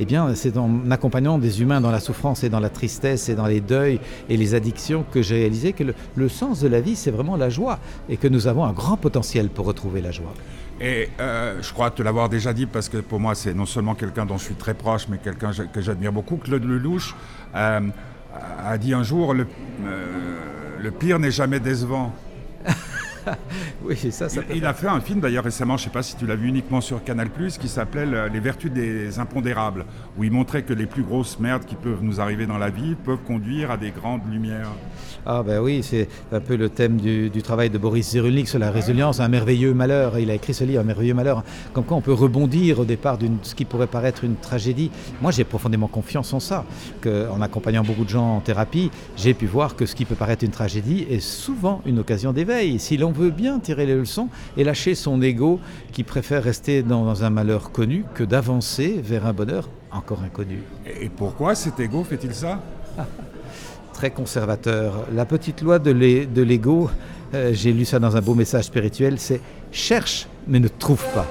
Eh 0.00 0.04
bien, 0.04 0.34
c'est 0.34 0.56
en 0.56 0.90
accompagnant 0.90 1.38
des 1.38 1.62
humains 1.62 1.80
dans 1.80 1.92
la 1.92 2.00
souffrance 2.00 2.42
et 2.42 2.48
dans 2.48 2.58
la 2.58 2.68
tristesse 2.68 3.28
et 3.28 3.36
dans 3.36 3.46
les 3.46 3.60
deuils 3.60 4.00
et 4.28 4.36
les 4.36 4.56
addictions 4.56 5.04
que 5.12 5.22
j'ai 5.22 5.36
réalisé 5.36 5.72
que 5.72 5.84
le, 6.16 6.28
sens 6.28 6.58
de 6.58 6.66
la 6.66 6.80
vie, 6.80 6.96
c'est 6.96 7.12
vraiment 7.12 7.36
la 7.36 7.48
joie 7.48 7.78
et 8.08 8.16
que 8.16 8.26
nous 8.26 8.48
avons 8.48 8.64
un 8.64 8.72
grand 8.72 8.96
potentiel 8.96 9.50
pour 9.50 9.66
retrouver 9.66 10.00
la 10.00 10.10
joie. 10.10 10.34
Et 10.80 11.08
euh, 11.20 11.62
je 11.62 11.72
crois 11.72 11.92
te 11.92 12.02
l'avoir 12.02 12.28
déjà 12.28 12.52
dit 12.52 12.66
parce 12.66 12.88
que 12.88 12.96
pour 12.96 13.20
moi, 13.20 13.36
c'est 13.36 13.54
non 13.54 13.66
seulement 13.66 13.94
quelqu'un 13.94 14.26
dont 14.26 14.36
je 14.36 14.46
suis 14.46 14.56
très 14.56 14.74
proche, 14.74 15.06
mais 15.08 15.18
quelqu'un 15.18 15.52
que 15.72 15.80
j'admire 15.80 16.12
beaucoup. 16.12 16.38
Claude 16.38 16.64
Lelouch 16.64 17.14
euh, 17.54 17.80
a 18.64 18.78
dit 18.78 18.94
un 18.94 19.04
jour 19.04 19.32
le, 19.32 19.46
euh, 19.84 20.38
le 20.80 20.90
pire 20.90 21.20
n'est 21.20 21.30
jamais 21.30 21.60
décevant. 21.60 22.12
oui, 23.84 23.96
ça, 24.10 24.28
ça 24.28 24.40
il, 24.54 24.64
a 24.64 24.74
fait 24.74 24.88
un 24.88 25.00
film 25.00 25.20
d'ailleurs 25.20 25.44
récemment, 25.44 25.76
je 25.76 25.82
ne 25.82 25.84
sais 25.84 25.92
pas 25.92 26.02
si 26.02 26.16
tu 26.16 26.26
l'as 26.26 26.36
vu 26.36 26.48
uniquement 26.48 26.80
sur 26.80 27.02
Canal, 27.04 27.28
qui 27.60 27.68
s'appelait 27.68 28.28
Les 28.28 28.40
vertus 28.40 28.70
des 28.70 29.18
impondérables, 29.18 29.84
où 30.16 30.24
il 30.24 30.30
montrait 30.30 30.62
que 30.62 30.72
les 30.72 30.86
plus 30.86 31.02
grosses 31.02 31.38
merdes 31.38 31.64
qui 31.64 31.74
peuvent 31.74 32.02
nous 32.02 32.20
arriver 32.20 32.46
dans 32.46 32.58
la 32.58 32.70
vie 32.70 32.94
peuvent 33.04 33.22
conduire 33.26 33.70
à 33.70 33.76
des 33.76 33.90
grandes 33.90 34.22
lumières. 34.30 34.70
Ah, 35.26 35.42
ben 35.42 35.60
oui, 35.60 35.82
c'est 35.82 36.08
un 36.32 36.40
peu 36.40 36.56
le 36.56 36.68
thème 36.68 36.96
du, 36.96 37.30
travail 37.42 37.70
de 37.70 37.78
Boris 37.78 38.08
Cyrulnik 38.08 38.48
sur 38.48 38.58
la 38.58 38.70
résilience, 38.70 39.20
un 39.20 39.28
merveilleux 39.28 39.74
malheur. 39.74 40.18
Il 40.18 40.30
a 40.30 40.34
écrit 40.34 40.54
ce 40.54 40.64
livre, 40.64 40.80
Un 40.80 40.84
merveilleux 40.84 41.14
malheur, 41.14 41.44
comme 41.72 41.84
quoi 41.84 41.96
on 41.96 42.00
peut 42.00 42.12
rebondir 42.12 42.80
au 42.80 42.84
départ 42.84 43.18
de 43.18 43.28
ce 43.42 43.54
qui 43.54 43.64
pourrait 43.64 43.86
paraître 43.86 44.24
une 44.24 44.36
tragédie. 44.36 44.90
Moi, 45.20 45.30
j'ai 45.30 45.44
profondément 45.44 45.86
confiance 45.86 46.32
en 46.32 46.40
ça, 46.40 46.64
qu'en 47.02 47.40
accompagnant 47.42 47.82
beaucoup 47.82 48.04
de 48.04 48.08
gens 48.08 48.36
en 48.36 48.40
thérapie, 48.40 48.90
j'ai 49.16 49.34
pu 49.34 49.46
voir 49.46 49.76
que 49.76 49.86
ce 49.86 49.94
qui 49.94 50.04
peut 50.04 50.14
paraître 50.14 50.44
une 50.44 50.50
tragédie 50.50 51.06
est 51.10 51.20
souvent 51.20 51.82
une 51.84 51.98
occasion 51.98 52.32
d'éveil. 52.32 52.78
Si 52.78 52.96
l'on 52.96 53.10
veut 53.18 53.30
bien 53.30 53.58
tirer 53.58 53.84
les 53.84 53.94
leçons 53.94 54.28
et 54.56 54.64
lâcher 54.64 54.94
son 54.94 55.20
ego 55.20 55.60
qui 55.92 56.04
préfère 56.04 56.42
rester 56.42 56.82
dans 56.82 57.24
un 57.24 57.30
malheur 57.30 57.72
connu 57.72 58.04
que 58.14 58.24
d'avancer 58.24 59.00
vers 59.02 59.26
un 59.26 59.32
bonheur 59.32 59.68
encore 59.90 60.22
inconnu. 60.22 60.62
Et 61.00 61.08
pourquoi 61.08 61.54
cet 61.54 61.80
ego 61.80 62.04
fait-il 62.04 62.34
ça? 62.34 62.60
Très 63.92 64.10
conservateur. 64.10 65.06
La 65.12 65.24
petite 65.24 65.62
loi 65.62 65.78
de 65.78 65.90
l'ego, 65.90 66.90
euh, 67.34 67.50
j'ai 67.52 67.72
lu 67.72 67.84
ça 67.84 67.98
dans 67.98 68.16
un 68.16 68.20
beau 68.20 68.34
message 68.34 68.64
spirituel, 68.64 69.18
c'est 69.18 69.40
cherche 69.72 70.28
mais 70.46 70.60
ne 70.60 70.68
trouve 70.68 71.04
pas. 71.14 71.26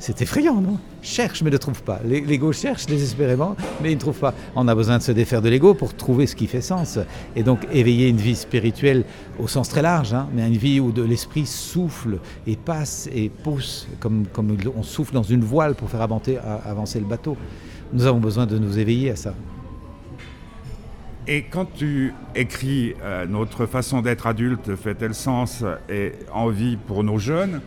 C'est 0.00 0.22
effrayant, 0.22 0.62
non? 0.62 0.78
Cherche 1.02 1.42
mais 1.42 1.50
ne 1.50 1.58
trouve 1.58 1.82
pas. 1.82 2.00
L'ego 2.02 2.52
cherche 2.52 2.86
désespérément, 2.86 3.54
mais 3.82 3.92
il 3.92 3.96
ne 3.96 4.00
trouve 4.00 4.18
pas. 4.18 4.32
On 4.56 4.66
a 4.66 4.74
besoin 4.74 4.96
de 4.96 5.02
se 5.02 5.12
défaire 5.12 5.42
de 5.42 5.50
l'ego 5.50 5.74
pour 5.74 5.94
trouver 5.94 6.26
ce 6.26 6.34
qui 6.34 6.46
fait 6.46 6.62
sens. 6.62 6.98
Et 7.36 7.42
donc 7.42 7.66
éveiller 7.70 8.08
une 8.08 8.16
vie 8.16 8.34
spirituelle 8.34 9.04
au 9.38 9.46
sens 9.46 9.68
très 9.68 9.82
large, 9.82 10.14
hein, 10.14 10.26
mais 10.32 10.48
une 10.48 10.56
vie 10.56 10.80
où 10.80 10.90
de 10.90 11.02
l'esprit 11.02 11.44
souffle 11.44 12.18
et 12.46 12.56
passe 12.56 13.10
et 13.14 13.28
pousse, 13.28 13.88
comme, 14.00 14.26
comme 14.32 14.56
on 14.74 14.82
souffle 14.82 15.12
dans 15.12 15.22
une 15.22 15.44
voile 15.44 15.74
pour 15.74 15.90
faire 15.90 16.00
avancer, 16.00 16.38
avancer 16.64 16.98
le 16.98 17.06
bateau. 17.06 17.36
Nous 17.92 18.06
avons 18.06 18.20
besoin 18.20 18.46
de 18.46 18.56
nous 18.56 18.78
éveiller 18.78 19.10
à 19.10 19.16
ça. 19.16 19.34
Et 21.26 21.42
quand 21.42 21.66
tu 21.74 22.14
écris 22.34 22.94
euh, 23.04 23.26
Notre 23.26 23.66
façon 23.66 24.00
d'être 24.00 24.26
adulte 24.26 24.74
fait-elle 24.76 25.14
sens 25.14 25.62
et 25.90 26.12
envie 26.32 26.78
pour 26.78 27.04
nos 27.04 27.18
jeunes? 27.18 27.60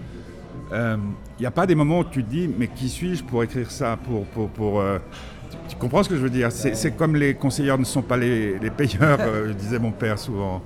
Il 0.74 0.80
euh, 0.80 0.98
n'y 1.40 1.46
a 1.46 1.52
pas 1.52 1.68
des 1.68 1.76
moments 1.76 2.00
où 2.00 2.04
tu 2.04 2.24
te 2.24 2.30
dis, 2.30 2.48
mais 2.48 2.68
qui 2.68 2.90
suis-je 2.90 3.24
pour 3.24 3.44
écrire 3.44 3.70
ça 3.70 3.96
pour, 3.96 4.26
pour, 4.26 4.50
pour 4.50 4.82
euh, 4.82 4.98
tu, 5.70 5.76
comprends 5.76 6.02
ce 6.02 6.10
que 6.10 6.16
je 6.16 6.22
veux 6.22 6.32
dire? 6.32 6.52
C'est 6.52 6.98
comme 6.98 7.16
les 7.16 7.36
conseillers 7.36 7.78
ne 7.78 7.84
sont 7.84 8.02
pas 8.02 8.18
les, 8.18 8.58
les 8.58 8.72
payeurs, 8.72 9.20
euh, 9.22 9.54
disait 9.54 9.78
mon 9.78 9.92
père 9.92 10.18
souvent. 10.18 10.64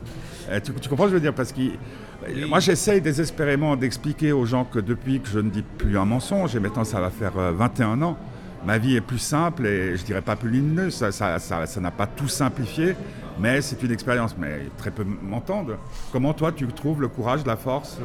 Tu, 0.64 0.72
comprends 0.88 1.06
ce 1.06 1.10
que 1.10 1.10
je 1.10 1.16
veux 1.16 1.20
dire? 1.20 1.34
Parce 1.34 1.52
que 1.52 1.62
moi, 2.48 2.62
j'essaye 2.62 3.02
désespérément 3.02 3.76
d'expliquer 3.76 4.32
aux 4.32 4.46
gens 4.46 4.64
que 4.64 4.80
depuis 4.80 5.20
que 5.20 5.28
je 5.28 5.40
ne 5.40 5.50
dis 5.50 5.64
plus 5.78 5.98
un 5.98 6.06
mensonge, 6.06 6.56
et 6.56 6.60
maintenant 6.62 6.86
ça 6.86 7.02
va 7.02 7.10
faire 7.10 7.34
21 7.34 8.02
ans, 8.02 8.18
ma 8.66 8.78
vie 8.78 8.96
est 8.96 9.02
plus 9.02 9.20
simple 9.20 9.68
et 9.68 9.98
je 9.98 10.06
dirais 10.06 10.22
pas 10.22 10.38
plus 10.38 10.50
lumineuse. 10.50 10.96
Ça 10.96 11.08
n'a 11.08 11.40
ça, 11.40 11.66
ça, 11.66 11.82
n'a 11.82 11.92
pas 11.92 12.08
tout 12.08 12.30
simplifié, 12.30 12.96
mais 13.42 13.60
c'est 13.60 13.84
une 13.84 13.92
expérience. 13.92 14.38
Mais 14.38 14.70
très 14.78 14.92
peu 14.92 15.04
m'entendent. 15.04 15.76
Comment 16.14 16.34
toi, 16.34 16.54
tu 16.54 16.66
trouves 16.68 17.02
le 17.02 17.10
courage, 17.10 17.46
la 17.46 17.58
force 17.58 18.00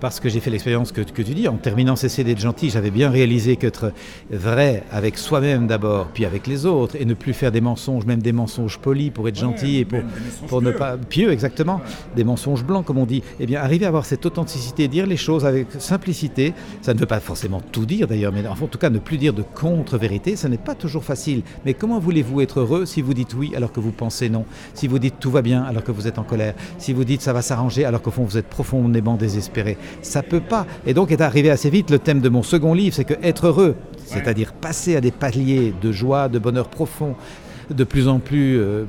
parce 0.00 0.20
que 0.20 0.28
j'ai 0.28 0.40
fait 0.40 0.50
l'expérience 0.50 0.92
que, 0.92 1.00
tu 1.00 1.22
dis. 1.22 1.48
En 1.48 1.56
terminant 1.56 1.96
CC 1.96 2.24
d'être 2.24 2.40
gentil, 2.40 2.70
j'avais 2.70 2.90
bien 2.90 3.10
réalisé 3.10 3.56
qu'être 3.56 3.92
vrai 4.30 4.82
avec 4.90 5.18
soi-même 5.18 5.66
d'abord, 5.66 6.08
puis 6.12 6.24
avec 6.24 6.46
les 6.46 6.66
autres, 6.66 6.96
et 6.96 7.04
ne 7.04 7.14
plus 7.14 7.32
faire 7.32 7.52
des 7.52 7.60
mensonges, 7.60 8.06
même 8.06 8.22
des 8.22 8.32
mensonges 8.32 8.78
polis 8.78 9.10
pour 9.10 9.28
être 9.28 9.38
gentil 9.38 9.78
et 9.78 9.84
pour, 9.84 10.00
pour 10.48 10.62
ne 10.62 10.70
pas. 10.70 10.96
Pieux, 10.96 11.30
exactement. 11.32 11.80
Des 12.16 12.24
mensonges 12.24 12.64
blancs, 12.64 12.84
comme 12.84 12.98
on 12.98 13.06
dit. 13.06 13.22
Eh 13.40 13.46
bien, 13.46 13.60
arriver 13.60 13.84
à 13.84 13.88
avoir 13.88 14.04
cette 14.04 14.24
authenticité, 14.26 14.88
dire 14.88 15.06
les 15.06 15.16
choses 15.16 15.44
avec 15.44 15.68
simplicité, 15.78 16.54
ça 16.82 16.94
ne 16.94 16.98
veut 16.98 17.06
pas 17.06 17.20
forcément 17.20 17.60
tout 17.60 17.86
dire 17.86 18.06
d'ailleurs, 18.06 18.32
mais 18.32 18.46
en 18.46 18.54
tout 18.54 18.78
cas, 18.78 18.90
ne 18.90 18.98
plus 18.98 19.18
dire 19.18 19.32
de 19.32 19.42
contre-vérité, 19.42 20.36
ça 20.36 20.48
n'est 20.48 20.58
pas 20.58 20.74
toujours 20.74 21.04
facile. 21.04 21.42
Mais 21.64 21.74
comment 21.74 21.98
voulez-vous 21.98 22.40
être 22.40 22.60
heureux 22.60 22.86
si 22.86 23.02
vous 23.02 23.14
dites 23.14 23.34
oui 23.34 23.52
alors 23.56 23.72
que 23.72 23.80
vous 23.80 23.92
pensez 23.92 24.28
non? 24.28 24.44
Si 24.74 24.88
vous 24.88 24.98
dites 24.98 25.18
tout 25.20 25.30
va 25.30 25.42
bien 25.42 25.62
alors 25.62 25.84
que 25.84 25.92
vous 25.92 26.06
êtes 26.06 26.18
en 26.18 26.24
colère? 26.24 26.54
Si 26.78 26.92
vous 26.92 27.04
dites 27.04 27.22
ça 27.22 27.32
va 27.32 27.42
s'arranger 27.42 27.84
alors 27.84 28.02
qu'au 28.02 28.10
fond 28.10 28.24
vous 28.24 28.38
êtes 28.38 28.48
profondément 28.48 29.16
désespéré? 29.16 29.63
Ça 30.02 30.22
peut 30.22 30.40
pas. 30.40 30.66
Et 30.86 30.94
donc 30.94 31.10
est 31.10 31.20
arrivé 31.20 31.50
assez 31.50 31.70
vite 31.70 31.90
le 31.90 31.98
thème 31.98 32.20
de 32.20 32.28
mon 32.28 32.42
second 32.42 32.74
livre, 32.74 32.94
c'est 32.94 33.04
que 33.04 33.14
être 33.22 33.46
heureux, 33.48 33.76
c'est-à-dire 34.04 34.52
passer 34.52 34.96
à 34.96 35.00
des 35.00 35.10
paliers 35.10 35.74
de 35.80 35.92
joie, 35.92 36.28
de 36.28 36.38
bonheur 36.38 36.68
profond, 36.68 37.14
de 37.70 37.84
plus 37.84 38.08
en 38.08 38.18
plus 38.18 38.58
euh, 38.58 38.84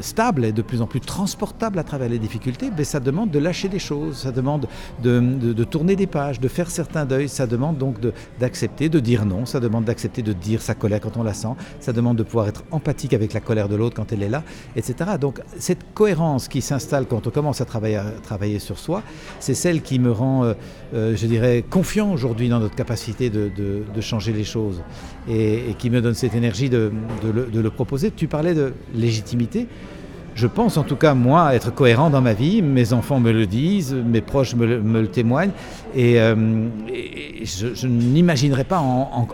stable 0.00 0.44
et 0.44 0.52
de 0.52 0.62
plus 0.62 0.82
en 0.82 0.86
plus 0.86 1.00
transportable 1.00 1.78
à 1.78 1.84
travers 1.84 2.08
les 2.08 2.18
difficultés, 2.18 2.70
mais 2.76 2.84
ça 2.84 3.00
demande 3.00 3.30
de 3.30 3.38
lâcher 3.38 3.68
des 3.68 3.78
choses, 3.78 4.18
ça 4.18 4.32
demande 4.32 4.66
de, 5.02 5.64
tourner 5.64 5.96
des 5.96 6.06
pages, 6.06 6.40
de 6.40 6.48
faire 6.48 6.70
certains 6.70 7.04
deuils, 7.04 7.28
ça 7.28 7.46
demande 7.46 7.78
donc 7.78 7.96
d'accepter 8.38 8.88
de, 8.88 9.00
dire 9.00 9.24
non, 9.24 9.46
ça 9.46 9.60
demande 9.60 9.84
d'accepter 9.84 10.22
de 10.22 10.32
dire 10.32 10.62
sa 10.62 10.74
colère 10.74 11.00
quand 11.00 11.16
on 11.16 11.22
la 11.22 11.34
sent, 11.34 11.54
ça 11.80 11.92
demande 11.92 12.16
de 12.16 12.22
pouvoir 12.22 12.48
être 12.48 12.64
empathique 12.70 13.14
avec 13.14 13.32
la 13.32 13.40
colère 13.40 13.68
de 13.68 13.76
l'autre 13.76 13.96
quand 13.96 14.12
elle 14.12 14.22
est 14.22 14.28
là, 14.28 14.42
etc. 14.76 15.12
Donc 15.20 15.40
cette 15.58 15.94
cohérence 15.94 16.48
qui 16.48 16.62
s'installe 16.62 17.06
quand 17.06 17.26
on 17.26 17.30
commence 17.30 17.60
à 17.60 17.64
travailler, 17.64 18.00
travailler 18.22 18.58
sur 18.58 18.78
soi, 18.78 19.02
c'est 19.40 19.54
celle 19.54 19.82
qui 19.82 19.98
me 19.98 20.12
rend, 20.12 20.44
euh, 20.44 20.54
euh, 20.94 21.16
je 21.16 21.26
dirais, 21.26 21.64
confiant 21.68 22.12
aujourd'hui 22.12 22.48
dans 22.48 22.60
notre 22.60 22.76
capacité 22.76 23.30
de, 23.30 23.48
changer 24.00 24.32
les 24.32 24.44
choses 24.44 24.80
et, 25.28 25.74
qui 25.76 25.90
me 25.90 26.00
donne 26.00 26.14
cette 26.14 26.34
énergie 26.34 26.70
de, 26.70 26.92
de 27.22 27.60
le 27.60 27.70
proposer. 27.70 27.87
Tu 28.16 28.28
parlais 28.28 28.54
de 28.54 28.72
légitimité 28.94 29.66
je 30.38 30.46
pense 30.46 30.76
en 30.76 30.84
tout 30.84 30.94
cas, 30.94 31.14
moi, 31.14 31.52
être 31.56 31.74
cohérent 31.74 32.10
dans 32.10 32.20
ma 32.20 32.32
vie. 32.32 32.62
Mes 32.62 32.92
enfants 32.92 33.18
me 33.18 33.32
le 33.32 33.44
disent, 33.44 33.92
mes 33.92 34.20
proches 34.20 34.54
me 34.54 35.00
le, 35.00 35.08
témoignent. 35.08 35.50
Et, 35.96 36.20
euh, 36.20 36.68
je, 37.42 37.86
n'imaginerais 37.88 38.62
pas 38.62 38.78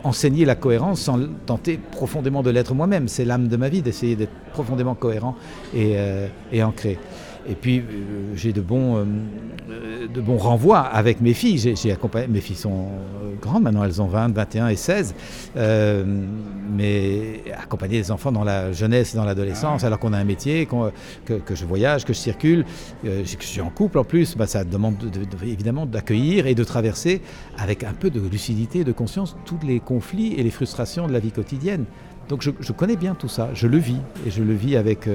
enseigner 0.03 0.47
la 0.47 0.55
cohérence 0.55 1.03
sans 1.03 1.21
tenter 1.45 1.79
profondément 1.93 2.43
de 2.43 2.49
l'être 2.49 2.73
moi-même. 2.75 3.09
C'est 3.09 3.27
l'âme 3.27 3.49
de 3.49 3.57
ma 3.59 3.69
vie 3.69 3.83
d'essayer 3.83 4.17
d'être 4.17 4.33
profondément 4.55 4.95
cohérent 4.95 5.37
et, 5.75 5.93
euh, 5.97 6.27
et 6.53 6.63
ancré. 6.63 6.99
Et 7.47 7.55
puis, 7.55 7.81
euh, 7.81 8.33
j'ai 8.35 8.53
de 8.53 8.61
bons, 8.61 8.97
euh, 8.97 10.07
de 10.09 10.21
bons 10.21 10.39
renvois 10.39 10.81
avec 10.81 11.21
mes 11.21 11.35
filles. 11.35 11.59
J'ai 11.59 11.93
accompagné, 11.93 12.27
mes 12.29 12.41
filles 12.41 12.57
sont 12.57 12.87
euh, 12.87 13.35
grandes 13.41 13.65
maintenant, 13.65 13.85
elles 13.85 14.01
ont 14.01 14.07
20, 14.07 14.35
21 14.35 14.69
et 14.69 14.77
16. 14.77 15.15
mais 15.57 17.43
accompagner 17.61 17.99
les 17.99 18.11
enfants 18.11 18.33
dans 18.33 18.45
la 18.45 18.73
jeunesse 18.73 19.15
et 19.15 19.17
dans 19.17 19.25
l'adolescence, 19.25 19.85
alors 19.85 19.99
qu'on 19.99 20.13
a 20.13 20.19
un 20.19 20.25
métier, 20.25 20.67
que, 20.67 21.35
que, 21.35 21.55
je 21.55 21.65
voyage, 21.67 22.05
que 22.05 22.13
je 22.13 22.19
circule, 22.19 22.65
que 23.03 23.25
je 23.25 23.47
suis 23.47 23.61
en 23.61 23.71
couple 23.71 23.99
en 23.99 24.05
plus, 24.05 24.37
bah, 24.37 24.47
ça 24.47 24.65
demande 24.65 24.97
évidemment 25.43 25.87
d'accueillir 25.87 26.47
et 26.47 26.55
de 26.55 26.65
traverser 26.65 27.21
avec 27.59 27.85
un 27.85 27.93
peu 27.93 28.11
de 28.11 28.21
lucidité 28.21 28.81
et 28.81 28.85
de 28.85 28.93
conscience 28.93 29.37
tous 29.45 29.59
les 29.65 29.81
conflits 29.81 30.35
et 30.35 30.43
les 30.43 30.51
frustrations 30.51 31.07
de 31.07 31.13
la 31.13 31.19
vie 31.19 31.33
quotidienne. 31.33 31.85
Donc 32.29 32.41
je, 32.43 32.51
je 32.59 32.73
connais 32.73 32.97
bien 32.97 33.15
tout 33.15 33.29
ça, 33.29 33.51
je 33.53 33.67
le 33.67 33.77
vis 33.77 34.01
et 34.27 34.31
je 34.31 34.43
le 34.43 34.55
vis 34.55 34.77
avec 34.77 35.07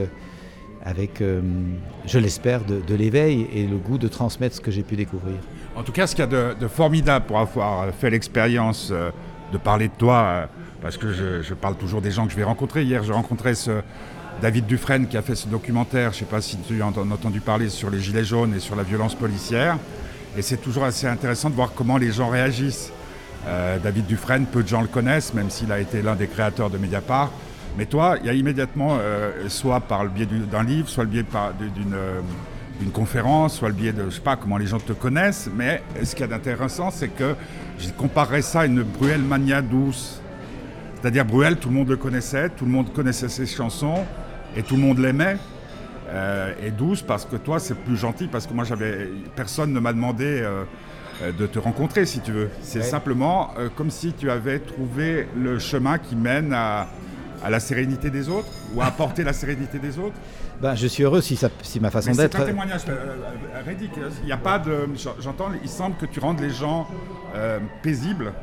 avec, 0.84 1.22
euh, 1.22 1.42
je 2.06 2.20
l'espère, 2.20 2.62
de, 2.64 2.96
l'éveil 2.96 3.48
et 3.54 3.66
le 3.66 3.78
goût 3.78 3.98
de 3.98 4.08
transmettre 4.08 4.56
ce 4.56 4.62
que 4.62 4.72
j'ai 4.72 4.84
pu 4.84 4.96
découvrir. 4.96 5.36
En 5.76 5.84
tout 5.84 5.92
cas, 5.92 6.08
ce 6.08 6.16
qu'il 6.16 6.24
y 6.24 6.28
a 6.28 6.54
de, 6.54 6.68
formidable 6.68 7.26
pour 7.26 7.40
avoir 7.40 7.94
fait 7.94 8.10
l'expérience 8.10 8.90
euh, 8.92 9.12
de 9.52 9.58
parler 9.58 9.88
de 9.88 9.94
toi, 9.98 10.16
euh, 10.16 10.46
parce 10.82 10.98
que 10.98 11.12
je, 11.12 11.54
parle 11.54 11.76
toujours 11.76 12.02
des 12.02 12.12
gens 12.12 12.26
que 12.26 12.32
je 12.32 12.38
vais 12.38 12.44
rencontrer. 12.44 12.84
Hier, 12.84 13.04
j'ai 13.04 13.12
rencontré 13.12 13.56
ce 13.56 13.82
David 14.42 14.66
Dufresne 14.66 15.08
qui 15.08 15.18
a 15.18 15.22
fait 15.22 15.36
ce 15.36 15.48
documentaire, 15.48 16.12
je 16.12 16.18
ne 16.18 16.20
sais 16.20 16.26
pas 16.26 16.42
si 16.42 16.58
tu 16.58 16.82
as 16.82 16.86
entendu 16.86 17.42
parler, 17.42 17.68
sur 17.70 17.90
les 17.90 18.00
gilets 18.00 18.24
jaunes 18.24 18.54
et 18.56 18.60
sur 18.60 18.76
la 18.76 18.84
violence 18.84 19.16
policière. 19.16 19.78
Et 20.38 20.42
c'est 20.42 20.58
toujours 20.58 20.86
assez 20.86 21.08
intéressant 21.08 21.50
de 21.50 21.56
voir 21.56 21.74
comment 21.76 21.98
les 21.98 22.12
gens 22.12 22.30
réagissent. 22.30 22.94
David 23.84 24.06
Dufresne, 24.06 24.46
peu 24.46 24.62
de 24.62 24.68
gens 24.68 24.82
le 24.82 24.88
connaissent, 24.88 25.34
même 25.34 25.50
s'il 25.50 25.72
a 25.72 25.80
été 25.80 26.02
l'un 26.02 26.16
des 26.16 26.28
créateurs 26.28 26.70
de 26.70 26.78
Mediapart. 26.78 27.32
Mais 27.78 27.86
toi, 27.86 28.18
il 28.20 28.26
y 28.26 28.30
a 28.30 28.34
immédiatement, 28.34 28.98
euh, 29.00 29.48
soit 29.48 29.80
par 29.80 30.04
le 30.04 30.10
biais 30.10 30.26
d'un 30.26 30.64
livre, 30.64 30.90
soit 30.90 31.04
le 31.04 31.10
biais 31.10 31.26
euh, 31.34 32.22
d'une 32.80 32.92
conférence, 32.92 33.58
soit 33.58 33.70
le 33.70 33.74
biais 33.74 33.94
de, 33.94 34.06
je 34.06 34.16
sais 34.16 34.22
pas 34.22 34.36
comment 34.36 34.58
les 34.58 34.68
gens 34.68 34.80
te 34.80 34.94
connaissent, 34.94 35.50
mais 35.54 35.82
ce 36.04 36.12
qu'il 36.12 36.22
y 36.22 36.24
a 36.24 36.28
d'intéressant, 36.28 36.92
c'est 36.92 37.10
que 37.10 37.36
je 37.78 37.90
comparerais 37.92 38.42
ça 38.42 38.62
à 38.62 38.66
une 38.66 38.84
Bruel 38.84 39.22
Mania 39.22 39.62
douce. 39.62 40.22
C'est-à-dire 40.96 41.26
Bruel, 41.26 41.58
tout 41.58 41.70
le 41.70 41.76
monde 41.76 41.90
le 41.90 41.98
connaissait, 41.98 42.50
tout 42.50 42.66
le 42.66 42.72
monde 42.72 42.92
connaissait 42.92 43.30
ses 43.30 43.46
chansons, 43.46 44.06
et 44.56 44.64
tout 44.64 44.76
le 44.76 44.82
monde 44.82 45.00
l'aimait. 45.00 45.38
Euh, 46.10 46.54
et 46.62 46.72
douce 46.72 47.04
parce 47.04 47.24
que 47.24 47.36
toi, 47.36 47.60
c'est 47.60 47.76
plus 47.76 47.96
gentil, 47.96 48.28
parce 48.28 48.48
que 48.48 48.54
moi, 48.54 48.64
j'avais 48.66 49.10
personne 49.36 49.72
ne 49.72 49.80
m'a 49.80 49.94
demandé 49.94 50.44
de 51.38 51.46
te 51.48 51.60
rencontrer, 51.60 52.06
si 52.06 52.20
tu 52.20 52.32
veux. 52.32 52.50
C'est 52.62 52.82
simplement 52.82 53.54
comme 53.76 53.92
si 53.92 54.12
tu 54.14 54.32
avais 54.32 54.60
trouvé 54.60 55.28
le 55.38 55.60
chemin 55.60 55.98
qui 55.98 56.16
mène 56.16 56.52
à, 56.52 56.88
à 57.44 57.50
la 57.50 57.60
sérénité 57.60 58.10
des 58.10 58.30
autres 58.30 58.50
ou 58.74 58.82
à 58.82 58.86
apporter 58.86 59.24
la 59.24 59.34
sérénité 59.34 59.80
des 59.80 59.98
autres 59.98 60.16
ben, 60.62 60.76
Je 60.76 60.88
suis 60.88 61.04
heureux 61.04 61.22
si, 61.22 61.36
ça, 61.36 61.50
si 61.62 61.80
ma 61.80 61.90
façon 61.90 62.12
d'être. 62.12 62.38
C'est 62.38 62.44
un 62.44 62.48
témoignage 62.48 62.82
euh, 62.90 62.92
euh, 62.92 63.62
ridicule. 63.66 64.10
Il 64.22 64.26
n'y 64.26 64.32
a 64.32 64.38
pas 64.38 64.60
de. 64.60 64.88
J'entends, 65.20 65.50
il 65.62 65.70
semble 65.70 65.96
que 65.98 66.06
tu 66.06 66.20
rendes 66.20 66.40
les 66.40 66.50
gens 66.50 66.88
euh, 67.36 67.60
paisibles 67.82 68.34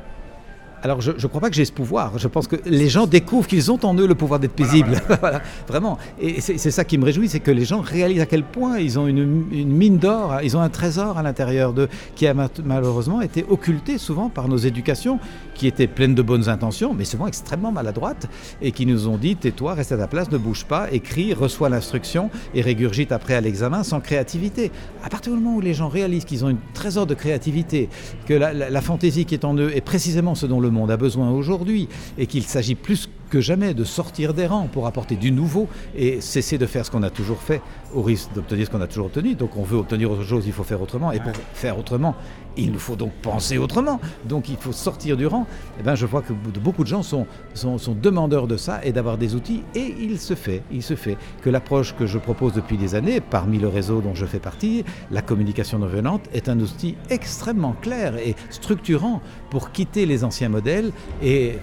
alors, 0.83 1.01
je 1.01 1.13
ne 1.13 1.27
crois 1.27 1.41
pas 1.41 1.51
que 1.51 1.57
j'ai 1.57 1.65
ce 1.65 1.73
pouvoir. 1.73 2.19
Je 2.19 2.29
pense 2.29 2.47
que 2.47 2.57
les 2.67 2.89
gens 2.89 3.07
découvrent 3.07 3.49
qu'ils 3.49 3.73
ont 3.73 3.79
en 3.85 3.95
eux 3.95 4.07
le 4.07 4.15
pouvoir 4.15 4.41
d'être 4.41 4.53
paisibles. 4.53 5.01
Voilà, 5.21 5.41
vraiment. 5.67 5.99
Et 6.21 6.41
c'est 6.41 6.71
ça 6.71 6.85
qui 6.85 6.99
me 6.99 7.05
réjouit, 7.05 7.29
c'est 7.29 7.41
que 7.41 7.51
les 7.51 7.65
gens 7.65 7.81
réalisent 7.81 8.21
à 8.21 8.27
quel 8.27 8.45
point 8.45 8.79
ils 8.79 8.99
ont 8.99 9.07
une, 9.07 9.25
mine 9.25 9.97
d'or, 9.99 10.41
ils 10.43 10.57
ont 10.57 10.61
un 10.61 10.69
trésor 10.69 11.17
à 11.17 11.23
l'intérieur 11.23 11.73
d'eux 11.73 11.89
qui 12.15 12.27
a 12.27 12.35
malheureusement 12.65 13.23
été 13.23 13.45
occulté 13.49 13.97
souvent 13.99 14.29
par 14.29 14.49
nos 14.49 14.59
éducations, 14.59 15.19
qui 15.55 15.67
étaient 15.67 15.87
pleines 15.87 16.15
de 16.15 16.23
bonnes 16.23 16.49
intentions, 16.49 16.93
mais 16.93 17.05
souvent 17.05 17.27
extrêmement 17.27 17.73
maladroites, 17.73 18.29
et 18.61 18.73
qui 18.73 18.85
nous 18.85 19.09
ont 19.09 19.17
dit 19.17 19.37
tais-toi, 19.37 19.75
reste 19.75 19.93
à 19.93 19.97
ta 19.97 20.07
place, 20.07 20.31
ne 20.31 20.39
bouge 20.39 20.67
pas, 20.67 20.93
écris, 20.93 21.33
reçois 21.33 21.69
l'instruction 21.71 22.31
et 22.55 22.61
régurgite 22.61 23.11
après 23.11 23.35
à 23.35 23.41
l'examen 23.41 23.83
sans 23.83 24.01
créativité. 24.01 24.71
À 25.03 25.09
partir 25.09 25.33
du 25.33 25.41
moment 25.41 25.57
où 25.57 25.61
les 25.61 25.75
gens 25.75 25.89
réalisent 25.89 26.27
qu'ils 26.27 26.45
ont 26.45 26.49
un 26.49 26.59
trésor 26.75 27.07
de 27.07 27.15
créativité, 27.15 27.89
que 28.27 28.35
la, 28.35 28.53
la 28.53 28.81
fantaisie 28.83 29.25
qui 29.25 29.35
est 29.35 29.45
en 29.45 29.57
eux 29.57 29.75
est 29.75 29.81
précisément 29.81 30.35
ce 30.35 30.47
dont 30.47 30.61
le 30.61 30.66
monde 30.71 30.91
a 30.91 30.97
besoin 30.97 31.31
aujourd'hui 31.31 31.89
et 32.19 32.27
qu'il 32.27 32.43
s'agit 32.43 32.75
plus 32.75 33.09
que 33.37 33.43
jamais 33.43 33.75
de 33.75 33.85
sortir 33.85 34.33
des 34.33 34.47
rangs 34.47 34.67
pour 34.67 34.87
apporter 34.87 35.15
du 35.15 35.31
nouveau 35.31 35.69
et 35.95 36.23
cesser 36.23 36.57
de 36.57 36.65
faire 36.65 36.87
ce 36.87 36.91
qu'on 36.91 37.03
a 37.03 37.11
toujours 37.11 37.43
fait 37.43 37.61
au 37.95 38.01
risque 38.01 38.33
d'obtenir 38.35 38.65
ce 38.65 38.71
qu'on 38.71 38.81
a 38.81 38.87
toujours 38.87 39.07
obtenu. 39.07 39.35
Donc 39.35 39.59
on 39.59 39.63
veut 39.63 39.77
obtenir 39.77 40.11
autre 40.11 40.23
chose, 40.23 40.47
il 40.47 40.55
faut 40.55 40.65
faire 40.65 40.81
autrement. 40.81 41.13
Et 41.13 41.21
pour 41.21 41.33
faire 41.53 41.79
autrement, 41.79 42.15
il 42.57 42.73
nous 42.73 42.79
faut 42.79 42.97
donc 42.97 43.13
penser 43.21 43.59
autrement. 43.59 44.01
Donc 44.25 44.49
il 44.49 44.57
faut 44.57 44.73
sortir 44.73 45.19
du 45.19 45.27
rang. 45.27 45.43
Et 45.43 45.81
eh 45.81 45.83
ben, 45.83 45.95
je 45.97 46.07
vois 46.07 46.23
que 46.23 46.33
beaucoup 46.33 46.83
de 46.83 46.89
gens 46.89 47.03
sont, 47.03 47.27
sont, 47.53 47.77
sont 47.77 47.95
demandeurs 47.95 48.47
de 48.47 48.57
ça 48.57 48.83
et 48.83 48.93
d'avoir 48.93 49.19
des 49.19 49.35
outils. 49.35 49.63
Et 49.75 49.95
il 50.01 50.19
se 50.19 50.33
fait, 50.33 50.63
il 50.73 50.83
se 50.83 50.97
fait 50.97 51.19
que 51.43 51.51
l'approche 51.51 51.95
que 51.95 52.07
je 52.07 52.17
propose 52.17 52.55
depuis 52.55 52.79
des 52.79 52.95
années, 52.95 53.21
parmi 53.21 53.59
le 53.59 53.69
réseau 53.69 54.01
dont 54.01 54.15
je 54.15 54.25
fais 54.25 54.39
partie, 54.39 54.83
la 55.11 55.21
communication 55.21 55.79
non 55.79 55.89
violente, 55.89 56.23
est 56.33 56.49
un 56.49 56.59
outil 56.59 56.97
extrêmement 57.11 57.75
clair 57.83 58.17
et 58.17 58.35
structurant 58.49 59.21
pour 59.51 59.73
quitter 59.73 60.07
les 60.07 60.25
anciens 60.25 60.49
modèles 60.49 60.91
et 61.23 61.59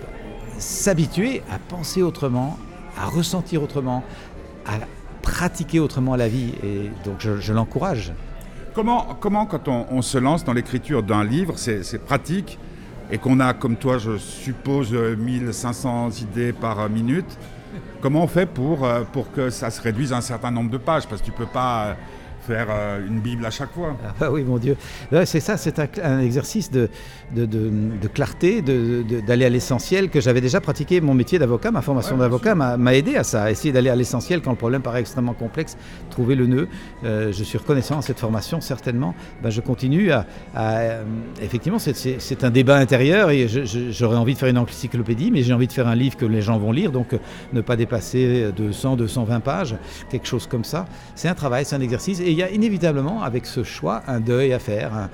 s'habituer 0.57 1.41
à 1.51 1.59
penser 1.59 2.01
autrement, 2.01 2.57
à 2.97 3.05
ressentir 3.05 3.63
autrement, 3.63 4.03
à 4.65 4.73
pratiquer 5.21 5.79
autrement 5.79 6.15
la 6.15 6.27
vie. 6.27 6.53
Et 6.63 6.91
donc 7.05 7.15
je, 7.19 7.53
l'encourage. 7.53 8.13
Comment, 8.73 9.15
comment, 9.19 9.45
quand 9.45 9.67
on, 9.67 10.01
se 10.01 10.17
lance 10.17 10.43
dans 10.43 10.53
l'écriture 10.53 11.03
d'un 11.03 11.23
livre, 11.23 11.57
c'est 11.57 12.03
pratique 12.03 12.57
et 13.11 13.17
qu'on 13.17 13.39
a, 13.39 13.53
comme 13.53 13.75
toi, 13.75 13.97
je 13.97 14.17
suppose, 14.17 14.93
1500 14.93 16.09
idées 16.21 16.53
par 16.53 16.89
minute, 16.89 17.37
comment 18.01 18.23
on 18.23 18.27
fait 18.27 18.45
pour, 18.45 18.85
euh, 18.85 19.03
pour 19.11 19.31
que 19.31 19.49
ça 19.49 19.69
se 19.69 19.81
réduise 19.81 20.13
à 20.13 20.17
un 20.17 20.21
certain 20.21 20.51
nombre 20.51 20.71
de 20.71 20.77
pages? 20.77 21.07
Parce 21.07 21.21
que 21.21 21.25
tu 21.27 21.31
ne 21.31 21.37
peux 21.37 21.45
pas 21.45 21.95
faire 22.43 22.67
euh, 22.69 23.07
une 23.07 23.19
Bible 23.19 23.45
à 23.45 23.51
chaque 23.51 23.71
fois. 23.71 23.95
Ah 24.05 24.13
bah 24.19 24.29
oui, 24.31 24.43
mon 24.43 24.57
Dieu. 24.57 24.75
C'est 25.25 25.39
ça, 25.39 25.57
c'est 25.57 25.79
un, 25.79 26.19
exercice 26.19 26.71
de, 26.71 26.89
de, 27.35 27.45
de, 27.45 28.07
clarté, 28.07 28.61
d'aller 28.61 29.45
à 29.45 29.49
l'essentiel 29.49 30.09
que 30.09 30.19
j'avais 30.21 30.41
déjà 30.41 30.61
pratiqué. 30.61 31.01
Mon 31.01 31.13
métier 31.13 31.39
d'avocat, 31.39 31.71
ma 31.71 31.81
formation 31.81 32.17
d'avocat 32.17 32.55
m'a 32.55 32.95
aidé 32.95 33.15
à 33.15 33.23
ça, 33.23 33.43
à 33.43 33.51
essayer 33.51 33.71
d'aller 33.71 33.89
à 33.89 33.95
l'essentiel 33.95 34.41
quand 34.41 34.51
le 34.51 34.57
problème 34.57 34.81
paraît 34.81 34.99
extrêmement 34.99 35.33
complexe, 35.33 35.77
trouver 36.09 36.35
le 36.35 36.47
nœud. 36.47 36.67
Euh, 37.03 37.31
je 37.31 37.43
suis 37.43 37.57
reconnaissant 37.57 37.99
à 37.99 38.01
cette 38.01 38.19
formation, 38.19 38.61
certainement. 38.61 39.15
Ben, 39.41 39.49
je 39.49 39.61
continue 39.61 40.11
à... 40.11 40.25
Euh, 40.57 41.03
effectivement, 41.41 41.79
c'est 41.79 42.43
un 42.43 42.51
débat 42.51 42.77
intérieur 42.77 43.29
et 43.29 43.47
j'aurais 43.47 44.17
envie 44.17 44.33
de 44.33 44.39
faire 44.39 44.49
une 44.49 44.57
encyclopédie, 44.57 45.31
mais 45.31 45.43
j'ai 45.43 45.53
envie 45.53 45.67
de 45.67 45.73
faire 45.73 45.87
un 45.87 45.95
livre 45.95 46.17
que 46.17 46.25
les 46.25 46.41
gens 46.41 46.57
vont 46.57 46.71
lire, 46.71 46.91
donc 46.91 47.15
ne 47.53 47.61
pas 47.61 47.75
dépasser 47.75 48.51
de 48.55 48.71
100, 48.71 48.97
220 48.97 49.39
pages, 49.39 49.75
quelque 50.09 50.27
chose 50.27 50.47
comme 50.47 50.63
ça. 50.63 50.85
C'est 51.15 51.29
un 51.29 51.35
travail, 51.35 51.65
c'est 51.65 51.75
un 51.75 51.81
exercice. 51.81 52.19
Et 52.19 52.32
il 52.33 52.39
y 52.39 52.43
a 52.43 52.49
inévitablement, 52.49 53.21
avec 53.21 53.45
ce 53.45 53.63
choix, 53.63 54.01
un 54.07 54.19
deuil 54.19 54.53
à 54.53 54.59
faire. 54.59 55.09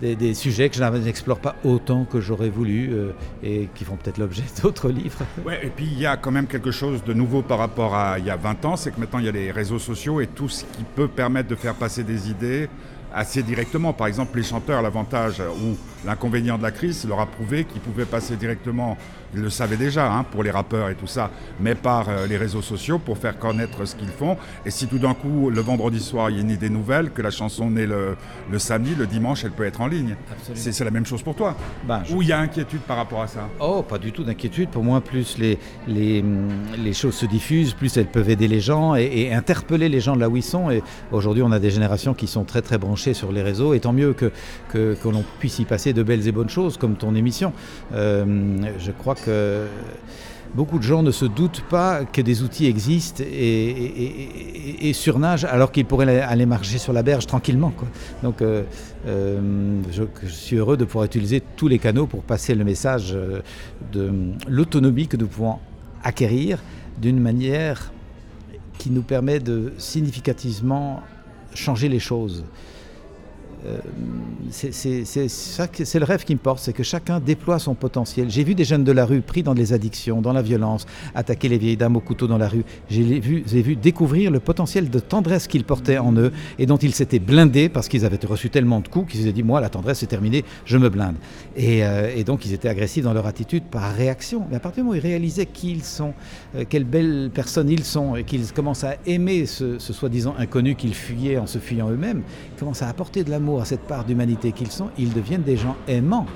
des, 0.00 0.34
sujets 0.34 0.68
que 0.68 0.76
je 0.76 0.82
n'explore 0.82 1.38
pas 1.38 1.56
autant 1.64 2.04
que 2.04 2.20
j'aurais 2.20 2.48
voulu 2.48 2.90
euh, 2.92 3.12
et 3.42 3.68
qui 3.74 3.84
font 3.84 3.96
peut-être 3.96 4.18
l'objet 4.18 4.42
d'autres 4.62 4.88
livres. 4.88 5.22
Ouais, 5.44 5.60
et 5.64 5.70
puis 5.70 5.84
il 5.84 5.98
y 5.98 6.06
a 6.06 6.16
quand 6.16 6.30
même 6.30 6.46
quelque 6.46 6.70
chose 6.70 7.04
de 7.04 7.12
nouveau 7.12 7.42
par 7.42 7.58
rapport 7.58 7.94
à 7.94 8.18
il 8.18 8.24
y 8.24 8.30
a 8.30 8.36
20 8.36 8.64
ans, 8.64 8.76
c'est 8.76 8.92
que 8.92 9.00
maintenant 9.00 9.18
il 9.18 9.26
y 9.26 9.28
a 9.28 9.32
les 9.32 9.50
réseaux 9.50 9.78
sociaux 9.78 10.20
et 10.20 10.28
tout 10.28 10.48
ce 10.48 10.64
qui 10.64 10.84
peut 10.96 11.08
permettre 11.08 11.48
de 11.48 11.54
faire 11.56 11.74
passer 11.74 12.04
des 12.04 12.30
idées 12.30 12.68
assez 13.14 13.42
directement. 13.42 13.92
Par 13.92 14.06
exemple, 14.06 14.36
les 14.36 14.44
chanteurs, 14.44 14.82
l'avantage 14.82 15.40
ou 15.40 15.76
l'inconvénient 16.04 16.58
de 16.58 16.62
la 16.62 16.70
crise 16.70 17.06
leur 17.06 17.20
a 17.20 17.26
prouvé 17.26 17.64
qu'ils 17.64 17.80
pouvaient 17.80 18.04
passer 18.04 18.36
directement 18.36 18.96
ils 19.34 19.40
le 19.40 19.50
savaient 19.50 19.76
déjà 19.76 20.12
hein, 20.12 20.24
pour 20.24 20.42
les 20.42 20.50
rappeurs 20.50 20.90
et 20.90 20.94
tout 20.94 21.06
ça, 21.06 21.30
mais 21.60 21.74
par 21.74 22.08
euh, 22.08 22.26
les 22.26 22.36
réseaux 22.36 22.62
sociaux 22.62 22.98
pour 22.98 23.16
faire 23.16 23.38
connaître 23.38 23.84
ce 23.86 23.96
qu'ils 23.96 24.08
font. 24.08 24.36
Et 24.66 24.70
si 24.70 24.86
tout 24.86 24.98
d'un 24.98 25.14
coup, 25.14 25.50
le 25.50 25.60
vendredi 25.60 26.00
soir, 26.00 26.30
il 26.30 26.36
y 26.36 26.38
a 26.38 26.42
une 26.42 26.50
idée 26.50 26.68
nouvelle, 26.68 27.10
que 27.10 27.22
la 27.22 27.30
chanson 27.30 27.70
naît 27.70 27.86
le, 27.86 28.16
le 28.50 28.58
samedi, 28.58 28.94
le 28.94 29.06
dimanche, 29.06 29.44
elle 29.44 29.52
peut 29.52 29.64
être 29.64 29.80
en 29.80 29.86
ligne. 29.86 30.16
C'est 30.54 30.84
la 30.84 30.90
même 30.90 31.06
chose 31.06 31.22
pour 31.22 31.34
toi 31.34 31.56
ben, 31.86 32.02
Ou 32.12 32.22
il 32.22 32.28
y 32.28 32.32
a 32.32 32.38
inquiétude 32.38 32.82
par 32.82 32.96
rapport 32.96 33.22
à 33.22 33.26
ça? 33.26 33.48
Oh, 33.60 33.82
pas 33.82 33.98
du 33.98 34.12
tout 34.12 34.24
d'inquiétude. 34.24 34.68
Pour 34.68 34.84
moi, 34.84 35.00
plus 35.00 35.38
les, 35.38 35.58
les, 35.86 36.22
les, 36.76 36.92
choses 36.92 37.14
se 37.14 37.26
diffusent, 37.26 37.72
plus 37.72 37.96
elles 37.96 38.06
peuvent 38.06 38.28
aider 38.28 38.48
les 38.48 38.60
gens 38.60 38.94
et, 38.94 39.32
interpeller 39.32 39.88
les 39.88 40.00
gens 40.00 40.14
là 40.14 40.28
où 40.28 40.36
ils 40.36 40.42
sont. 40.42 40.70
Et 40.70 40.82
aujourd'hui, 41.10 41.42
on 41.42 41.52
a 41.52 41.58
des 41.58 41.70
générations 41.70 42.12
qui 42.12 42.26
sont 42.26 42.44
très 42.44 42.60
très 42.60 42.76
branchées 42.76 43.01
sur 43.12 43.32
les 43.32 43.42
réseaux. 43.42 43.74
Et 43.74 43.80
tant 43.80 43.92
mieux 43.92 44.12
que, 44.12 44.30
que, 44.70 45.08
l'on 45.08 45.24
puisse 45.38 45.58
y 45.58 45.64
passer 45.64 45.92
de 45.92 46.02
belles 46.02 46.26
et 46.26 46.32
bonnes 46.32 46.48
choses, 46.48 46.76
comme 46.76 46.94
ton 46.94 47.14
émission. 47.14 47.52
Euh, 47.92 48.56
je 48.78 48.92
crois 48.92 49.14
que 49.14 49.66
beaucoup 50.54 50.78
de 50.78 50.84
gens 50.84 51.02
ne 51.02 51.10
se 51.10 51.24
doutent 51.24 51.62
pas 51.68 52.04
que 52.04 52.20
des 52.20 52.42
outils 52.42 52.66
existent 52.66 53.22
et, 53.26 54.92
surnagent 54.94 55.44
alors 55.44 55.72
qu'ils 55.72 55.86
pourraient 55.86 56.20
aller 56.20 56.46
marcher 56.46 56.78
sur 56.78 56.92
la 56.92 57.02
berge 57.02 57.26
tranquillement. 57.26 57.72
Donc 58.22 58.42
euh, 58.42 58.62
euh, 59.06 59.80
je, 59.90 60.04
suis 60.28 60.56
heureux 60.56 60.76
de 60.76 60.84
pouvoir 60.84 61.06
utiliser 61.06 61.42
tous 61.56 61.68
les 61.68 61.78
canaux 61.78 62.06
pour 62.06 62.22
passer 62.22 62.54
le 62.54 62.64
message 62.64 63.16
de 63.92 64.12
l'autonomie 64.48 65.08
que 65.08 65.16
nous 65.16 65.26
pouvons 65.26 65.58
acquérir 66.04 66.58
d'une 67.00 67.20
manière 67.20 67.92
qui 68.78 68.90
nous 68.90 69.02
permet 69.02 69.38
de 69.38 69.72
significativement 69.78 71.02
changer 71.54 71.88
les 71.88 71.98
choses. 72.00 72.44
Euh, 73.66 73.78
c'est 74.50 75.98
le 75.98 76.04
rêve 76.04 76.24
qui 76.24 76.34
me 76.34 76.38
porte, 76.38 76.58
c'est 76.58 76.72
que 76.72 76.82
chacun 76.82 77.20
déploie 77.20 77.58
son 77.58 77.74
potentiel. 77.74 78.30
J'ai 78.30 78.44
vu 78.44 78.54
des 78.54 78.64
jeunes 78.64 78.84
de 78.84 78.92
la 78.92 79.04
rue 79.04 79.20
pris 79.20 79.42
dans 79.42 79.54
des 79.54 79.72
addictions, 79.72 80.20
dans 80.20 80.32
la 80.32 80.42
violence, 80.42 80.86
attaquer 81.14 81.48
les 81.48 81.58
vieilles 81.58 81.76
dames 81.76 81.96
au 81.96 82.00
couteau 82.00 82.26
dans 82.26 82.38
la 82.38 82.48
rue. 82.48 82.64
J'ai 82.90 83.20
vu, 83.20 83.76
découvrir 83.76 84.30
le 84.30 84.40
potentiel 84.40 84.90
de 84.90 84.98
tendresse 84.98 85.46
qu'ils 85.46 85.64
portaient 85.64 85.98
en 85.98 86.14
eux 86.16 86.32
et 86.58 86.66
dont 86.66 86.76
ils 86.76 86.94
s'étaient 86.94 87.18
blindés 87.18 87.68
parce 87.68 87.88
qu'ils 87.88 88.04
avaient 88.04 88.18
reçu 88.26 88.50
tellement 88.50 88.80
de 88.80 88.88
coups 88.88 89.12
qu'ils 89.12 89.24
se 89.24 89.28
dit 89.28 89.42
moi 89.42 89.60
la 89.60 89.68
tendresse 89.68 90.00
c'est 90.00 90.06
terminé, 90.06 90.44
je 90.64 90.76
me 90.76 90.88
blinde. 90.88 91.16
Euh, 91.58 92.12
et, 92.14 92.24
donc 92.24 92.44
ils 92.44 92.52
étaient 92.52 92.68
agressifs 92.68 93.04
dans 93.04 93.14
leur 93.14 93.26
attitude 93.26 93.64
par 93.64 93.94
réaction. 93.94 94.46
Mais 94.50 94.56
à 94.56 94.60
partir 94.60 94.82
du 94.82 94.86
moment 94.86 94.94
où 94.94 95.00
ils 95.00 95.08
réalisaient 95.08 95.46
qui 95.46 95.70
ils 95.72 95.84
sont, 95.84 96.14
euh, 96.56 96.64
quelles 96.68 96.84
belles 96.84 97.30
personnes 97.32 97.68
ils 97.68 97.84
sont 97.84 98.16
et 98.16 98.24
qu'ils 98.24 98.52
commencent 98.52 98.84
à 98.84 98.96
aimer 99.06 99.46
ce, 99.46 99.78
ce 99.78 99.92
soi-disant 99.92 100.34
inconnu 100.38 100.74
qu'ils 100.74 100.94
fuyaient 100.94 101.38
en 101.38 101.46
se 101.46 101.58
fuyant 101.58 101.90
eux-mêmes, 101.90 102.22
ils 102.54 102.58
commencent 102.58 102.82
à 102.82 102.88
apporter 102.88 103.24
de 103.24 103.30
l'amour 103.30 103.51
à 103.60 103.64
cette 103.64 103.82
part 103.82 104.04
d'humanité 104.04 104.52
qu'ils 104.52 104.70
sont, 104.70 104.90
ils 104.98 105.12
deviennent 105.12 105.42
des 105.42 105.56
gens 105.56 105.76
aimants. 105.88 106.26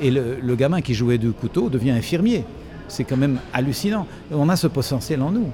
Et 0.00 0.10
le, 0.10 0.56
gamin 0.56 0.80
qui 0.80 0.94
jouait 0.94 1.18
du 1.18 1.30
couteau 1.30 1.68
devient 1.68 1.92
infirmier. 1.92 2.44
C'est 2.88 3.04
quand 3.04 3.16
même 3.16 3.38
hallucinant. 3.52 4.06
On 4.30 4.48
a 4.48 4.56
ce 4.56 4.66
potentiel 4.66 5.22
en 5.22 5.30
nous. 5.30 5.48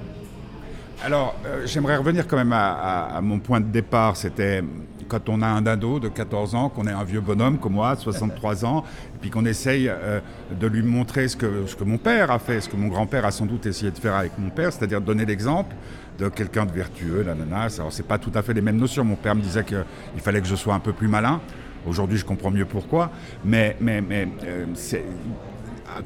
Alors, 1.05 1.35
euh, 1.47 1.67
j'aimerais 1.67 1.97
revenir 1.97 2.27
quand 2.27 2.37
même 2.37 2.53
à, 2.53 3.21
mon 3.23 3.39
point 3.39 3.61
de 3.61 3.67
départ. 3.67 4.17
C'était 4.17 4.63
quand 5.09 5.29
on 5.29 5.43
a 5.43 5.47
un 5.47 5.61
dado 5.61 5.99
de 5.99 6.09
14 6.09 6.55
ans, 6.55 6.69
qu'on 6.69 6.87
est 6.87 6.93
un 6.93 7.05
vieux 7.05 7.21
bonhomme 7.21 7.59
comme 7.59 7.75
moi, 7.75 7.97
63 7.97 8.65
ans, 8.65 8.85
et 9.15 9.19
puis 9.21 9.31
qu'on 9.31 9.45
essaye 9.45 9.89
euh, 9.89 10.21
de 10.59 10.67
lui 10.67 10.83
montrer 10.83 11.27
ce 11.27 11.37
que, 11.37 11.67
ce 11.67 11.75
que 11.75 11.85
mon 11.85 11.99
père 11.99 12.31
a 12.31 12.39
fait, 12.39 12.61
ce 12.61 12.69
que 12.69 12.77
mon 12.77 12.89
grand-père 12.89 13.25
a 13.25 13.31
sans 13.31 13.47
doute 13.47 13.67
essayé 13.67 13.91
de 13.91 13.99
faire 13.99 14.15
avec 14.15 14.33
mon 14.39 14.51
père, 14.51 14.73
c'est-à-dire 14.73 15.01
donner 15.01 15.27
l'exemple 15.27 15.75
de 16.21 16.29
quelqu'un 16.29 16.67
de 16.67 16.73
vertueux, 16.73 17.23
l'ananas. 17.23 17.77
Alors, 17.79 17.93
c'est 17.93 18.07
pas 18.07 18.19
tout 18.19 18.31
à 18.35 18.43
fait 18.43 18.53
les 18.53 18.61
mêmes 18.61 18.77
notions. 18.77 19.05
Mon 19.05 19.17
père 19.17 19.35
me 19.35 19.41
disait 19.41 19.65
qu'il 19.65 20.21
fallait 20.21 20.41
que 20.41 20.47
je 20.47 20.55
sois 20.55 20.75
un 20.75 20.81
peu 20.81 20.93
plus 20.93 21.09
malin. 21.09 21.41
Aujourd'hui, 21.87 22.19
je 22.19 22.27
comprends 22.27 22.51
mieux 22.51 22.67
pourquoi. 22.67 23.11
Mais, 23.45 23.77
mais, 23.81 24.03
mais 24.03 24.29
euh, 24.45 24.67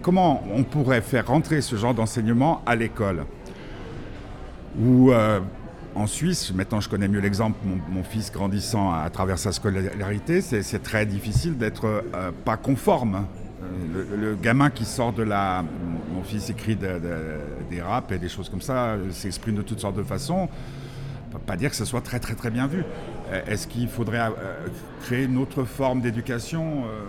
comment 0.03 0.45
on 0.55 0.63
pourrait 0.63 1.01
faire 1.01 1.27
rentrer 1.27 1.61
ce 1.61 1.75
genre 1.75 1.95
d'enseignement 1.95 2.63
à 2.65 2.77
l'école? 2.77 3.25
Ou 4.79 5.11
euh, 5.11 5.41
en 5.97 6.07
Suisse, 6.07 6.53
maintenant 6.55 6.81
je 6.81 6.89
connais 6.89 7.09
mieux 7.09 7.21
l'exemple, 7.21 7.59
mon, 7.65 8.03
fils 8.03 8.33
grandissant 8.33 8.93
à, 8.93 9.09
travers 9.11 9.39
sa 9.39 9.53
scolarité, 9.53 10.41
c'est 10.41 10.83
très 10.83 11.07
difficile 11.07 11.57
d'être 11.57 11.87
euh, 11.87 12.31
pas 12.45 12.57
conforme. 12.57 13.27
Le, 14.17 14.35
gamin 14.35 14.71
qui 14.71 14.85
sort 14.85 15.13
de 15.13 15.23
la. 15.23 15.65
Mon 16.13 16.23
fils 16.23 16.51
écrit 16.51 16.77
des 16.77 17.83
raps 17.83 18.13
et 18.13 18.19
des 18.19 18.29
choses 18.29 18.49
comme 18.49 18.63
ça, 18.63 18.97
s'exprime 19.11 19.57
de 19.57 19.63
toutes 19.63 19.81
sortes 19.81 19.97
de 19.97 20.03
façons. 20.03 20.49
Pas 21.47 21.57
dire 21.57 21.71
que 21.71 21.77
ce 21.77 21.85
soit 21.85 22.01
très 22.01 22.21
très 22.21 22.35
très 22.35 22.51
bien 22.51 22.67
vu. 22.67 22.85
Est-ce 23.47 23.67
qu'il 23.67 23.89
faudrait 23.89 24.21
euh, 24.21 24.67
créer 25.03 25.25
une 25.25 25.39
autre 25.39 25.65
forme 25.65 26.01
d'éducation 26.01 26.85
euh, 26.85 27.03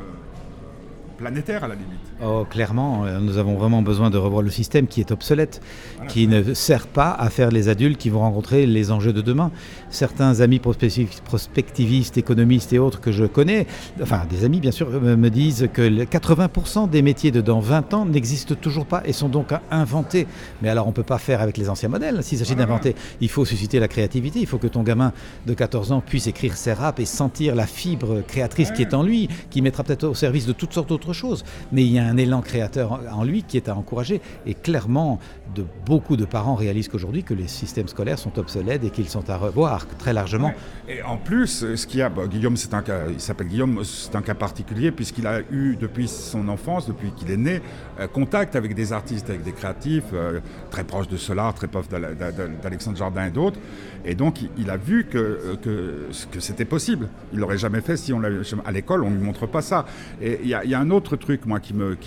planétaire 1.18 1.64
à 1.64 1.68
la 1.68 1.76
limite? 1.76 2.00
Oh, 2.24 2.46
clairement, 2.50 3.06
euh, 3.06 3.20
nous 3.20 3.38
avons 3.38 3.56
vraiment 3.56 3.82
besoin 3.82 4.10
de 4.10 4.18
revoir 4.18 4.42
le 4.42 4.50
système 4.50 4.88
qui 4.88 5.00
est 5.00 5.12
obsolète, 5.12 5.62
qui 6.08 6.28
ne 6.28 6.54
sert 6.54 6.88
pas 6.88 7.12
à 7.12 7.30
faire 7.30 7.50
les 7.50 7.70
adultes 7.70 7.98
qui 8.00 8.10
vont 8.10 8.22
rencontrer 8.22 8.66
les 8.66 8.92
enjeux 8.92 9.14
de 9.14 9.22
demain. 9.22 9.52
Certains 9.90 10.42
amis 10.42 10.60
prospectivistes, 10.60 12.18
économistes 12.18 12.74
et 12.74 12.80
autres 12.80 13.02
que 13.02 13.12
je 13.12 13.26
connais, 13.26 13.68
enfin 14.02 14.24
des 14.30 14.46
amis 14.46 14.60
bien 14.60 14.72
sûr, 14.72 14.90
me 14.90 15.30
disent 15.30 15.70
que 15.74 15.82
80% 15.82 16.90
des 16.90 17.02
métiers 17.02 17.32
de 17.32 17.42
dans 17.42 17.60
20 17.60 17.94
ans 17.94 18.06
n'existent 18.06 18.56
toujours 18.56 18.86
pas 18.86 19.04
et 19.06 19.14
sont 19.14 19.30
donc 19.30 19.50
inventés. 19.72 20.28
Mais 20.62 20.70
alors 20.70 20.86
on 20.86 20.90
ne 20.90 20.96
peut 20.96 21.04
pas 21.04 21.20
faire 21.20 21.42
avec 21.42 21.58
les 21.58 21.70
anciens 21.70 21.90
modèles. 21.90 22.24
S'il 22.24 22.38
s'agit 22.38 22.56
d'inventer, 22.56 22.96
il 23.22 23.30
faut 23.30 23.46
susciter 23.46 23.80
la 23.80 23.88
créativité. 23.88 24.40
Il 24.40 24.48
faut 24.48 24.58
que 24.58 24.68
ton 24.68 24.84
gamin 24.84 25.12
de 25.46 25.54
14 25.54 25.92
ans 25.92 26.02
puisse 26.02 26.28
écrire 26.28 26.56
ses 26.56 26.74
raps 26.74 27.00
et 27.02 27.06
sentir 27.06 27.56
la 27.56 27.68
fibre 27.68 28.22
créatrice 28.28 28.72
qui 28.72 28.82
est 28.82 28.94
en 28.94 29.04
lui, 29.04 29.28
qui 29.50 29.62
mettra 29.62 29.84
peut-être 29.84 30.06
au 30.06 30.16
service 30.16 30.46
de 30.46 30.54
toutes 30.54 30.74
sortes 30.74 30.90
d'autres 30.90 30.96
autre 30.96 31.14
chose. 31.14 31.44
Mais 31.72 31.84
il 31.84 31.92
y 31.92 32.00
a 32.00 32.05
un 32.06 32.18
élan 32.18 32.42
créateur 32.42 33.00
en 33.12 33.24
lui 33.24 33.44
qui 33.44 33.58
est 33.58 33.70
à 33.70 33.76
encourager. 33.76 34.22
Et 34.46 34.54
clairement, 34.54 35.20
de, 35.54 35.66
beaucoup 35.86 36.18
de 36.18 36.26
parents 36.26 36.56
réalisent 36.56 36.88
qu'aujourd'hui 36.88 37.24
que 37.24 37.34
les 37.34 37.48
systèmes 37.48 37.88
scolaires 37.88 38.20
sont 38.20 38.38
obsolètes 38.40 38.84
et 38.84 38.90
qu'ils 38.90 39.10
sont 39.10 39.30
à 39.30 39.38
revoir 39.38 39.88
très 39.98 40.14
largement. 40.14 40.54
Et 40.88 41.02
en 41.02 41.18
plus, 41.18 41.76
ce 41.76 41.88
qu'il 41.88 42.00
y 42.00 42.04
a, 42.04 42.12
Guillaume, 42.30 42.58
c'est 42.58 42.74
un 42.74 42.82
cas, 42.82 43.02
il 43.10 43.20
s'appelle 43.20 43.48
Guillaume, 43.48 43.84
c'est 43.84 44.16
un 44.16 44.22
cas 44.22 44.34
particulier 44.34 44.92
puisqu'il 44.92 45.28
a 45.28 45.42
eu 45.52 45.76
depuis 45.76 46.08
son 46.08 46.48
enfance, 46.50 46.88
depuis 46.88 47.12
qu'il 47.12 47.32
est 47.32 47.38
né, 47.38 47.62
euh, 48.00 48.08
contact 48.08 48.56
avec 48.56 48.76
des 48.76 48.94
artistes, 48.94 49.30
avec 49.30 49.44
des 49.44 49.52
créatifs, 49.52 50.04
euh, 50.14 50.40
très 50.72 50.84
proches 50.84 51.08
de 51.08 51.18
Solar, 51.18 51.54
très 51.54 51.68
proches 51.68 51.90
d'Alexandre 51.90 52.98
Jardin 52.98 53.26
et 53.28 53.32
d'autres. 53.32 53.60
Et 54.06 54.14
donc, 54.14 54.40
il 54.58 54.70
a 54.70 54.78
vu 54.78 55.06
que, 55.06 55.58
que, 55.62 56.40
c'était 56.40 56.66
possible. 56.66 57.08
Il 57.34 57.40
l'aurait 57.40 57.58
jamais 57.58 57.82
fait 57.82 57.98
si 57.98 58.14
on 58.14 58.22
à 58.24 58.72
l'école, 58.72 59.04
on 59.04 59.10
ne 59.10 59.18
lui 59.18 59.24
montre 59.24 59.48
pas 59.48 59.64
ça. 59.64 59.86
Et 60.22 60.40
il 60.44 60.48
y, 60.48 60.54
a 60.54 60.80
un 60.80 60.92
autre 60.92 61.16
truc, 61.16 61.46
moi, 61.46 61.60
qui 61.60 61.74
me, 61.74 61.98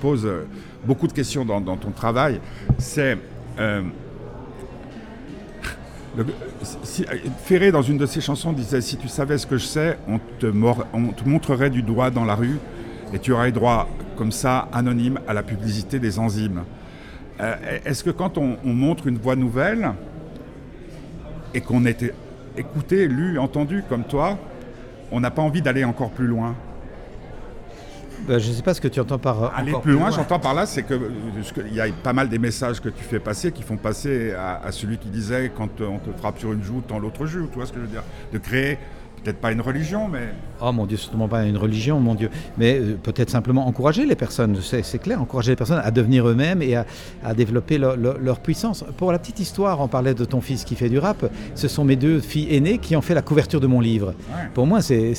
pose 0.00 0.26
euh, 0.26 0.42
beaucoup 0.84 1.06
de 1.06 1.12
questions 1.12 1.44
dans, 1.44 1.60
ton 1.76 1.90
travail, 1.92 2.40
c'est 2.78 3.16
euh, 3.60 3.82
Ferré, 7.44 7.70
dans 7.70 7.82
une 7.82 7.98
de 7.98 8.06
ses 8.06 8.20
chansons, 8.20 8.52
disait 8.52 8.80
Si 8.80 8.96
tu 8.96 9.06
savais 9.06 9.38
ce 9.38 9.46
que 9.46 9.58
je 9.58 9.64
sais, 9.64 9.98
on 10.08 10.18
te, 10.40 10.46
on 10.92 11.12
te 11.12 11.28
montrerait 11.28 11.70
du 11.70 11.82
doigt 11.82 12.10
dans 12.10 12.24
la 12.24 12.34
rue 12.34 12.58
et 13.12 13.20
tu 13.20 13.32
aurais 13.32 13.52
droit, 13.52 13.88
comme 14.16 14.32
ça, 14.32 14.68
anonyme, 14.72 15.20
à 15.28 15.34
la 15.34 15.44
publicité 15.44 16.00
des 16.00 16.18
enzymes. 16.18 16.64
Euh, 17.40 17.54
Est-ce 17.84 18.02
que 18.02 18.10
quand 18.10 18.38
on, 18.38 18.56
on, 18.64 18.72
montre 18.72 19.06
une 19.06 19.18
voix 19.18 19.36
nouvelle 19.36 19.92
et 21.54 21.60
qu'on 21.60 21.84
était 21.86 22.14
écouté, 22.56 23.08
lu, 23.08 23.38
entendu 23.38 23.82
comme 23.88 24.04
toi, 24.04 24.38
on 25.10 25.20
n'a 25.20 25.30
pas 25.30 25.42
envie 25.42 25.62
d'aller 25.62 25.84
encore 25.84 26.10
plus 26.10 26.26
loin 26.26 26.54
ben, 28.26 28.38
je 28.38 28.48
ne 28.48 28.54
sais 28.54 28.62
pas 28.62 28.74
ce 28.74 28.80
que 28.80 28.88
tu 28.88 28.98
entends 29.00 29.18
par. 29.18 29.44
Euh, 29.44 29.48
Aller 29.54 29.72
plus 29.80 29.92
loin, 29.92 30.10
j'entends 30.10 30.40
par 30.40 30.52
là, 30.52 30.66
c'est 30.66 30.82
qu'il 30.82 31.72
y 31.72 31.80
a 31.80 31.86
pas 32.02 32.12
mal 32.12 32.28
des 32.28 32.38
messages 32.38 32.80
que 32.80 32.88
tu 32.88 33.04
fais 33.04 33.20
passer 33.20 33.52
qui 33.52 33.62
font 33.62 33.76
passer 33.76 34.32
à, 34.32 34.60
à 34.64 34.72
celui 34.72 34.98
qui 34.98 35.08
disait 35.08 35.52
quand 35.56 35.80
on 35.80 35.98
te 35.98 36.10
frappe 36.18 36.38
sur 36.38 36.52
une 36.52 36.62
joue, 36.62 36.80
tend 36.80 36.98
l'autre 36.98 37.26
joue. 37.26 37.46
Tu 37.46 37.54
vois 37.56 37.66
ce 37.66 37.72
que 37.72 37.78
je 37.78 37.84
veux 37.84 37.90
dire? 37.90 38.02
De 38.32 38.38
créer 38.38 38.78
peut-être 39.22 39.38
pas 39.38 39.52
une 39.52 39.60
religion, 39.60 40.08
mais... 40.08 40.34
Oh 40.60 40.72
mon 40.72 40.86
Dieu, 40.86 40.96
certainement 40.96 41.28
pas 41.28 41.44
une 41.44 41.56
religion, 41.56 42.00
mon 42.00 42.14
Dieu. 42.14 42.30
Mais 42.56 42.78
euh, 42.78 42.98
peut-être 43.00 43.30
simplement 43.30 43.66
encourager 43.66 44.06
les 44.06 44.16
personnes, 44.16 44.58
c'est 44.60 44.98
clair, 44.98 45.20
encourager 45.20 45.52
les 45.52 45.56
personnes 45.56 45.80
à 45.82 45.90
devenir 45.90 46.28
eux-mêmes 46.28 46.62
et 46.62 46.76
à, 46.76 46.86
à 47.24 47.34
développer 47.34 47.78
leur, 47.78 47.96
leur, 47.96 48.18
leur, 48.18 48.40
puissance. 48.40 48.84
Pour 48.96 49.12
la 49.12 49.18
petite 49.18 49.40
histoire, 49.40 49.80
on 49.80 49.88
parlait 49.88 50.14
de 50.14 50.24
ton 50.24 50.40
fils 50.40 50.64
qui 50.64 50.74
fait 50.74 50.88
du 50.88 50.98
rap. 50.98 51.30
Ce 51.54 51.68
sont 51.68 51.84
mes 51.84 51.96
deux 51.96 52.20
filles 52.20 52.54
aînées 52.54 52.78
qui 52.78 52.96
ont 52.96 53.02
fait 53.02 53.14
la 53.14 53.22
couverture 53.22 53.60
de 53.60 53.66
mon 53.66 53.80
livre. 53.80 54.14
Ouais. 54.30 54.48
Pour 54.54 54.66
moi, 54.66 54.80
c'est 54.80 55.14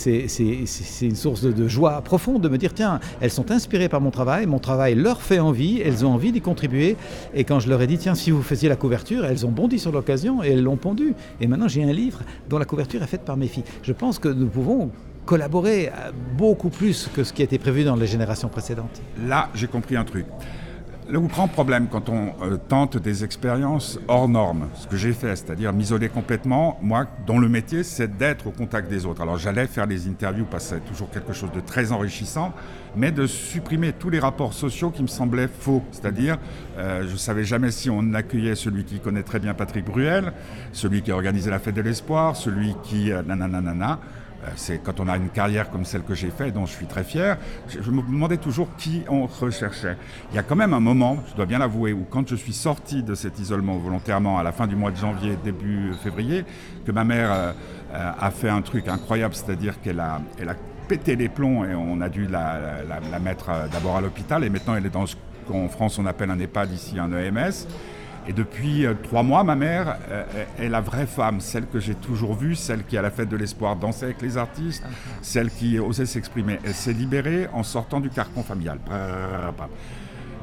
une 1.02 1.16
source 1.16 1.42
de, 1.42 1.52
de, 1.52 1.68
joie 1.68 2.02
profonde 2.02 2.42
de 2.42 2.50
me 2.50 2.58
dire, 2.58 2.74
tiens, 2.74 3.00
elles 3.22 3.32
sont 3.32 3.52
inspirées 3.52 3.90
par 3.90 4.02
mon 4.02 4.12
travail, 4.12 4.46
mon 4.46 4.60
travail 4.60 4.96
leur 4.96 5.22
fait 5.22 5.40
envie, 5.40 5.82
elles 5.84 6.06
ont 6.06 6.14
envie 6.14 6.32
d'y 6.32 6.42
contribuer. 6.42 6.98
Et 7.34 7.44
quand 7.44 7.60
je 7.60 7.70
leur 7.70 7.82
ai 7.82 7.88
dit, 7.88 7.98
tiens, 7.98 8.16
si 8.16 8.32
vous 8.32 8.42
faisiez 8.42 8.70
la 8.70 8.76
couverture, 8.76 9.26
elles 9.26 9.46
ont 9.46 9.52
bondi 9.52 9.80
sur 9.80 9.92
l'occasion 9.92 10.44
et 10.44 10.50
elles 10.50 10.64
l'ont 10.64 10.78
pondu. 10.78 11.14
Et 11.40 11.48
maintenant, 11.48 11.68
j'ai 11.68 11.84
un 11.84 11.94
livre 11.94 12.20
dont 12.50 12.58
la 12.58 12.66
couverture 12.66 13.02
est 13.04 13.08
faite 13.08 13.22
par 13.22 13.38
mes 13.38 13.48
filles. 13.48 13.64
Je 13.84 13.89
pense 13.94 14.20
que 14.20 14.30
nous 14.30 14.48
pouvons 14.48 14.92
collaborer 15.26 15.92
beaucoup 16.38 16.70
plus 16.70 17.08
que 17.14 17.24
ce 17.24 17.34
qui 17.34 17.44
a 17.44 17.46
été 17.46 17.60
prévu 17.60 17.84
dans 17.84 17.96
les 17.96 18.08
générations 18.08 18.50
précédentes. 18.50 19.02
Là, 19.28 19.50
j'ai 19.54 19.68
compris 19.68 19.96
un 19.96 20.04
truc. 20.04 20.26
Le 21.08 21.20
grand 21.22 21.48
problème 21.48 21.88
quand 21.92 22.08
on 22.10 22.34
euh, 22.44 22.58
tente 22.58 22.98
des 22.98 23.24
expériences 23.24 24.00
hors 24.08 24.30
normes, 24.30 24.68
ce 24.76 24.86
que 24.86 24.96
j'ai 24.96 25.14
fait, 25.14 25.36
c'est-à-dire 25.36 25.74
m'isoler 25.74 26.08
complètement, 26.08 26.78
moi, 26.84 27.08
dont 27.26 27.40
le 27.40 27.50
métier, 27.50 27.84
c'est 27.84 28.16
d'être 28.16 28.46
au 28.46 28.52
contact 28.52 28.88
des 28.92 29.08
autres. 29.08 29.22
Alors 29.22 29.40
j'allais 29.40 29.66
faire 29.66 29.88
les 29.88 30.08
interviews 30.08 30.46
parce 30.50 30.70
que 30.70 30.76
c'est 30.76 30.86
toujours 30.86 31.10
quelque 31.10 31.34
chose 31.34 31.52
de 31.52 31.62
très 31.62 31.92
enrichissant, 31.92 32.54
mais 32.96 33.12
de 33.12 33.28
supprimer 33.28 33.94
tous 33.94 34.10
les 34.10 34.20
rapports 34.20 34.54
sociaux 34.54 34.92
qui 34.92 35.02
me 35.02 35.08
semblaient 35.08 35.48
faux. 35.48 35.84
C'est-à-dire, 35.92 36.38
euh, 36.78 37.06
je 37.08 37.14
ne 37.14 37.18
savais 37.18 37.44
jamais 37.44 37.72
si 37.72 37.90
on 37.90 38.14
accueillait 38.14 38.56
celui 38.56 38.84
qui 38.84 39.00
connaît 39.00 39.24
très 39.24 39.40
bien 39.40 39.54
Patrick 39.54 39.86
Bruel, 39.86 40.34
celui 40.72 41.02
qui 41.02 41.12
a 41.12 41.16
organisé 41.16 41.50
la 41.50 41.60
fête 41.60 41.76
de 41.76 41.82
l'espoir, 41.82 42.36
celui 42.36 42.76
qui... 42.84 43.12
Euh, 43.12 43.24
nanana, 43.24 44.00
c'est 44.56 44.82
quand 44.82 45.00
on 45.00 45.08
a 45.08 45.18
une 45.18 45.30
carrière 45.30 45.70
comme 45.70 45.86
celle 45.86 46.04
que 46.04 46.14
j'ai 46.14 46.30
faite, 46.30 46.54
dont 46.54 46.66
je 46.66 46.72
suis 46.72 46.86
très 46.86 47.04
fier, 47.04 47.38
je 47.68 47.92
me 47.92 48.02
demandais 48.02 48.38
toujours 48.38 48.70
qui 48.78 49.04
on 49.10 49.26
recherchait. 49.26 49.98
Il 50.32 50.36
y 50.36 50.40
a 50.40 50.44
quand 50.44 50.56
même 50.56 50.74
un 50.74 50.80
moment, 50.80 51.18
je 51.30 51.36
dois 51.36 51.46
bien 51.46 51.60
l'avouer, 51.60 51.94
où 51.94 52.06
quand 52.10 52.28
je 52.28 52.36
suis 52.36 52.54
sorti 52.54 53.04
de 53.04 53.16
cet 53.16 53.40
isolement 53.40 53.78
volontairement 53.78 54.40
à 54.40 54.44
la 54.44 54.52
fin 54.52 54.68
du 54.68 54.76
mois 54.76 54.92
de 54.92 54.98
janvier, 54.98 55.38
début 55.44 55.94
février, 56.02 56.46
que 56.86 56.92
ma 56.92 57.04
mère 57.04 57.32
euh, 57.32 57.52
a 57.94 58.32
fait 58.32 58.50
un 58.50 58.62
truc 58.62 58.88
incroyable, 58.88 59.36
c'est-à-dire 59.36 59.82
qu'elle 59.82 60.00
a, 60.00 60.22
elle 60.40 60.50
a 60.50 60.56
pété 60.90 61.16
les 61.16 61.30
plombs 61.30 61.64
et 61.64 61.76
on 61.76 62.02
a 62.02 62.10
dû 62.10 62.26
la, 62.28 62.82
la, 62.88 63.00
la 63.00 63.20
mettre 63.20 63.52
d'abord 63.72 63.96
à 63.96 64.02
l'hôpital 64.02 64.44
et 64.44 64.50
maintenant 64.50 64.76
elle 64.76 64.88
est 64.88 64.90
dans 64.90 65.06
ce 65.06 65.16
qu'en 65.48 65.70
France 65.70 66.00
on 66.00 66.06
appelle 66.08 66.32
un 66.32 66.40
EHPAD, 66.40 66.72
ici 66.74 67.00
un 67.00 67.12
EMS. 67.14 67.68
Et 68.28 68.34
depuis 68.34 68.86
euh, 68.86 68.94
trois 69.02 69.24
mois, 69.24 69.44
ma 69.44 69.56
mère 69.56 69.98
euh, 70.12 70.24
est 70.60 70.70
la 70.70 70.82
vraie 70.82 71.08
femme, 71.08 71.40
celle 71.40 71.66
que 71.66 71.80
j'ai 71.80 71.96
toujours 71.96 72.36
vue, 72.36 72.54
celle 72.56 72.84
qui, 72.84 72.98
à 72.98 73.02
la 73.02 73.10
fête 73.10 73.30
de 73.30 73.38
l'espoir, 73.38 73.76
dansait 73.76 74.06
avec 74.06 74.22
les 74.22 74.38
artistes, 74.38 74.84
okay. 74.84 74.94
celle 75.22 75.50
qui 75.50 75.80
osait 75.80 76.06
s'exprimer. 76.06 76.60
Elle 76.64 76.74
s'est 76.74 76.94
libérée 76.94 77.48
en 77.54 77.64
sortant 77.64 78.00
du 78.00 78.10
carcan 78.10 78.44
familial. 78.44 78.78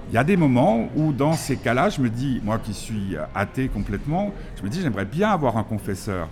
Il 0.09 0.15
y 0.15 0.19
a 0.19 0.25
des 0.25 0.37
moments 0.37 0.89
où, 0.97 1.13
dans 1.13 1.35
ces 1.35 1.57
cas-là, 1.57 1.89
je 1.89 2.01
me 2.01 2.09
dis, 2.09 2.41
moi 2.45 2.59
qui 2.59 2.75
suis 2.75 3.17
athée 3.35 3.69
complètement, 3.69 4.33
je 4.57 4.63
me 4.63 4.69
dis, 4.69 4.81
j'aimerais 4.81 5.05
bien 5.05 5.31
avoir 5.31 5.57
un 5.57 5.65
confesseur, 5.65 6.29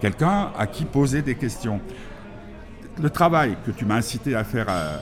quelqu'un 0.00 0.50
à 0.56 0.66
qui 0.66 0.84
poser 0.84 1.20
des 1.20 1.34
questions. 1.34 1.80
Le 3.00 3.10
travail 3.10 3.56
que 3.66 3.70
tu 3.70 3.84
m'as 3.84 3.96
incité 3.96 4.34
à 4.34 4.42
faire 4.42 4.66
euh, 4.70 4.98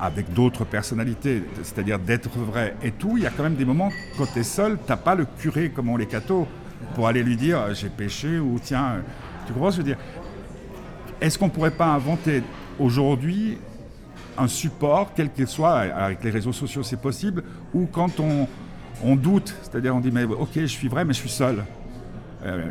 avec 0.00 0.32
d'autres 0.32 0.64
personnalités, 0.64 1.44
c'est-à-dire 1.62 1.98
d'être 1.98 2.30
vrai 2.38 2.74
et 2.82 2.90
tout, 2.90 3.16
il 3.16 3.22
y 3.22 3.26
a 3.26 3.30
quand 3.30 3.44
même 3.44 3.54
des 3.54 3.64
moments 3.64 3.90
quand 4.18 4.26
tu 4.32 4.40
es 4.40 4.42
seul, 4.42 4.78
tu 4.84 4.90
n'as 4.90 4.96
pas 4.96 5.14
le 5.14 5.26
curé 5.38 5.70
comme 5.70 5.88
on 5.88 5.96
les 5.96 6.06
cathos 6.06 6.48
pour 6.94 7.06
aller 7.06 7.22
lui 7.22 7.36
dire 7.36 7.72
j'ai 7.74 7.88
péché 7.88 8.40
ou 8.40 8.58
tiens, 8.60 8.96
tu 9.46 9.52
comprends 9.52 9.70
ce 9.70 9.76
que 9.76 9.82
je 9.82 9.88
veux 9.88 9.94
dire? 9.94 10.04
Est-ce 11.20 11.38
qu'on 11.38 11.46
ne 11.46 11.50
pourrait 11.50 11.70
pas 11.70 11.86
inventer 11.86 12.42
aujourd'hui 12.78 13.58
un 14.36 14.48
support, 14.48 15.12
quel 15.14 15.30
qu'il 15.30 15.46
soit, 15.46 15.78
avec 15.78 16.24
les 16.24 16.30
réseaux 16.30 16.52
sociaux 16.52 16.82
c'est 16.82 17.00
possible, 17.00 17.44
ou 17.74 17.86
quand 17.86 18.20
on, 18.20 19.16
doute, 19.16 19.54
c'est-à-dire 19.62 19.94
on 19.94 20.00
dit 20.00 20.10
mais 20.10 20.24
ok 20.24 20.50
je 20.54 20.66
suis 20.66 20.88
vrai 20.88 21.04
mais 21.04 21.12
je 21.12 21.20
suis 21.20 21.30
seul. 21.30 21.64
Euh, 22.44 22.66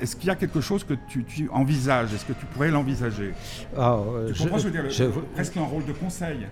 est-ce 0.00 0.16
qu'il 0.16 0.26
y 0.26 0.30
a 0.30 0.36
quelque 0.36 0.60
chose 0.60 0.84
que 0.84 0.94
tu, 1.08 1.24
tu 1.24 1.48
envisages? 1.50 2.12
Est-ce 2.14 2.24
que 2.24 2.32
tu 2.32 2.46
pourrais 2.46 2.70
l'envisager? 2.70 3.32
Oh, 3.76 3.80
euh, 3.80 4.32
Tu 4.32 4.42
comprends 4.42 4.58
je, 4.58 4.68
veux 4.68 4.70
dire? 4.70 4.90
je, 4.90 5.04
Presque 5.34 5.56
un 5.56 5.62
rôle 5.64 5.84
de 5.84 5.92
conseil. 5.92 6.46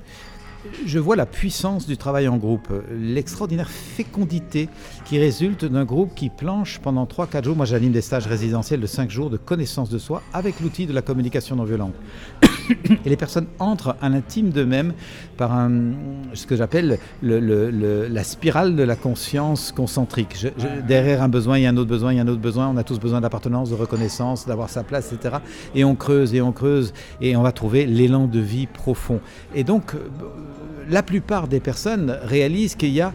Je 0.84 0.98
vois 0.98 1.14
la 1.14 1.26
puissance 1.26 1.86
du 1.86 1.96
travail 1.96 2.26
en 2.26 2.38
groupe, 2.38 2.68
l'extraordinaire 2.90 3.70
fécondité 3.70 4.68
qui 5.04 5.18
résulte 5.18 5.64
d'un 5.64 5.84
groupe 5.84 6.12
qui 6.14 6.28
planche 6.28 6.80
pendant 6.80 7.04
3-4 7.04 7.44
jours. 7.44 7.56
Moi, 7.56 7.66
j'anime 7.66 7.92
des 7.92 8.00
stages 8.00 8.26
résidentiels 8.26 8.80
de 8.80 8.86
5 8.86 9.08
jours 9.10 9.30
de 9.30 9.36
connaissance 9.36 9.90
de 9.90 9.98
soi 9.98 10.22
avec 10.32 10.58
l'outil 10.60 10.86
de 10.86 10.92
la 10.92 11.02
communication 11.02 11.54
non 11.54 11.64
violente. 11.64 11.94
Et 13.04 13.08
les 13.08 13.16
personnes 13.16 13.46
entrent 13.58 13.96
à 14.00 14.08
l'intime 14.08 14.50
d'eux-mêmes 14.50 14.92
par 15.36 15.52
un, 15.52 15.70
ce 16.34 16.46
que 16.46 16.56
j'appelle 16.56 16.98
le, 17.22 17.40
le, 17.40 17.70
le, 17.70 18.08
la 18.08 18.24
spirale 18.24 18.76
de 18.76 18.82
la 18.82 18.96
conscience 18.96 19.72
concentrique. 19.72 20.36
Je, 20.38 20.48
je, 20.58 20.86
derrière 20.86 21.22
un 21.22 21.28
besoin, 21.28 21.58
il 21.58 21.62
y 21.62 21.66
a 21.66 21.70
un 21.70 21.76
autre 21.76 21.90
besoin, 21.90 22.12
il 22.12 22.16
y 22.16 22.18
a 22.20 22.22
un 22.22 22.28
autre 22.28 22.40
besoin. 22.40 22.68
On 22.68 22.76
a 22.76 22.84
tous 22.84 22.98
besoin 22.98 23.20
d'appartenance, 23.20 23.70
de 23.70 23.74
reconnaissance, 23.74 24.46
d'avoir 24.46 24.70
sa 24.70 24.82
place, 24.82 25.12
etc. 25.12 25.36
Et 25.74 25.84
on 25.84 25.94
creuse 25.94 26.34
et 26.34 26.40
on 26.40 26.52
creuse 26.52 26.92
et 27.20 27.36
on 27.36 27.42
va 27.42 27.52
trouver 27.52 27.86
l'élan 27.86 28.26
de 28.26 28.40
vie 28.40 28.66
profond. 28.66 29.20
Et 29.54 29.64
donc, 29.64 29.92
la 30.88 31.02
plupart 31.02 31.48
des 31.48 31.60
personnes 31.60 32.16
réalisent 32.22 32.74
qu'il 32.74 32.92
y 32.92 33.00
a 33.00 33.12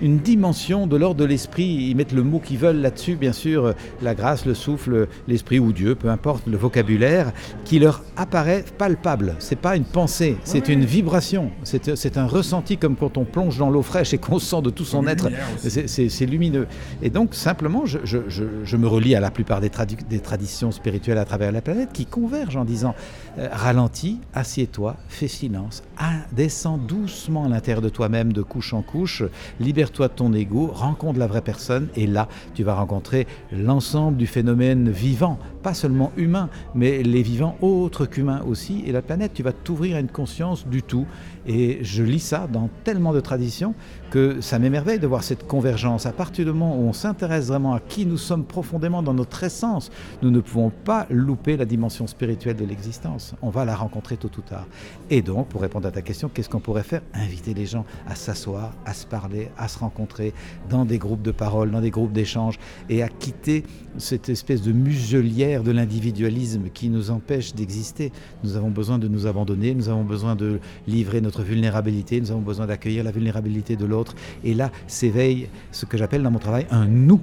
une 0.00 0.18
dimension 0.18 0.86
de 0.86 0.96
l'ordre 0.96 1.20
de 1.20 1.24
l'esprit. 1.24 1.88
Ils 1.90 1.96
mettent 1.96 2.12
le 2.12 2.22
mot 2.22 2.38
qu'ils 2.38 2.58
veulent 2.58 2.80
là-dessus, 2.80 3.16
bien 3.16 3.32
sûr, 3.32 3.74
la 4.02 4.14
grâce, 4.14 4.46
le 4.46 4.54
souffle, 4.54 5.08
l'esprit 5.26 5.58
ou 5.58 5.72
Dieu, 5.72 5.94
peu 5.94 6.08
importe 6.08 6.46
le 6.46 6.56
vocabulaire, 6.56 7.32
qui 7.64 7.78
leur 7.78 8.02
apparaît 8.16 8.64
palpable. 8.76 9.34
C'est 9.38 9.58
pas 9.58 9.76
une 9.76 9.84
pensée, 9.84 10.36
c'est 10.44 10.68
une 10.68 10.84
vibration, 10.84 11.50
c'est 11.64 12.16
un 12.16 12.26
ressenti 12.26 12.76
comme 12.76 12.96
quand 12.96 13.16
on 13.16 13.24
plonge 13.24 13.58
dans 13.58 13.70
l'eau 13.70 13.82
fraîche 13.82 14.14
et 14.14 14.18
qu'on 14.18 14.38
sent 14.38 14.62
de 14.62 14.70
tout 14.70 14.84
son 14.84 15.06
être. 15.06 15.28
C'est 15.58 16.26
lumineux. 16.26 16.66
Et 17.02 17.10
donc, 17.10 17.34
simplement, 17.34 17.86
je, 17.86 17.98
je, 18.04 18.18
je, 18.28 18.44
je, 18.64 18.76
me 18.76 18.86
relie 18.86 19.14
à 19.14 19.20
la 19.20 19.30
plupart 19.30 19.60
des, 19.60 19.70
tradu 19.70 19.96
des 20.08 20.20
traditions 20.20 20.70
spirituelles 20.70 21.18
à 21.18 21.24
travers 21.24 21.52
la 21.52 21.60
planète 21.60 21.90
qui 21.92 22.06
convergent 22.06 22.56
en 22.56 22.64
disant 22.64 22.94
euh, 23.38 23.48
ralentis, 23.50 24.20
assieds-toi, 24.34 24.96
fais 25.08 25.28
silence, 25.28 25.82
ah, 25.98 26.12
descends 26.32 26.78
doucement 26.78 27.44
à 27.44 27.48
l'intérieur 27.48 27.82
de 27.82 27.88
toi-même, 27.88 28.32
de 28.32 28.42
couche 28.42 28.72
en 28.72 28.82
couche, 28.82 29.22
libère 29.60 29.87
de 29.90 30.06
ton 30.08 30.32
ego, 30.32 30.70
rencontre 30.72 31.18
la 31.18 31.26
vraie 31.26 31.42
personne 31.42 31.88
et 31.96 32.06
là, 32.06 32.28
tu 32.54 32.62
vas 32.62 32.74
rencontrer 32.74 33.26
l'ensemble 33.52 34.16
du 34.16 34.26
phénomène 34.26 34.90
vivant, 34.90 35.38
pas 35.68 35.74
seulement 35.74 36.12
humain, 36.16 36.48
mais 36.74 37.02
les 37.02 37.20
vivants 37.20 37.54
autres 37.60 38.06
qu'humains 38.06 38.40
aussi 38.48 38.82
et 38.86 38.92
la 38.92 39.02
planète. 39.02 39.32
Tu 39.34 39.42
vas 39.42 39.52
t'ouvrir 39.52 39.96
à 39.96 40.00
une 40.00 40.08
conscience 40.08 40.66
du 40.66 40.82
tout 40.82 41.04
et 41.46 41.80
je 41.82 42.02
lis 42.02 42.20
ça 42.20 42.48
dans 42.50 42.70
tellement 42.84 43.12
de 43.12 43.20
traditions 43.20 43.74
que 44.10 44.40
ça 44.40 44.58
m'émerveille 44.58 44.98
de 44.98 45.06
voir 45.06 45.22
cette 45.22 45.46
convergence. 45.46 46.06
À 46.06 46.12
partir 46.12 46.46
du 46.46 46.52
moment 46.52 46.78
où 46.78 46.88
on 46.88 46.94
s'intéresse 46.94 47.48
vraiment 47.48 47.74
à 47.74 47.80
qui 47.80 48.06
nous 48.06 48.16
sommes 48.16 48.44
profondément 48.44 49.02
dans 49.02 49.12
notre 49.12 49.44
essence, 49.44 49.90
nous 50.22 50.30
ne 50.30 50.40
pouvons 50.40 50.70
pas 50.70 51.06
louper 51.10 51.58
la 51.58 51.66
dimension 51.66 52.06
spirituelle 52.06 52.56
de 52.56 52.64
l'existence. 52.64 53.34
On 53.42 53.50
va 53.50 53.66
la 53.66 53.76
rencontrer 53.76 54.16
tôt 54.16 54.30
ou 54.38 54.40
tard. 54.40 54.66
Et 55.10 55.20
donc, 55.20 55.48
pour 55.48 55.60
répondre 55.60 55.86
à 55.86 55.90
ta 55.90 56.00
question, 56.00 56.30
qu'est-ce 56.32 56.48
qu'on 56.48 56.60
pourrait 56.60 56.82
faire? 56.82 57.02
Inviter 57.12 57.52
les 57.52 57.66
gens 57.66 57.84
à 58.06 58.14
s'asseoir, 58.14 58.72
à 58.86 58.94
se 58.94 59.04
parler, 59.04 59.50
à 59.58 59.68
se 59.68 59.78
rencontrer 59.78 60.32
dans 60.70 60.86
des 60.86 60.98
groupes 60.98 61.22
de 61.22 61.32
parole, 61.32 61.70
dans 61.70 61.82
des 61.82 61.90
groupes 61.90 62.12
d'échange 62.12 62.58
et 62.88 63.02
à 63.02 63.08
quitter 63.08 63.64
cette 63.98 64.30
espèce 64.30 64.62
de 64.62 64.72
muselière 64.72 65.57
de 65.62 65.72
l'individualisme 65.72 66.70
qui 66.72 66.88
nous 66.88 67.10
empêche 67.10 67.54
d'exister. 67.54 68.12
Nous 68.44 68.56
avons 68.56 68.70
besoin 68.70 68.98
de 68.98 69.08
nous 69.08 69.26
abandonner, 69.26 69.74
nous 69.74 69.88
avons 69.88 70.04
besoin 70.04 70.36
de 70.36 70.60
livrer 70.86 71.20
notre 71.20 71.42
vulnérabilité, 71.42 72.20
nous 72.20 72.30
avons 72.30 72.40
besoin 72.40 72.66
d'accueillir 72.66 73.04
la 73.04 73.10
vulnérabilité 73.10 73.76
de 73.76 73.86
l'autre. 73.86 74.14
Et 74.44 74.54
là 74.54 74.70
s'éveille 74.86 75.48
ce 75.72 75.86
que 75.86 75.96
j'appelle 75.96 76.22
dans 76.22 76.30
mon 76.30 76.38
travail 76.38 76.66
un 76.70 76.86
nous. 76.86 77.20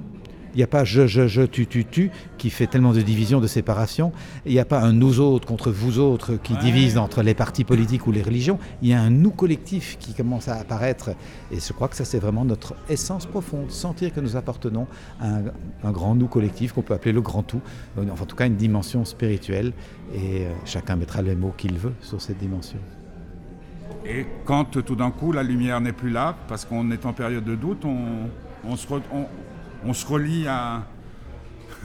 Il 0.56 0.60
n'y 0.60 0.64
a 0.64 0.68
pas 0.68 0.84
je, 0.84 1.06
je, 1.06 1.28
je, 1.28 1.42
tu, 1.42 1.66
tu, 1.66 1.84
tu 1.84 2.10
qui 2.38 2.48
fait 2.48 2.66
tellement 2.66 2.94
de 2.94 3.02
division, 3.02 3.40
de 3.40 3.46
séparation. 3.46 4.12
Il 4.46 4.52
n'y 4.52 4.58
a 4.58 4.64
pas 4.64 4.80
un 4.80 4.94
nous 4.94 5.20
autres 5.20 5.46
contre 5.46 5.70
vous 5.70 5.98
autres 5.98 6.36
qui 6.36 6.56
divise 6.56 6.96
entre 6.96 7.20
les 7.22 7.34
partis 7.34 7.62
politiques 7.62 8.06
ou 8.06 8.12
les 8.12 8.22
religions. 8.22 8.58
Il 8.80 8.88
y 8.88 8.94
a 8.94 9.00
un 9.02 9.10
nous 9.10 9.32
collectif 9.32 9.98
qui 10.00 10.14
commence 10.14 10.48
à 10.48 10.54
apparaître. 10.54 11.10
Et 11.52 11.60
je 11.60 11.72
crois 11.74 11.88
que 11.88 11.96
ça, 11.96 12.06
c'est 12.06 12.18
vraiment 12.18 12.46
notre 12.46 12.74
essence 12.88 13.26
profonde. 13.26 13.70
Sentir 13.70 14.14
que 14.14 14.20
nous 14.20 14.34
appartenons 14.34 14.86
à 15.20 15.28
un, 15.28 15.42
un 15.84 15.92
grand 15.92 16.14
nous 16.14 16.26
collectif 16.26 16.72
qu'on 16.72 16.80
peut 16.80 16.94
appeler 16.94 17.12
le 17.12 17.20
grand 17.20 17.42
tout. 17.42 17.60
Enfin, 17.98 18.22
en 18.22 18.26
tout 18.26 18.36
cas, 18.36 18.46
une 18.46 18.56
dimension 18.56 19.04
spirituelle. 19.04 19.74
Et 20.14 20.46
euh, 20.46 20.52
chacun 20.64 20.96
mettra 20.96 21.20
les 21.20 21.34
mots 21.34 21.52
qu'il 21.54 21.76
veut 21.76 21.92
sur 22.00 22.22
cette 22.22 22.38
dimension. 22.38 22.78
Et 24.06 24.24
quand 24.46 24.82
tout 24.82 24.96
d'un 24.96 25.10
coup 25.10 25.32
la 25.32 25.42
lumière 25.42 25.82
n'est 25.82 25.92
plus 25.92 26.10
là, 26.10 26.34
parce 26.48 26.64
qu'on 26.64 26.90
est 26.92 27.04
en 27.04 27.12
période 27.12 27.44
de 27.44 27.56
doute, 27.56 27.84
on, 27.84 28.30
on, 28.64 28.76
se, 28.76 28.86
re, 28.86 29.02
on, 29.12 29.26
on, 29.86 29.92
se, 29.92 30.06
relie 30.06 30.46
à. 30.46 30.84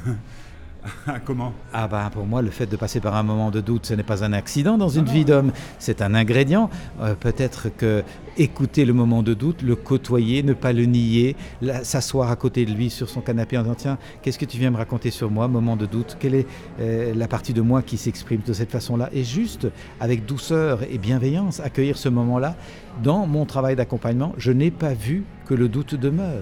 comment? 1.26 1.54
Ah 1.74 1.88
bah 1.88 2.10
pour 2.12 2.26
moi, 2.26 2.42
le 2.42 2.50
fait 2.50 2.66
de 2.66 2.76
passer 2.76 3.00
par 3.00 3.16
un 3.16 3.24
moment 3.24 3.52
de 3.52 3.62
doute, 3.62 3.86
ce 3.86 3.94
n'est 3.94 4.04
pas 4.04 4.24
un 4.24 4.34
accident 4.34 4.78
dans 4.78 4.90
une 4.90 5.08
ah 5.08 5.12
vie 5.12 5.26
d'homme, 5.26 5.52
c'est 5.80 6.02
un 6.02 6.14
ingrédient. 6.14 6.70
Euh, 7.02 7.16
Peut-être 7.16 7.70
que 7.76 8.04
écouter 8.38 8.86
le 8.86 8.94
moment 8.94 9.24
de 9.24 9.34
doute, 9.34 9.62
le 9.62 9.76
côtoyer, 9.76 10.42
ne 10.42 10.54
pas 10.54 10.74
le 10.74 10.86
nier, 10.86 11.36
s'asseoir 11.84 12.32
à 12.32 12.36
côté 12.36 12.66
de 12.66 12.72
lui 12.72 12.90
sur 12.90 13.10
son 13.10 13.22
canapé 13.22 13.58
en 13.58 13.64
disant 13.64 13.76
tiens, 13.76 13.98
qu'est-ce 14.22 14.40
que 14.40 14.46
tu 14.46 14.58
viens 14.58 14.72
me 14.72 14.78
raconter 14.78 15.12
sur 15.12 15.30
moi, 15.30 15.48
moment 15.48 15.76
de 15.76 15.86
doute, 15.86 16.18
quelle 16.20 16.36
est 16.36 16.48
euh, 16.80 17.14
la 17.14 17.28
partie 17.28 17.54
de 17.54 17.62
moi 17.62 17.82
qui 17.82 17.98
s'exprime 17.98 18.42
de 18.46 18.54
cette 18.54 18.72
façon-là, 18.72 19.10
et 19.12 19.24
juste 19.24 19.68
avec 20.00 20.26
douceur 20.26 20.80
et 20.90 20.98
bienveillance 20.98 21.60
accueillir 21.60 21.98
ce 21.98 22.10
moment-là. 22.10 22.56
Dans 23.04 23.28
mon 23.28 23.46
travail 23.46 23.76
d'accompagnement, 23.76 24.34
je 24.38 24.52
n'ai 24.52 24.72
pas 24.72 24.94
vu 24.94 25.24
que 25.46 25.54
le 25.54 25.70
doute 25.70 25.96
demeure. 25.96 26.42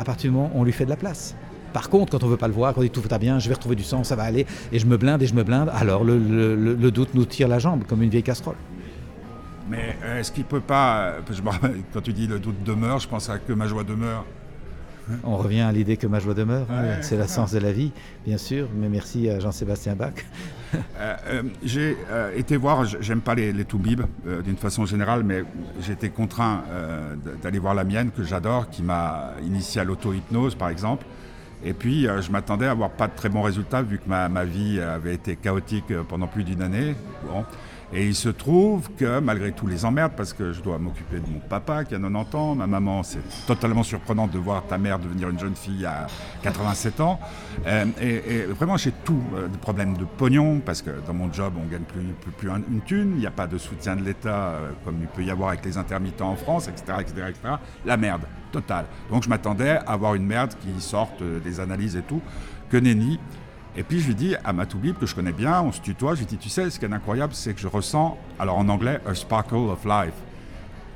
À 0.00 0.04
partir 0.04 0.30
du 0.30 0.36
moment 0.36 0.50
où 0.54 0.60
on 0.60 0.64
lui 0.64 0.72
fait 0.72 0.86
de 0.86 0.90
la 0.90 0.96
place. 0.96 1.34
Par 1.74 1.90
contre, 1.90 2.10
quand 2.10 2.24
on 2.24 2.26
veut 2.26 2.38
pas 2.38 2.48
le 2.48 2.54
voir, 2.54 2.72
quand 2.72 2.80
on 2.80 2.84
dit 2.84 2.90
tout 2.90 3.02
va 3.02 3.18
bien, 3.18 3.38
je 3.38 3.48
vais 3.48 3.54
retrouver 3.54 3.76
du 3.76 3.84
sang, 3.84 4.02
ça 4.02 4.16
va 4.16 4.22
aller, 4.22 4.46
et 4.72 4.78
je 4.78 4.86
me 4.86 4.96
blinde 4.96 5.22
et 5.22 5.26
je 5.26 5.34
me 5.34 5.44
blinde, 5.44 5.70
alors 5.74 6.04
le, 6.04 6.90
doute 6.90 7.10
nous 7.12 7.26
tire 7.26 7.48
la 7.48 7.58
jambe 7.58 7.84
comme 7.84 8.02
une 8.02 8.08
vieille 8.08 8.22
casserole. 8.22 8.56
Mais 9.68 9.94
est-ce 10.18 10.32
qu'il 10.32 10.44
peut 10.44 10.60
pas, 10.60 11.16
rappelle, 11.44 11.82
quand 11.92 12.00
tu 12.00 12.14
dis 12.14 12.26
le 12.26 12.38
doute 12.38 12.64
demeure, 12.64 12.98
je 12.98 13.08
pense 13.08 13.28
à 13.28 13.38
que 13.38 13.52
ma 13.52 13.66
joie 13.66 13.84
demeure. 13.84 14.24
On 15.24 15.36
revient 15.36 15.60
à 15.60 15.72
l'idée 15.72 15.96
que 15.96 16.06
ma 16.06 16.18
joie 16.18 16.34
demeure, 16.34 16.66
ouais, 16.70 16.98
c'est 17.02 17.16
la 17.16 17.26
sens 17.28 17.52
de 17.52 17.58
la 17.58 17.72
vie, 17.72 17.92
bien 18.26 18.38
sûr, 18.38 18.68
mais 18.74 18.88
merci 18.88 19.28
à 19.28 19.40
Jean-Sébastien 19.40 19.94
Bach. 19.94 20.12
euh, 20.74 20.78
euh, 21.26 21.42
j'ai 21.64 21.96
euh, 22.10 22.36
été 22.36 22.56
voir, 22.56 22.84
j'aime 22.84 23.20
pas 23.20 23.34
les, 23.34 23.52
les 23.52 23.64
toubibs 23.64 24.02
d'une 24.44 24.56
façon 24.56 24.86
générale, 24.86 25.22
mais 25.24 25.42
j'ai 25.80 25.92
été 25.92 26.10
contraint 26.10 26.62
d'aller 27.42 27.58
voir 27.58 27.74
la 27.74 27.84
mienne, 27.84 28.10
que 28.10 28.22
j'adore, 28.22 28.68
qui 28.70 28.82
m'a 28.82 29.32
initié 29.44 29.80
à 29.80 29.84
l'auto-hypnose 29.84 30.54
par 30.54 30.68
exemple. 30.68 31.06
Et 31.62 31.74
puis, 31.74 32.06
je 32.20 32.30
m'attendais 32.30 32.66
à 32.66 32.70
avoir 32.70 32.90
pas 32.90 33.06
de 33.06 33.14
très 33.14 33.28
bons 33.28 33.42
résultats 33.42 33.82
vu 33.82 33.98
que 33.98 34.08
ma, 34.08 34.28
ma 34.30 34.44
vie 34.44 34.80
avait 34.80 35.14
été 35.14 35.36
chaotique 35.36 35.92
pendant 36.08 36.26
plus 36.26 36.42
d'une 36.42 36.62
année. 36.62 36.94
Bon. 37.26 37.44
Et 37.92 38.06
il 38.06 38.14
se 38.14 38.28
trouve 38.28 38.88
que 38.96 39.18
malgré 39.18 39.50
tous 39.50 39.66
les 39.66 39.84
emmerdes, 39.84 40.12
parce 40.16 40.32
que 40.32 40.52
je 40.52 40.62
dois 40.62 40.78
m'occuper 40.78 41.18
de 41.18 41.28
mon 41.28 41.40
papa 41.40 41.84
qui 41.84 41.94
a 41.94 41.98
90 41.98 42.36
ans, 42.36 42.54
ma 42.54 42.68
maman, 42.68 43.02
c'est 43.02 43.18
totalement 43.46 43.82
surprenant 43.82 44.28
de 44.28 44.38
voir 44.38 44.64
ta 44.66 44.78
mère 44.78 45.00
devenir 45.00 45.28
une 45.28 45.38
jeune 45.38 45.56
fille 45.56 45.84
à 45.84 46.06
87 46.42 47.00
ans. 47.00 47.18
Euh, 47.66 47.86
et, 48.00 48.42
vraiment, 48.44 48.76
j'ai 48.76 48.92
tout. 48.92 49.22
Euh, 49.34 49.48
problèmes 49.60 49.96
de 49.96 50.04
pognon, 50.04 50.60
parce 50.64 50.80
que 50.80 50.90
dans 51.06 51.12
mon 51.12 51.32
job, 51.32 51.54
on 51.56 51.66
gagne 51.66 51.82
plus, 51.82 52.30
plus, 52.38 52.48
une 52.48 52.80
thune. 52.80 53.12
Il 53.14 53.20
n'y 53.20 53.26
a 53.26 53.30
pas 53.30 53.46
de 53.46 53.58
soutien 53.58 53.96
de 53.96 54.02
l'État 54.02 54.50
euh, 54.50 54.70
comme 54.84 54.96
il 55.00 55.06
peut 55.08 55.22
y 55.22 55.30
avoir 55.30 55.50
avec 55.50 55.64
les 55.64 55.76
intermittents 55.76 56.30
en 56.30 56.36
France, 56.36 56.68
etc. 56.68 56.98
etc., 57.00 57.26
etc. 57.28 57.54
La 57.84 57.96
merde, 57.96 58.22
totale. 58.52 58.86
Donc 59.10 59.24
je 59.24 59.28
m'attendais 59.28 59.70
à 59.70 59.92
avoir 59.92 60.14
une 60.14 60.26
merde 60.26 60.54
qui 60.60 60.80
sorte 60.80 61.22
des 61.22 61.60
analyses 61.60 61.96
et 61.96 62.02
tout, 62.02 62.22
que 62.70 62.76
nenni. 62.76 63.18
Et 63.76 63.82
puis 63.82 64.00
je 64.00 64.08
lui 64.08 64.14
dis 64.14 64.34
à 64.44 64.52
Matoubib, 64.52 64.96
que 64.98 65.06
je 65.06 65.14
connais 65.14 65.32
bien, 65.32 65.62
on 65.62 65.72
se 65.72 65.80
tutoie, 65.80 66.14
je 66.14 66.20
lui 66.20 66.26
dis, 66.26 66.36
tu 66.36 66.48
sais, 66.48 66.68
ce 66.70 66.78
qui 66.78 66.84
est 66.84 66.92
incroyable, 66.92 67.34
c'est 67.34 67.54
que 67.54 67.60
je 67.60 67.68
ressens, 67.68 68.18
alors 68.38 68.58
en 68.58 68.68
anglais, 68.68 68.98
a 69.06 69.14
sparkle 69.14 69.54
of 69.54 69.84
life, 69.84 70.14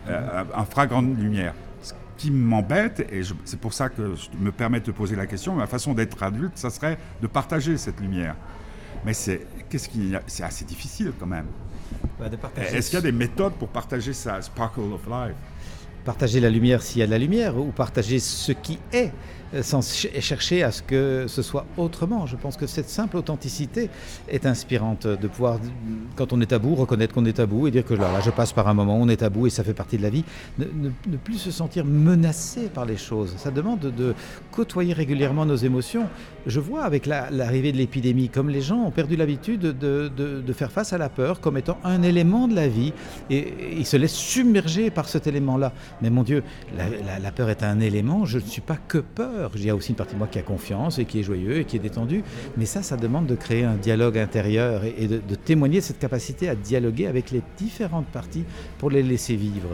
euh, 0.08 0.44
un 0.54 0.64
fragment 0.64 1.02
de 1.02 1.14
lumière. 1.14 1.54
Ce 1.82 1.92
qui 2.16 2.30
m'embête, 2.30 3.06
et 3.12 3.22
c'est 3.44 3.60
pour 3.60 3.72
ça 3.72 3.88
que 3.88 4.14
je 4.16 4.28
me 4.38 4.50
permets 4.50 4.80
de 4.80 4.86
te 4.86 4.90
poser 4.90 5.14
la 5.14 5.26
question, 5.26 5.54
ma 5.54 5.66
façon 5.66 5.94
d'être 5.94 6.20
adulte, 6.22 6.52
ça 6.56 6.70
serait 6.70 6.98
de 7.22 7.26
partager 7.26 7.76
cette 7.78 8.00
lumière. 8.00 8.34
Mais 9.04 9.14
c'est 9.14 9.46
qu'est-ce 9.68 9.88
a? 10.14 10.20
C'est 10.26 10.42
assez 10.42 10.64
difficile 10.64 11.12
quand 11.18 11.26
même. 11.26 11.46
Bah, 12.18 12.26
Est-ce 12.56 12.90
qu'il 12.90 12.98
y 12.98 13.02
a 13.02 13.02
des 13.02 13.12
méthodes 13.12 13.54
pour 13.54 13.68
partager 13.68 14.12
ça, 14.12 14.40
sparkle 14.42 14.80
of 14.80 15.06
life? 15.06 15.36
Partager 16.04 16.40
la 16.40 16.50
lumière 16.50 16.82
s'il 16.82 17.00
y 17.00 17.02
a 17.02 17.06
de 17.06 17.10
la 17.10 17.18
lumière, 17.18 17.56
ou 17.56 17.70
partager 17.70 18.18
ce 18.18 18.52
qui 18.52 18.78
est 18.92 19.12
sans 19.62 19.82
chercher 20.20 20.62
à 20.62 20.72
ce 20.72 20.82
que 20.82 21.26
ce 21.28 21.42
soit 21.42 21.66
autrement. 21.76 22.26
Je 22.26 22.36
pense 22.36 22.56
que 22.56 22.66
cette 22.66 22.88
simple 22.88 23.16
authenticité 23.16 23.90
est 24.28 24.46
inspirante 24.46 25.06
de 25.06 25.28
pouvoir, 25.28 25.58
quand 26.16 26.32
on 26.32 26.40
est 26.40 26.46
tabou, 26.46 26.74
reconnaître 26.74 27.14
qu'on 27.14 27.24
est 27.24 27.34
tabou 27.34 27.66
et 27.66 27.70
dire 27.70 27.84
que 27.84 27.94
là, 27.94 28.20
je 28.20 28.30
passe 28.30 28.52
par 28.52 28.68
un 28.68 28.74
moment 28.74 28.96
on 28.96 29.08
est 29.08 29.16
tabou 29.16 29.46
et 29.46 29.50
ça 29.50 29.64
fait 29.64 29.74
partie 29.74 29.96
de 29.96 30.02
la 30.02 30.10
vie. 30.10 30.24
Ne, 30.58 30.90
plus 31.22 31.38
se 31.38 31.50
sentir 31.50 31.84
menacé 31.84 32.68
par 32.68 32.84
les 32.84 32.96
choses. 32.96 33.34
Ça 33.38 33.50
demande 33.50 33.80
de, 33.80 34.14
côtoyer 34.50 34.92
régulièrement 34.92 35.46
nos 35.46 35.56
émotions. 35.56 36.06
Je 36.46 36.60
vois 36.60 36.84
avec 36.84 37.06
l'arrivée 37.06 37.68
la, 37.68 37.72
de 37.72 37.78
l'épidémie, 37.78 38.28
comme 38.28 38.50
les 38.50 38.60
gens 38.60 38.78
ont 38.84 38.90
perdu 38.90 39.16
l'habitude 39.16 39.60
de, 39.60 40.52
faire 40.52 40.70
face 40.70 40.92
à 40.92 40.98
la 40.98 41.08
peur 41.08 41.40
comme 41.40 41.56
étant 41.56 41.78
un 41.82 42.02
élément 42.02 42.46
de 42.46 42.54
la 42.54 42.68
vie 42.68 42.92
et, 43.30 43.54
ils 43.76 43.86
se 43.86 43.96
laissent 43.96 44.14
submerger 44.14 44.90
par 44.90 45.08
cet 45.08 45.26
élément-là. 45.26 45.72
Mais 46.00 46.10
mon 46.10 46.22
Dieu, 46.22 46.42
la 46.76 47.32
peur 47.32 47.50
est 47.50 47.62
un 47.62 47.80
élément, 47.80 48.24
je 48.24 48.38
ne 48.38 48.44
suis 48.44 48.60
pas 48.60 48.76
que 48.76 48.98
peur. 48.98 49.43
Il 49.54 49.64
y 49.64 49.70
a 49.70 49.74
aussi 49.74 49.90
une 49.90 49.96
partie 49.96 50.14
de 50.14 50.18
moi 50.18 50.28
qui 50.28 50.38
a 50.38 50.42
confiance 50.42 50.98
et 50.98 51.04
qui 51.04 51.20
est 51.20 51.22
joyeux 51.22 51.58
et 51.58 51.64
qui 51.64 51.76
est 51.76 51.80
détendu. 51.80 52.22
Mais 52.56 52.66
ça, 52.66 52.82
ça 52.82 52.96
demande 52.96 53.26
de 53.26 53.34
créer 53.34 53.64
un 53.64 53.76
dialogue 53.76 54.18
intérieur 54.18 54.84
et, 54.84 54.94
et 54.98 55.08
de, 55.08 55.18
de, 55.18 55.34
témoigner 55.34 55.80
cette 55.80 55.98
capacité 55.98 56.48
à 56.48 56.54
dialoguer 56.54 57.06
avec 57.06 57.30
les 57.30 57.42
différentes 57.56 58.06
parties 58.06 58.44
pour 58.78 58.90
les 58.90 59.02
laisser 59.02 59.36
vivre. 59.36 59.70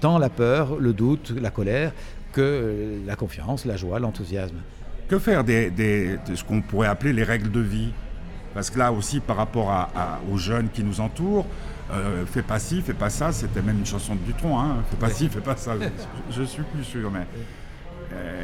Tant 0.00 0.18
la 0.18 0.30
peur, 0.30 0.76
le 0.78 0.92
doute, 0.92 1.32
la 1.40 1.50
colère, 1.50 1.92
que 2.32 2.98
la 3.06 3.16
confiance, 3.16 3.64
la 3.64 3.76
joie, 3.76 3.98
l'enthousiasme. 3.98 4.56
Que 5.08 5.18
faire 5.18 5.44
des, 5.44 5.70
des, 5.70 6.16
de 6.28 6.34
ce 6.34 6.42
qu'on 6.42 6.62
pourrait 6.62 6.88
appeler 6.88 7.12
les 7.12 7.24
règles 7.24 7.50
de 7.50 7.60
vie? 7.60 7.92
Parce 8.54 8.70
que 8.70 8.78
là 8.78 8.92
aussi, 8.92 9.20
par 9.20 9.36
rapport 9.36 9.70
à, 9.70 9.90
à, 9.94 10.20
aux 10.30 10.36
jeunes 10.36 10.68
qui 10.70 10.82
nous 10.82 11.00
entourent, 11.00 11.46
euh, 11.92 12.24
fais 12.26 12.42
pas 12.42 12.58
ci, 12.58 12.80
fais 12.80 12.94
pas 12.94 13.10
ça, 13.10 13.32
c'était 13.32 13.60
même 13.62 13.78
une 13.78 13.86
chanson 13.86 14.14
de 14.14 14.20
Dutron, 14.20 14.58
hein, 14.58 14.76
fais 14.90 14.96
pas 14.96 15.10
ci, 15.10 15.28
fais 15.28 15.40
pas 15.40 15.56
ça, 15.56 15.74
je, 16.30 16.34
je 16.36 16.42
suis 16.42 16.62
plus 16.62 16.84
sûr, 16.84 17.10
mais 17.10 17.20
euh, 17.20 17.22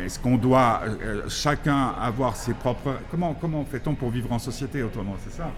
est-ce 0.09 0.19
qu'on 0.19 0.37
doit 0.37 0.81
euh, 0.87 1.23
chacun 1.29 1.93
avoir 2.01 2.35
ses 2.35 2.55
propres... 2.55 2.95
Comment, 3.11 3.35
comment 3.35 3.65
fait-on 3.65 3.95
pour 3.95 4.09
vivre 4.09 4.33
en 4.33 4.39
société 4.39 4.83
autrement, 4.83 5.15
c'est 5.23 5.37
ça? 5.37 5.51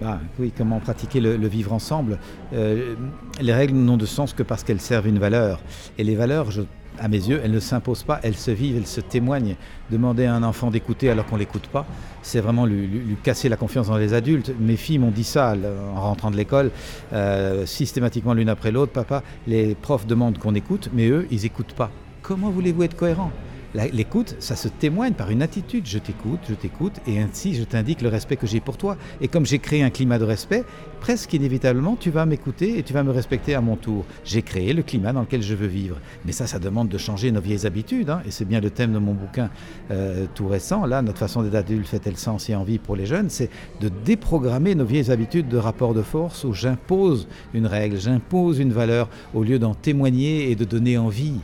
Bah, 0.00 0.18
oui, 0.38 0.52
comment 0.56 0.80
pratiquer 0.80 1.20
le, 1.20 1.46
vivre 1.46 1.72
ensemble? 1.72 2.18
Euh, 2.54 2.94
les 3.40 3.52
règles 3.52 3.76
n'ont 3.76 3.98
de 3.98 4.06
sens 4.06 4.32
que 4.32 4.42
parce 4.42 4.62
qu'elles 4.62 4.80
servent 4.80 5.08
une 5.08 5.18
valeur. 5.18 5.60
Et 5.98 6.04
les 6.04 6.14
valeurs, 6.14 6.48
à 6.98 7.08
mes 7.08 7.18
yeux, 7.18 7.40
elles 7.44 7.50
ne 7.50 7.60
s'imposent 7.60 8.02
pas, 8.02 8.18
elles 8.22 8.36
se 8.36 8.50
vivent, 8.50 8.76
elles 8.76 8.86
se 8.86 9.00
témoignent. 9.00 9.56
Demander 9.90 10.24
à 10.24 10.34
un 10.34 10.42
enfant 10.42 10.70
d'écouter 10.70 11.10
alors 11.10 11.26
qu'on 11.26 11.36
ne 11.36 11.40
l'écoute 11.40 11.66
pas, 11.68 11.86
c'est 12.22 12.40
vraiment 12.40 12.66
lui, 12.66 13.16
casser 13.22 13.48
la 13.48 13.56
confiance 13.56 13.88
dans 13.88 13.98
les 13.98 14.14
adultes. 14.14 14.52
Mes 14.58 14.76
filles 14.76 14.98
m'ont 14.98 15.10
dit 15.10 15.24
ça 15.24 15.54
en 15.94 16.00
rentrant 16.00 16.30
de 16.30 16.36
l'école, 16.36 16.70
euh, 17.12 17.66
systématiquement 17.66 18.34
l'une 18.34 18.48
après 18.48 18.72
l'autre. 18.72 18.92
Papa, 18.92 19.22
les 19.46 19.74
profs 19.74 20.06
demandent 20.06 20.38
qu'on 20.38 20.54
écoute, 20.54 20.90
mais 20.94 21.08
eux, 21.08 21.26
ils 21.30 21.42
n'écoutent 21.42 21.74
pas. 21.74 21.90
Comment 22.26 22.50
voulez-vous 22.50 22.82
être 22.82 22.96
cohérent? 22.96 23.30
L'écoute, 23.92 24.34
ça 24.40 24.56
se 24.56 24.66
témoigne 24.66 25.12
par 25.12 25.30
une 25.30 25.42
attitude. 25.42 25.86
Je 25.86 25.98
t'écoute, 25.98 26.40
je 26.48 26.54
t'écoute, 26.54 26.94
et 27.06 27.20
ainsi 27.20 27.54
je 27.54 27.62
t'indique 27.62 28.02
le 28.02 28.08
respect 28.08 28.34
que 28.34 28.48
j'ai 28.48 28.58
pour 28.58 28.78
toi. 28.78 28.96
Et 29.20 29.28
comme 29.28 29.46
j'ai 29.46 29.60
créé 29.60 29.84
un 29.84 29.90
climat 29.90 30.18
de 30.18 30.24
respect, 30.24 30.64
presque 30.98 31.34
inévitablement, 31.34 31.94
tu 31.94 32.10
vas 32.10 32.26
m'écouter 32.26 32.78
et 32.78 32.82
tu 32.82 32.92
vas 32.92 33.04
me 33.04 33.12
respecter 33.12 33.54
à 33.54 33.60
mon 33.60 33.76
tour. 33.76 34.04
J'ai 34.24 34.42
créé 34.42 34.72
le 34.72 34.82
climat 34.82 35.12
dans 35.12 35.20
lequel 35.20 35.40
je 35.40 35.54
veux 35.54 35.68
vivre. 35.68 35.98
Mais 36.24 36.32
ça, 36.32 36.48
ça 36.48 36.58
demande 36.58 36.88
de 36.88 36.98
changer 36.98 37.30
nos 37.30 37.40
vieilles 37.40 37.64
habitudes. 37.64 38.10
Hein. 38.10 38.22
et 38.26 38.32
c'est 38.32 38.44
bien 38.44 38.60
le 38.60 38.70
thème 38.70 38.92
de 38.92 38.98
mon 38.98 39.14
bouquin 39.14 39.48
euh, 39.92 40.26
tout 40.34 40.48
récent. 40.48 40.84
Là, 40.84 41.02
notre 41.02 41.18
façon 41.18 41.44
d'être 41.44 41.54
adulte 41.54 41.86
fait-elle 41.86 42.16
sens 42.16 42.50
et 42.50 42.56
envie 42.56 42.78
pour 42.78 42.96
les 42.96 43.06
jeunes? 43.06 43.30
C'est 43.30 43.50
de 43.80 43.88
déprogrammer 44.04 44.74
nos 44.74 44.84
vieilles 44.84 45.12
habitudes 45.12 45.46
de 45.46 45.58
rapport 45.58 45.94
de 45.94 46.02
force 46.02 46.42
où 46.42 46.52
j'impose 46.52 47.28
une 47.54 47.66
règle, 47.66 48.00
j'impose 48.00 48.58
une 48.58 48.72
valeur 48.72 49.08
au 49.32 49.44
lieu 49.44 49.60
d'en 49.60 49.74
témoigner 49.74 50.50
et 50.50 50.56
de 50.56 50.64
donner 50.64 50.98
envie. 50.98 51.38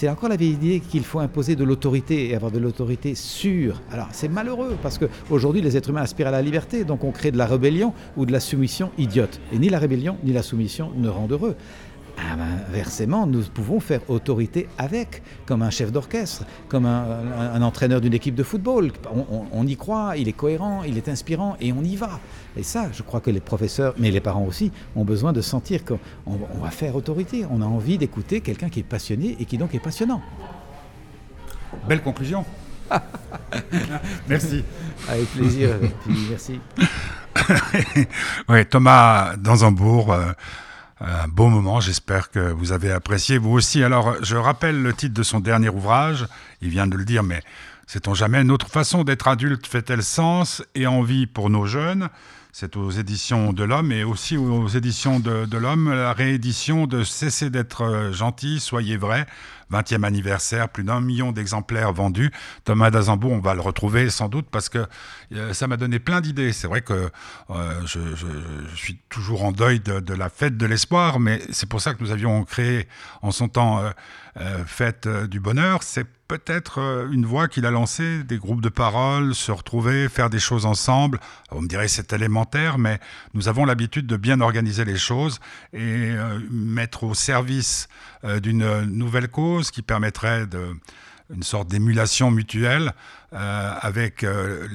C'est 0.00 0.08
encore 0.08 0.28
la 0.28 0.36
vieille 0.36 0.52
idée 0.52 0.78
qu'il 0.78 1.02
faut 1.02 1.18
imposer 1.18 1.56
de 1.56 1.64
l'autorité 1.64 2.28
et 2.28 2.36
avoir 2.36 2.52
de 2.52 2.60
l'autorité 2.60 3.16
sûre. 3.16 3.82
Alors 3.90 4.06
c'est 4.12 4.28
malheureux 4.28 4.76
parce 4.80 4.96
qu'aujourd'hui 4.96 5.60
les 5.60 5.76
êtres 5.76 5.90
humains 5.90 6.02
aspirent 6.02 6.28
à 6.28 6.30
la 6.30 6.40
liberté, 6.40 6.84
donc 6.84 7.02
on 7.02 7.10
crée 7.10 7.32
de 7.32 7.36
la 7.36 7.46
rébellion 7.46 7.92
ou 8.16 8.24
de 8.24 8.30
la 8.30 8.38
soumission 8.38 8.92
idiote. 8.96 9.40
Et 9.52 9.58
ni 9.58 9.68
la 9.68 9.80
rébellion 9.80 10.16
ni 10.22 10.32
la 10.32 10.44
soumission 10.44 10.92
ne 10.94 11.08
rendent 11.08 11.32
heureux. 11.32 11.56
Inversement, 12.18 13.26
nous 13.26 13.42
pouvons 13.42 13.80
faire 13.80 14.00
autorité 14.08 14.68
avec, 14.76 15.22
comme 15.46 15.62
un 15.62 15.70
chef 15.70 15.92
d'orchestre, 15.92 16.44
comme 16.68 16.84
un, 16.84 17.62
entraîneur 17.62 18.00
d'une 18.00 18.14
équipe 18.14 18.34
de 18.34 18.42
football. 18.42 18.92
On, 19.52 19.66
y 19.66 19.76
croit, 19.76 20.16
il 20.16 20.28
est 20.28 20.32
cohérent, 20.32 20.82
il 20.84 20.96
est 20.96 21.08
inspirant 21.08 21.56
et 21.60 21.72
on 21.72 21.82
y 21.82 21.96
va. 21.96 22.20
Et 22.56 22.62
ça, 22.62 22.88
je 22.92 23.02
crois 23.02 23.20
que 23.20 23.30
les 23.30 23.40
professeurs, 23.40 23.94
mais 23.98 24.10
les 24.10 24.20
parents 24.20 24.44
aussi, 24.44 24.72
ont 24.96 25.04
besoin 25.04 25.32
de 25.32 25.40
sentir 25.40 25.84
qu'on 25.84 25.98
va 26.60 26.70
faire 26.70 26.96
autorité. 26.96 27.44
On 27.50 27.62
a 27.62 27.66
envie 27.66 27.98
d'écouter 27.98 28.40
quelqu'un 28.40 28.68
qui 28.68 28.80
est 28.80 28.84
passionné 28.84 29.36
et 29.40 29.44
qui 29.44 29.56
donc 29.56 29.74
est 29.74 29.80
passionnant. 29.80 30.20
Belle 31.88 32.02
conclusion. 32.02 32.44
merci. 34.28 34.64
Avec 35.08 35.26
plaisir. 35.32 35.70
merci. 36.30 36.60
oui, 38.48 38.66
Thomas 38.66 39.36
Danzambourg. 39.36 40.12
Euh, 40.12 40.32
un 41.00 41.28
beau 41.28 41.48
moment, 41.48 41.80
j'espère 41.80 42.30
que 42.30 42.52
vous 42.52 42.72
avez 42.72 42.90
apprécié 42.90 43.38
vous 43.38 43.52
aussi. 43.52 43.82
Alors, 43.82 44.16
je 44.22 44.36
rappelle 44.36 44.82
le 44.82 44.92
titre 44.92 45.14
de 45.14 45.22
son 45.22 45.40
dernier 45.40 45.68
ouvrage, 45.68 46.26
il 46.60 46.70
vient 46.70 46.86
de 46.86 46.96
le 46.96 47.04
dire, 47.04 47.22
mais 47.22 47.42
sait-on 47.86 48.14
jamais, 48.14 48.42
notre 48.42 48.68
façon 48.68 49.04
d'être 49.04 49.28
adulte 49.28 49.66
fait-elle 49.66 50.02
sens 50.02 50.62
et 50.74 50.86
envie 50.86 51.26
pour 51.26 51.50
nos 51.50 51.66
jeunes? 51.66 52.08
C'est 52.60 52.76
aux 52.76 52.90
éditions 52.90 53.52
de 53.52 53.62
l'Homme 53.62 53.92
et 53.92 54.02
aussi 54.02 54.36
aux 54.36 54.66
éditions 54.66 55.20
de, 55.20 55.56
l'Homme, 55.56 55.94
la 55.94 56.12
réédition 56.12 56.88
de 56.88 57.04
Cessez 57.04 57.50
d'être 57.50 57.82
euh, 57.82 58.12
gentil, 58.12 58.58
soyez 58.58 58.96
vrai, 58.96 59.28
20e 59.70 60.02
anniversaire, 60.02 60.68
plus 60.68 60.82
d'un 60.82 61.00
million 61.00 61.30
d'exemplaires 61.30 61.92
vendus. 61.92 62.32
Thomas 62.64 62.90
Dazambourg, 62.90 63.30
on 63.30 63.38
va 63.38 63.54
le 63.54 63.60
retrouver 63.60 64.10
sans 64.10 64.28
doute 64.28 64.48
parce 64.50 64.68
que 64.68 64.84
euh, 65.34 65.54
ça 65.54 65.68
m'a 65.68 65.76
donné 65.76 66.00
plein 66.00 66.20
d'idées. 66.20 66.52
C'est 66.52 66.66
vrai 66.66 66.80
que 66.80 67.10
euh, 67.50 67.86
je, 67.86 68.00
suis 68.74 68.98
toujours 69.08 69.44
en 69.44 69.52
deuil 69.52 69.78
de, 69.78 70.14
la 70.14 70.28
fête 70.28 70.56
de 70.56 70.66
l'espoir, 70.66 71.20
mais 71.20 71.40
c'est 71.52 71.68
pour 71.68 71.80
ça 71.80 71.94
que 71.94 72.02
nous 72.02 72.10
avions 72.10 72.42
créé 72.42 72.88
en 73.22 73.30
son 73.30 73.46
temps 73.46 73.80
Fête 74.66 75.08
du 75.08 75.40
bonheur. 75.40 75.82
Peut-être 76.28 77.08
une 77.10 77.26
voie 77.26 77.48
qu'il 77.48 77.66
a 77.66 77.70
lancée, 77.70 78.22
des 78.22 78.38
groupes 78.38 78.60
de 78.60 78.68
parole, 78.68 79.34
se 79.34 79.50
retrouver, 79.50 80.08
faire 80.08 80.30
des 80.30 80.38
choses 80.38 80.66
ensemble. 80.66 81.18
On 81.50 81.62
me 81.62 81.68
dirait 81.68 81.88
c'est 81.88 82.12
élémentaire, 82.12 82.78
mais 82.78 83.00
nous 83.34 83.48
avons 83.48 83.64
l'habitude 83.64 84.06
de 84.06 84.16
bien 84.16 84.40
organiser 84.40 84.84
les 84.84 84.98
choses 84.98 85.40
et 85.72 86.14
mettre 86.50 87.04
au 87.04 87.14
service 87.14 87.88
d'une 88.42 88.82
nouvelle 88.84 89.28
cause 89.28 89.70
qui 89.70 89.82
permettrait 89.82 90.46
de, 90.46 90.76
une 91.34 91.42
sorte 91.42 91.68
d'émulation 91.68 92.30
mutuelle 92.30 92.92
euh, 93.34 93.74
avec 93.82 94.24
euh, 94.24 94.66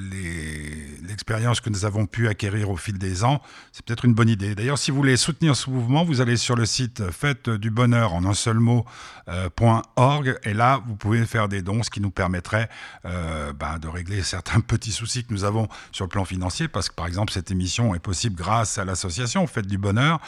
l'expérience 1.02 1.60
que 1.60 1.70
nous 1.70 1.84
avons 1.84 2.06
pu 2.06 2.28
acquérir 2.28 2.70
au 2.70 2.76
fil 2.76 2.98
des 2.98 3.24
ans. 3.24 3.42
C'est 3.72 3.84
peut-être 3.84 4.04
une 4.04 4.14
bonne 4.14 4.28
idée. 4.28 4.54
D'ailleurs, 4.54 4.78
si 4.78 4.92
vous 4.92 4.98
voulez 4.98 5.16
soutenir 5.16 5.56
ce 5.56 5.68
mouvement, 5.68 6.04
vous 6.04 6.20
allez 6.20 6.36
sur 6.36 6.54
le 6.54 6.64
site 6.64 7.10
fête 7.10 7.50
du 7.50 7.70
bonheur 7.70 8.14
en 8.14 8.24
un 8.24 8.34
seul 8.34 8.60
mot 8.60 8.84
euh, 9.28 9.48
.org 9.96 10.38
et 10.44 10.54
là, 10.54 10.80
vous 10.86 10.94
pouvez 10.94 11.26
faire 11.26 11.48
des 11.48 11.62
dons, 11.62 11.82
ce 11.82 11.90
qui 11.90 12.00
nous 12.00 12.10
permettrait 12.10 12.68
ben, 13.04 13.78
de 13.80 13.88
régler 13.88 14.22
certains 14.22 14.60
petits 14.66 14.92
soucis 14.92 15.24
que 15.24 15.32
nous 15.32 15.44
avons 15.44 15.68
sur 15.90 16.04
le 16.04 16.10
plan 16.10 16.24
financier, 16.24 16.68
parce 16.68 16.88
que 16.88 16.94
par 16.94 17.06
exemple, 17.06 17.32
cette 17.32 17.50
émission 17.50 17.94
est 17.94 18.00
possible 18.00 18.36
grâce 18.36 18.78
à 18.78 18.84
l'association 18.84 19.46
Fête 19.46 19.66
du 19.66 19.78
bonheur. 19.78 20.20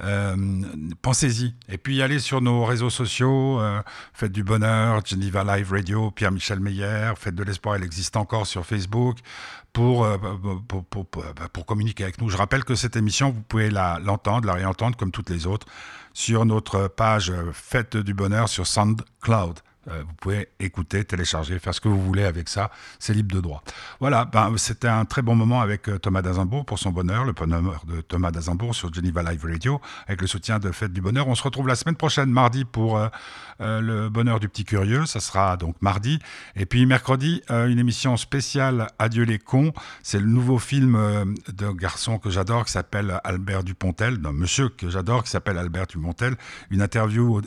Euh, 0.00 0.36
pensez-y. 1.02 1.54
Et 1.68 1.78
puis 1.78 2.02
allez 2.02 2.18
sur 2.18 2.40
nos 2.40 2.64
réseaux 2.64 2.90
sociaux, 2.90 3.60
euh, 3.60 3.80
Faites 4.12 4.32
du 4.32 4.42
Bonheur, 4.42 5.04
Geneva 5.04 5.44
Live 5.44 5.72
Radio, 5.72 6.10
Pierre-Michel 6.10 6.60
Meyer, 6.60 7.12
Faites 7.16 7.34
de 7.34 7.42
l'Espoir, 7.42 7.76
elle 7.76 7.84
existe 7.84 8.16
encore 8.16 8.46
sur 8.46 8.66
Facebook. 8.66 9.18
Pour, 9.72 10.04
euh, 10.04 10.18
bah, 10.18 11.48
communiquer 11.66 12.04
avec 12.04 12.20
nous. 12.20 12.28
Je 12.28 12.36
rappelle 12.36 12.62
que 12.62 12.76
cette 12.76 12.94
émission, 12.94 13.30
vous 13.30 13.40
pouvez 13.40 13.70
l'entendre, 13.70 14.46
la, 14.46 14.52
la 14.52 14.58
réentendre 14.58 14.96
comme 14.96 15.10
toutes 15.10 15.30
les 15.30 15.48
autres 15.48 15.66
sur 16.12 16.44
notre 16.44 16.86
page 16.86 17.32
Fête 17.52 17.96
du 17.96 18.14
Bonheur 18.14 18.48
sur 18.48 18.68
SoundCloud. 18.68 19.58
Euh, 19.88 20.02
vous 20.06 20.14
pouvez 20.14 20.48
écouter, 20.60 21.04
télécharger, 21.04 21.58
faire 21.58 21.74
ce 21.74 21.80
que 21.80 21.88
vous 21.88 22.00
voulez 22.00 22.24
avec 22.24 22.48
ça, 22.48 22.70
c'est 22.98 23.14
libre 23.14 23.34
de 23.34 23.40
droit. 23.40 23.62
Voilà, 24.00 24.24
ben, 24.24 24.54
c'était 24.56 24.88
un 24.88 25.04
très 25.04 25.22
bon 25.22 25.34
moment 25.34 25.60
avec 25.60 25.88
euh, 25.88 25.98
Thomas 25.98 26.22
Dazimbourg 26.22 26.64
pour 26.64 26.78
son 26.78 26.90
bonheur, 26.90 27.24
le 27.24 27.32
bonheur 27.32 27.84
de 27.86 28.00
Thomas 28.00 28.30
Dazimbourg 28.30 28.74
sur 28.74 28.92
Geneva 28.92 29.22
Live 29.22 29.44
Radio, 29.44 29.80
avec 30.06 30.20
le 30.20 30.26
soutien 30.26 30.58
de 30.58 30.70
Fête 30.72 30.92
du 30.92 31.00
Bonheur. 31.00 31.28
On 31.28 31.34
se 31.34 31.42
retrouve 31.42 31.68
la 31.68 31.76
semaine 31.76 31.96
prochaine, 31.96 32.30
mardi, 32.30 32.64
pour 32.64 32.98
euh, 32.98 33.08
le 33.60 34.08
bonheur 34.08 34.40
du 34.40 34.48
petit 34.48 34.64
curieux, 34.64 35.06
ça 35.06 35.20
sera 35.20 35.56
donc 35.56 35.76
mardi. 35.80 36.18
Et 36.56 36.66
puis 36.66 36.86
mercredi, 36.86 37.42
une 37.48 37.78
émission 37.78 38.16
spéciale 38.16 38.88
Adieu 38.98 39.24
les 39.24 39.38
cons, 39.38 39.72
c'est 40.02 40.18
le 40.18 40.26
nouveau 40.26 40.58
film 40.58 41.34
d'un 41.48 41.72
garçon 41.72 42.18
que 42.18 42.30
j'adore 42.30 42.64
qui 42.64 42.72
s'appelle 42.72 43.20
Albert 43.24 43.64
Dupontel, 43.64 44.18
d'un 44.18 44.32
monsieur 44.32 44.68
que 44.68 44.90
j'adore 44.90 45.24
qui 45.24 45.30
s'appelle 45.30 45.58
Albert 45.58 45.86
Dupontel, 45.86 46.36
une 46.70 46.82
interview 46.82 47.40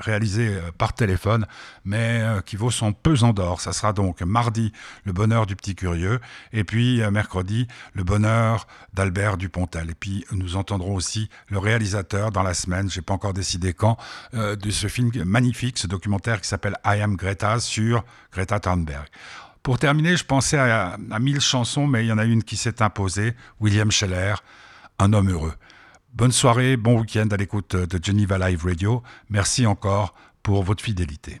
réalisée 0.00 0.58
par 0.78 0.92
téléphone 0.92 1.46
mais 1.84 2.20
euh, 2.22 2.40
qui 2.40 2.56
vaut 2.56 2.70
son 2.70 2.92
pesant 2.92 3.32
d'or. 3.32 3.60
Ça 3.60 3.72
sera 3.72 3.92
donc 3.92 4.22
mardi, 4.22 4.72
le 5.04 5.12
bonheur 5.12 5.46
du 5.46 5.56
petit 5.56 5.74
curieux, 5.74 6.20
et 6.52 6.64
puis 6.64 7.02
euh, 7.02 7.10
mercredi, 7.10 7.66
le 7.92 8.04
bonheur 8.04 8.66
d'Albert 8.92 9.36
Dupontel. 9.36 9.90
Et 9.90 9.94
puis 9.94 10.24
nous 10.32 10.56
entendrons 10.56 10.94
aussi 10.94 11.28
le 11.48 11.58
réalisateur 11.58 12.30
dans 12.30 12.42
la 12.42 12.54
semaine, 12.54 12.90
j'ai 12.90 13.02
pas 13.02 13.14
encore 13.14 13.34
décidé 13.34 13.72
quand, 13.72 13.96
euh, 14.34 14.56
de 14.56 14.70
ce 14.70 14.86
film 14.88 15.10
magnifique, 15.24 15.43
ce 15.52 15.86
documentaire 15.86 16.40
qui 16.40 16.48
s'appelle 16.48 16.76
I 16.84 17.00
Am 17.00 17.16
Greta 17.16 17.60
sur 17.60 18.04
Greta 18.32 18.60
Thunberg. 18.60 19.06
Pour 19.62 19.78
terminer, 19.78 20.16
je 20.16 20.24
pensais 20.24 20.58
à, 20.58 20.96
à 21.10 21.18
mille 21.18 21.40
chansons, 21.40 21.86
mais 21.86 22.04
il 22.04 22.08
y 22.08 22.12
en 22.12 22.18
a 22.18 22.24
une 22.24 22.44
qui 22.44 22.56
s'est 22.56 22.82
imposée, 22.82 23.34
William 23.60 23.90
Scheller, 23.90 24.34
Un 24.98 25.12
homme 25.12 25.30
heureux. 25.30 25.54
Bonne 26.12 26.32
soirée, 26.32 26.76
bon 26.76 27.00
week-end 27.00 27.26
à 27.32 27.36
l'écoute 27.36 27.74
de 27.74 28.04
Geneva 28.04 28.38
Live 28.38 28.64
Radio. 28.64 29.02
Merci 29.30 29.66
encore 29.66 30.14
pour 30.42 30.62
votre 30.62 30.84
fidélité. 30.84 31.40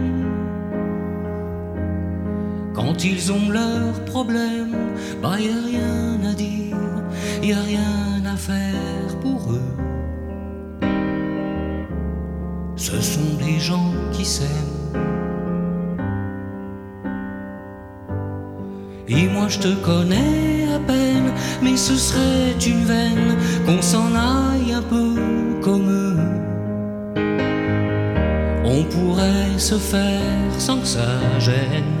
Quand 2.91 3.05
ils 3.05 3.31
ont 3.31 3.49
leurs 3.49 4.03
problèmes, 4.03 4.75
bah 5.21 5.39
y 5.39 5.47
a 5.47 5.61
rien 5.65 6.29
à 6.29 6.33
dire, 6.33 6.75
y 7.41 7.53
a 7.53 7.61
rien 7.61 8.25
à 8.25 8.35
faire 8.35 9.17
pour 9.21 9.53
eux. 9.53 9.73
Ce 12.75 12.99
sont 12.99 13.37
des 13.39 13.61
gens 13.61 13.93
qui 14.11 14.25
s'aiment. 14.25 14.49
Et 19.07 19.25
moi 19.29 19.47
je 19.47 19.59
te 19.59 19.73
connais 19.85 20.67
à 20.75 20.79
peine, 20.79 21.31
mais 21.63 21.77
ce 21.77 21.95
serait 21.95 22.57
une 22.67 22.83
veine 22.83 23.37
qu'on 23.65 23.81
s'en 23.81 24.13
aille 24.15 24.73
un 24.73 24.81
peu 24.81 25.15
comme 25.61 25.89
eux. 25.89 26.17
On 28.65 28.83
pourrait 28.83 29.57
se 29.57 29.75
faire 29.75 30.51
sans 30.57 30.81
que 30.81 30.87
ça 30.87 31.39
gêne 31.39 32.00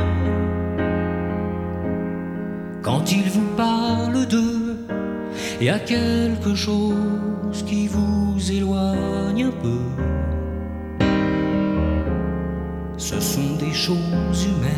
Quand 2.81 3.11
ils 3.11 3.29
vous 3.29 3.55
parlent 3.55 4.25
d'eux, 4.25 4.75
il 5.59 5.67
y 5.67 5.69
a 5.69 5.77
quelque 5.77 6.55
chose 6.55 7.63
qui 7.67 7.85
vous 7.87 8.35
éloigne 8.51 9.43
un 9.45 9.51
peu. 9.61 9.81
Ce 12.97 13.19
sont 13.19 13.55
des 13.59 13.73
choses 13.73 14.47
humaines. 14.49 14.71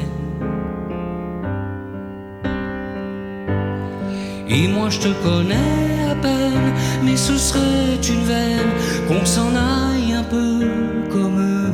Et 4.50 4.68
moi 4.68 4.90
je 4.90 5.00
te 5.00 5.12
connais 5.24 6.10
à 6.12 6.16
peine, 6.16 6.74
mais 7.06 7.16
ce 7.16 7.38
serait 7.38 7.96
une 8.10 8.26
veine 8.26 8.72
qu'on 9.08 9.26
s'en 9.26 9.56
aille 9.56 10.14
un 10.14 10.24
peu 10.24 10.68
comme 11.10 11.40
eux. 11.40 11.72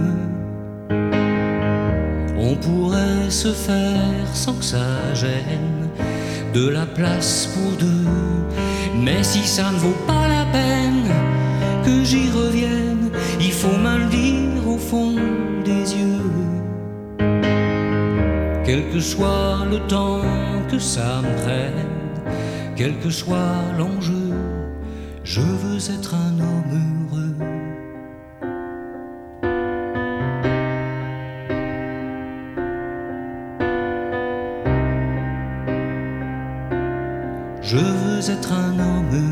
On 2.37 2.55
pourrait 2.55 3.29
se 3.29 3.51
faire 3.51 4.27
sans 4.33 4.53
que 4.53 4.63
ça 4.63 5.13
gêne 5.15 5.68
de 6.53 6.67
la 6.67 6.85
place 6.85 7.47
pour 7.53 7.71
deux. 7.77 8.05
Mais 8.95 9.23
si 9.23 9.45
ça 9.47 9.71
ne 9.71 9.77
vaut 9.77 10.01
pas 10.07 10.27
la 10.27 10.45
peine 10.51 11.07
que 11.85 12.03
j'y 12.03 12.29
revienne, 12.29 13.09
il 13.39 13.51
faut 13.51 13.77
me 13.77 13.97
le 13.99 14.05
dire 14.05 14.67
au 14.67 14.77
fond 14.77 15.15
des 15.63 15.95
yeux. 15.95 16.31
Quel 18.65 18.89
que 18.91 18.99
soit 18.99 19.65
le 19.69 19.79
temps 19.87 20.21
que 20.69 20.79
ça 20.79 21.21
me 21.21 21.33
prenne 21.43 21.99
quel 22.79 22.97
que 22.99 23.09
soit 23.09 23.61
l'enjeu, 23.77 24.31
je 25.25 25.41
veux 25.41 25.93
être 25.93 26.15
un 26.15 26.28
être 38.29 38.53
un 38.53 38.79
homme 38.79 39.28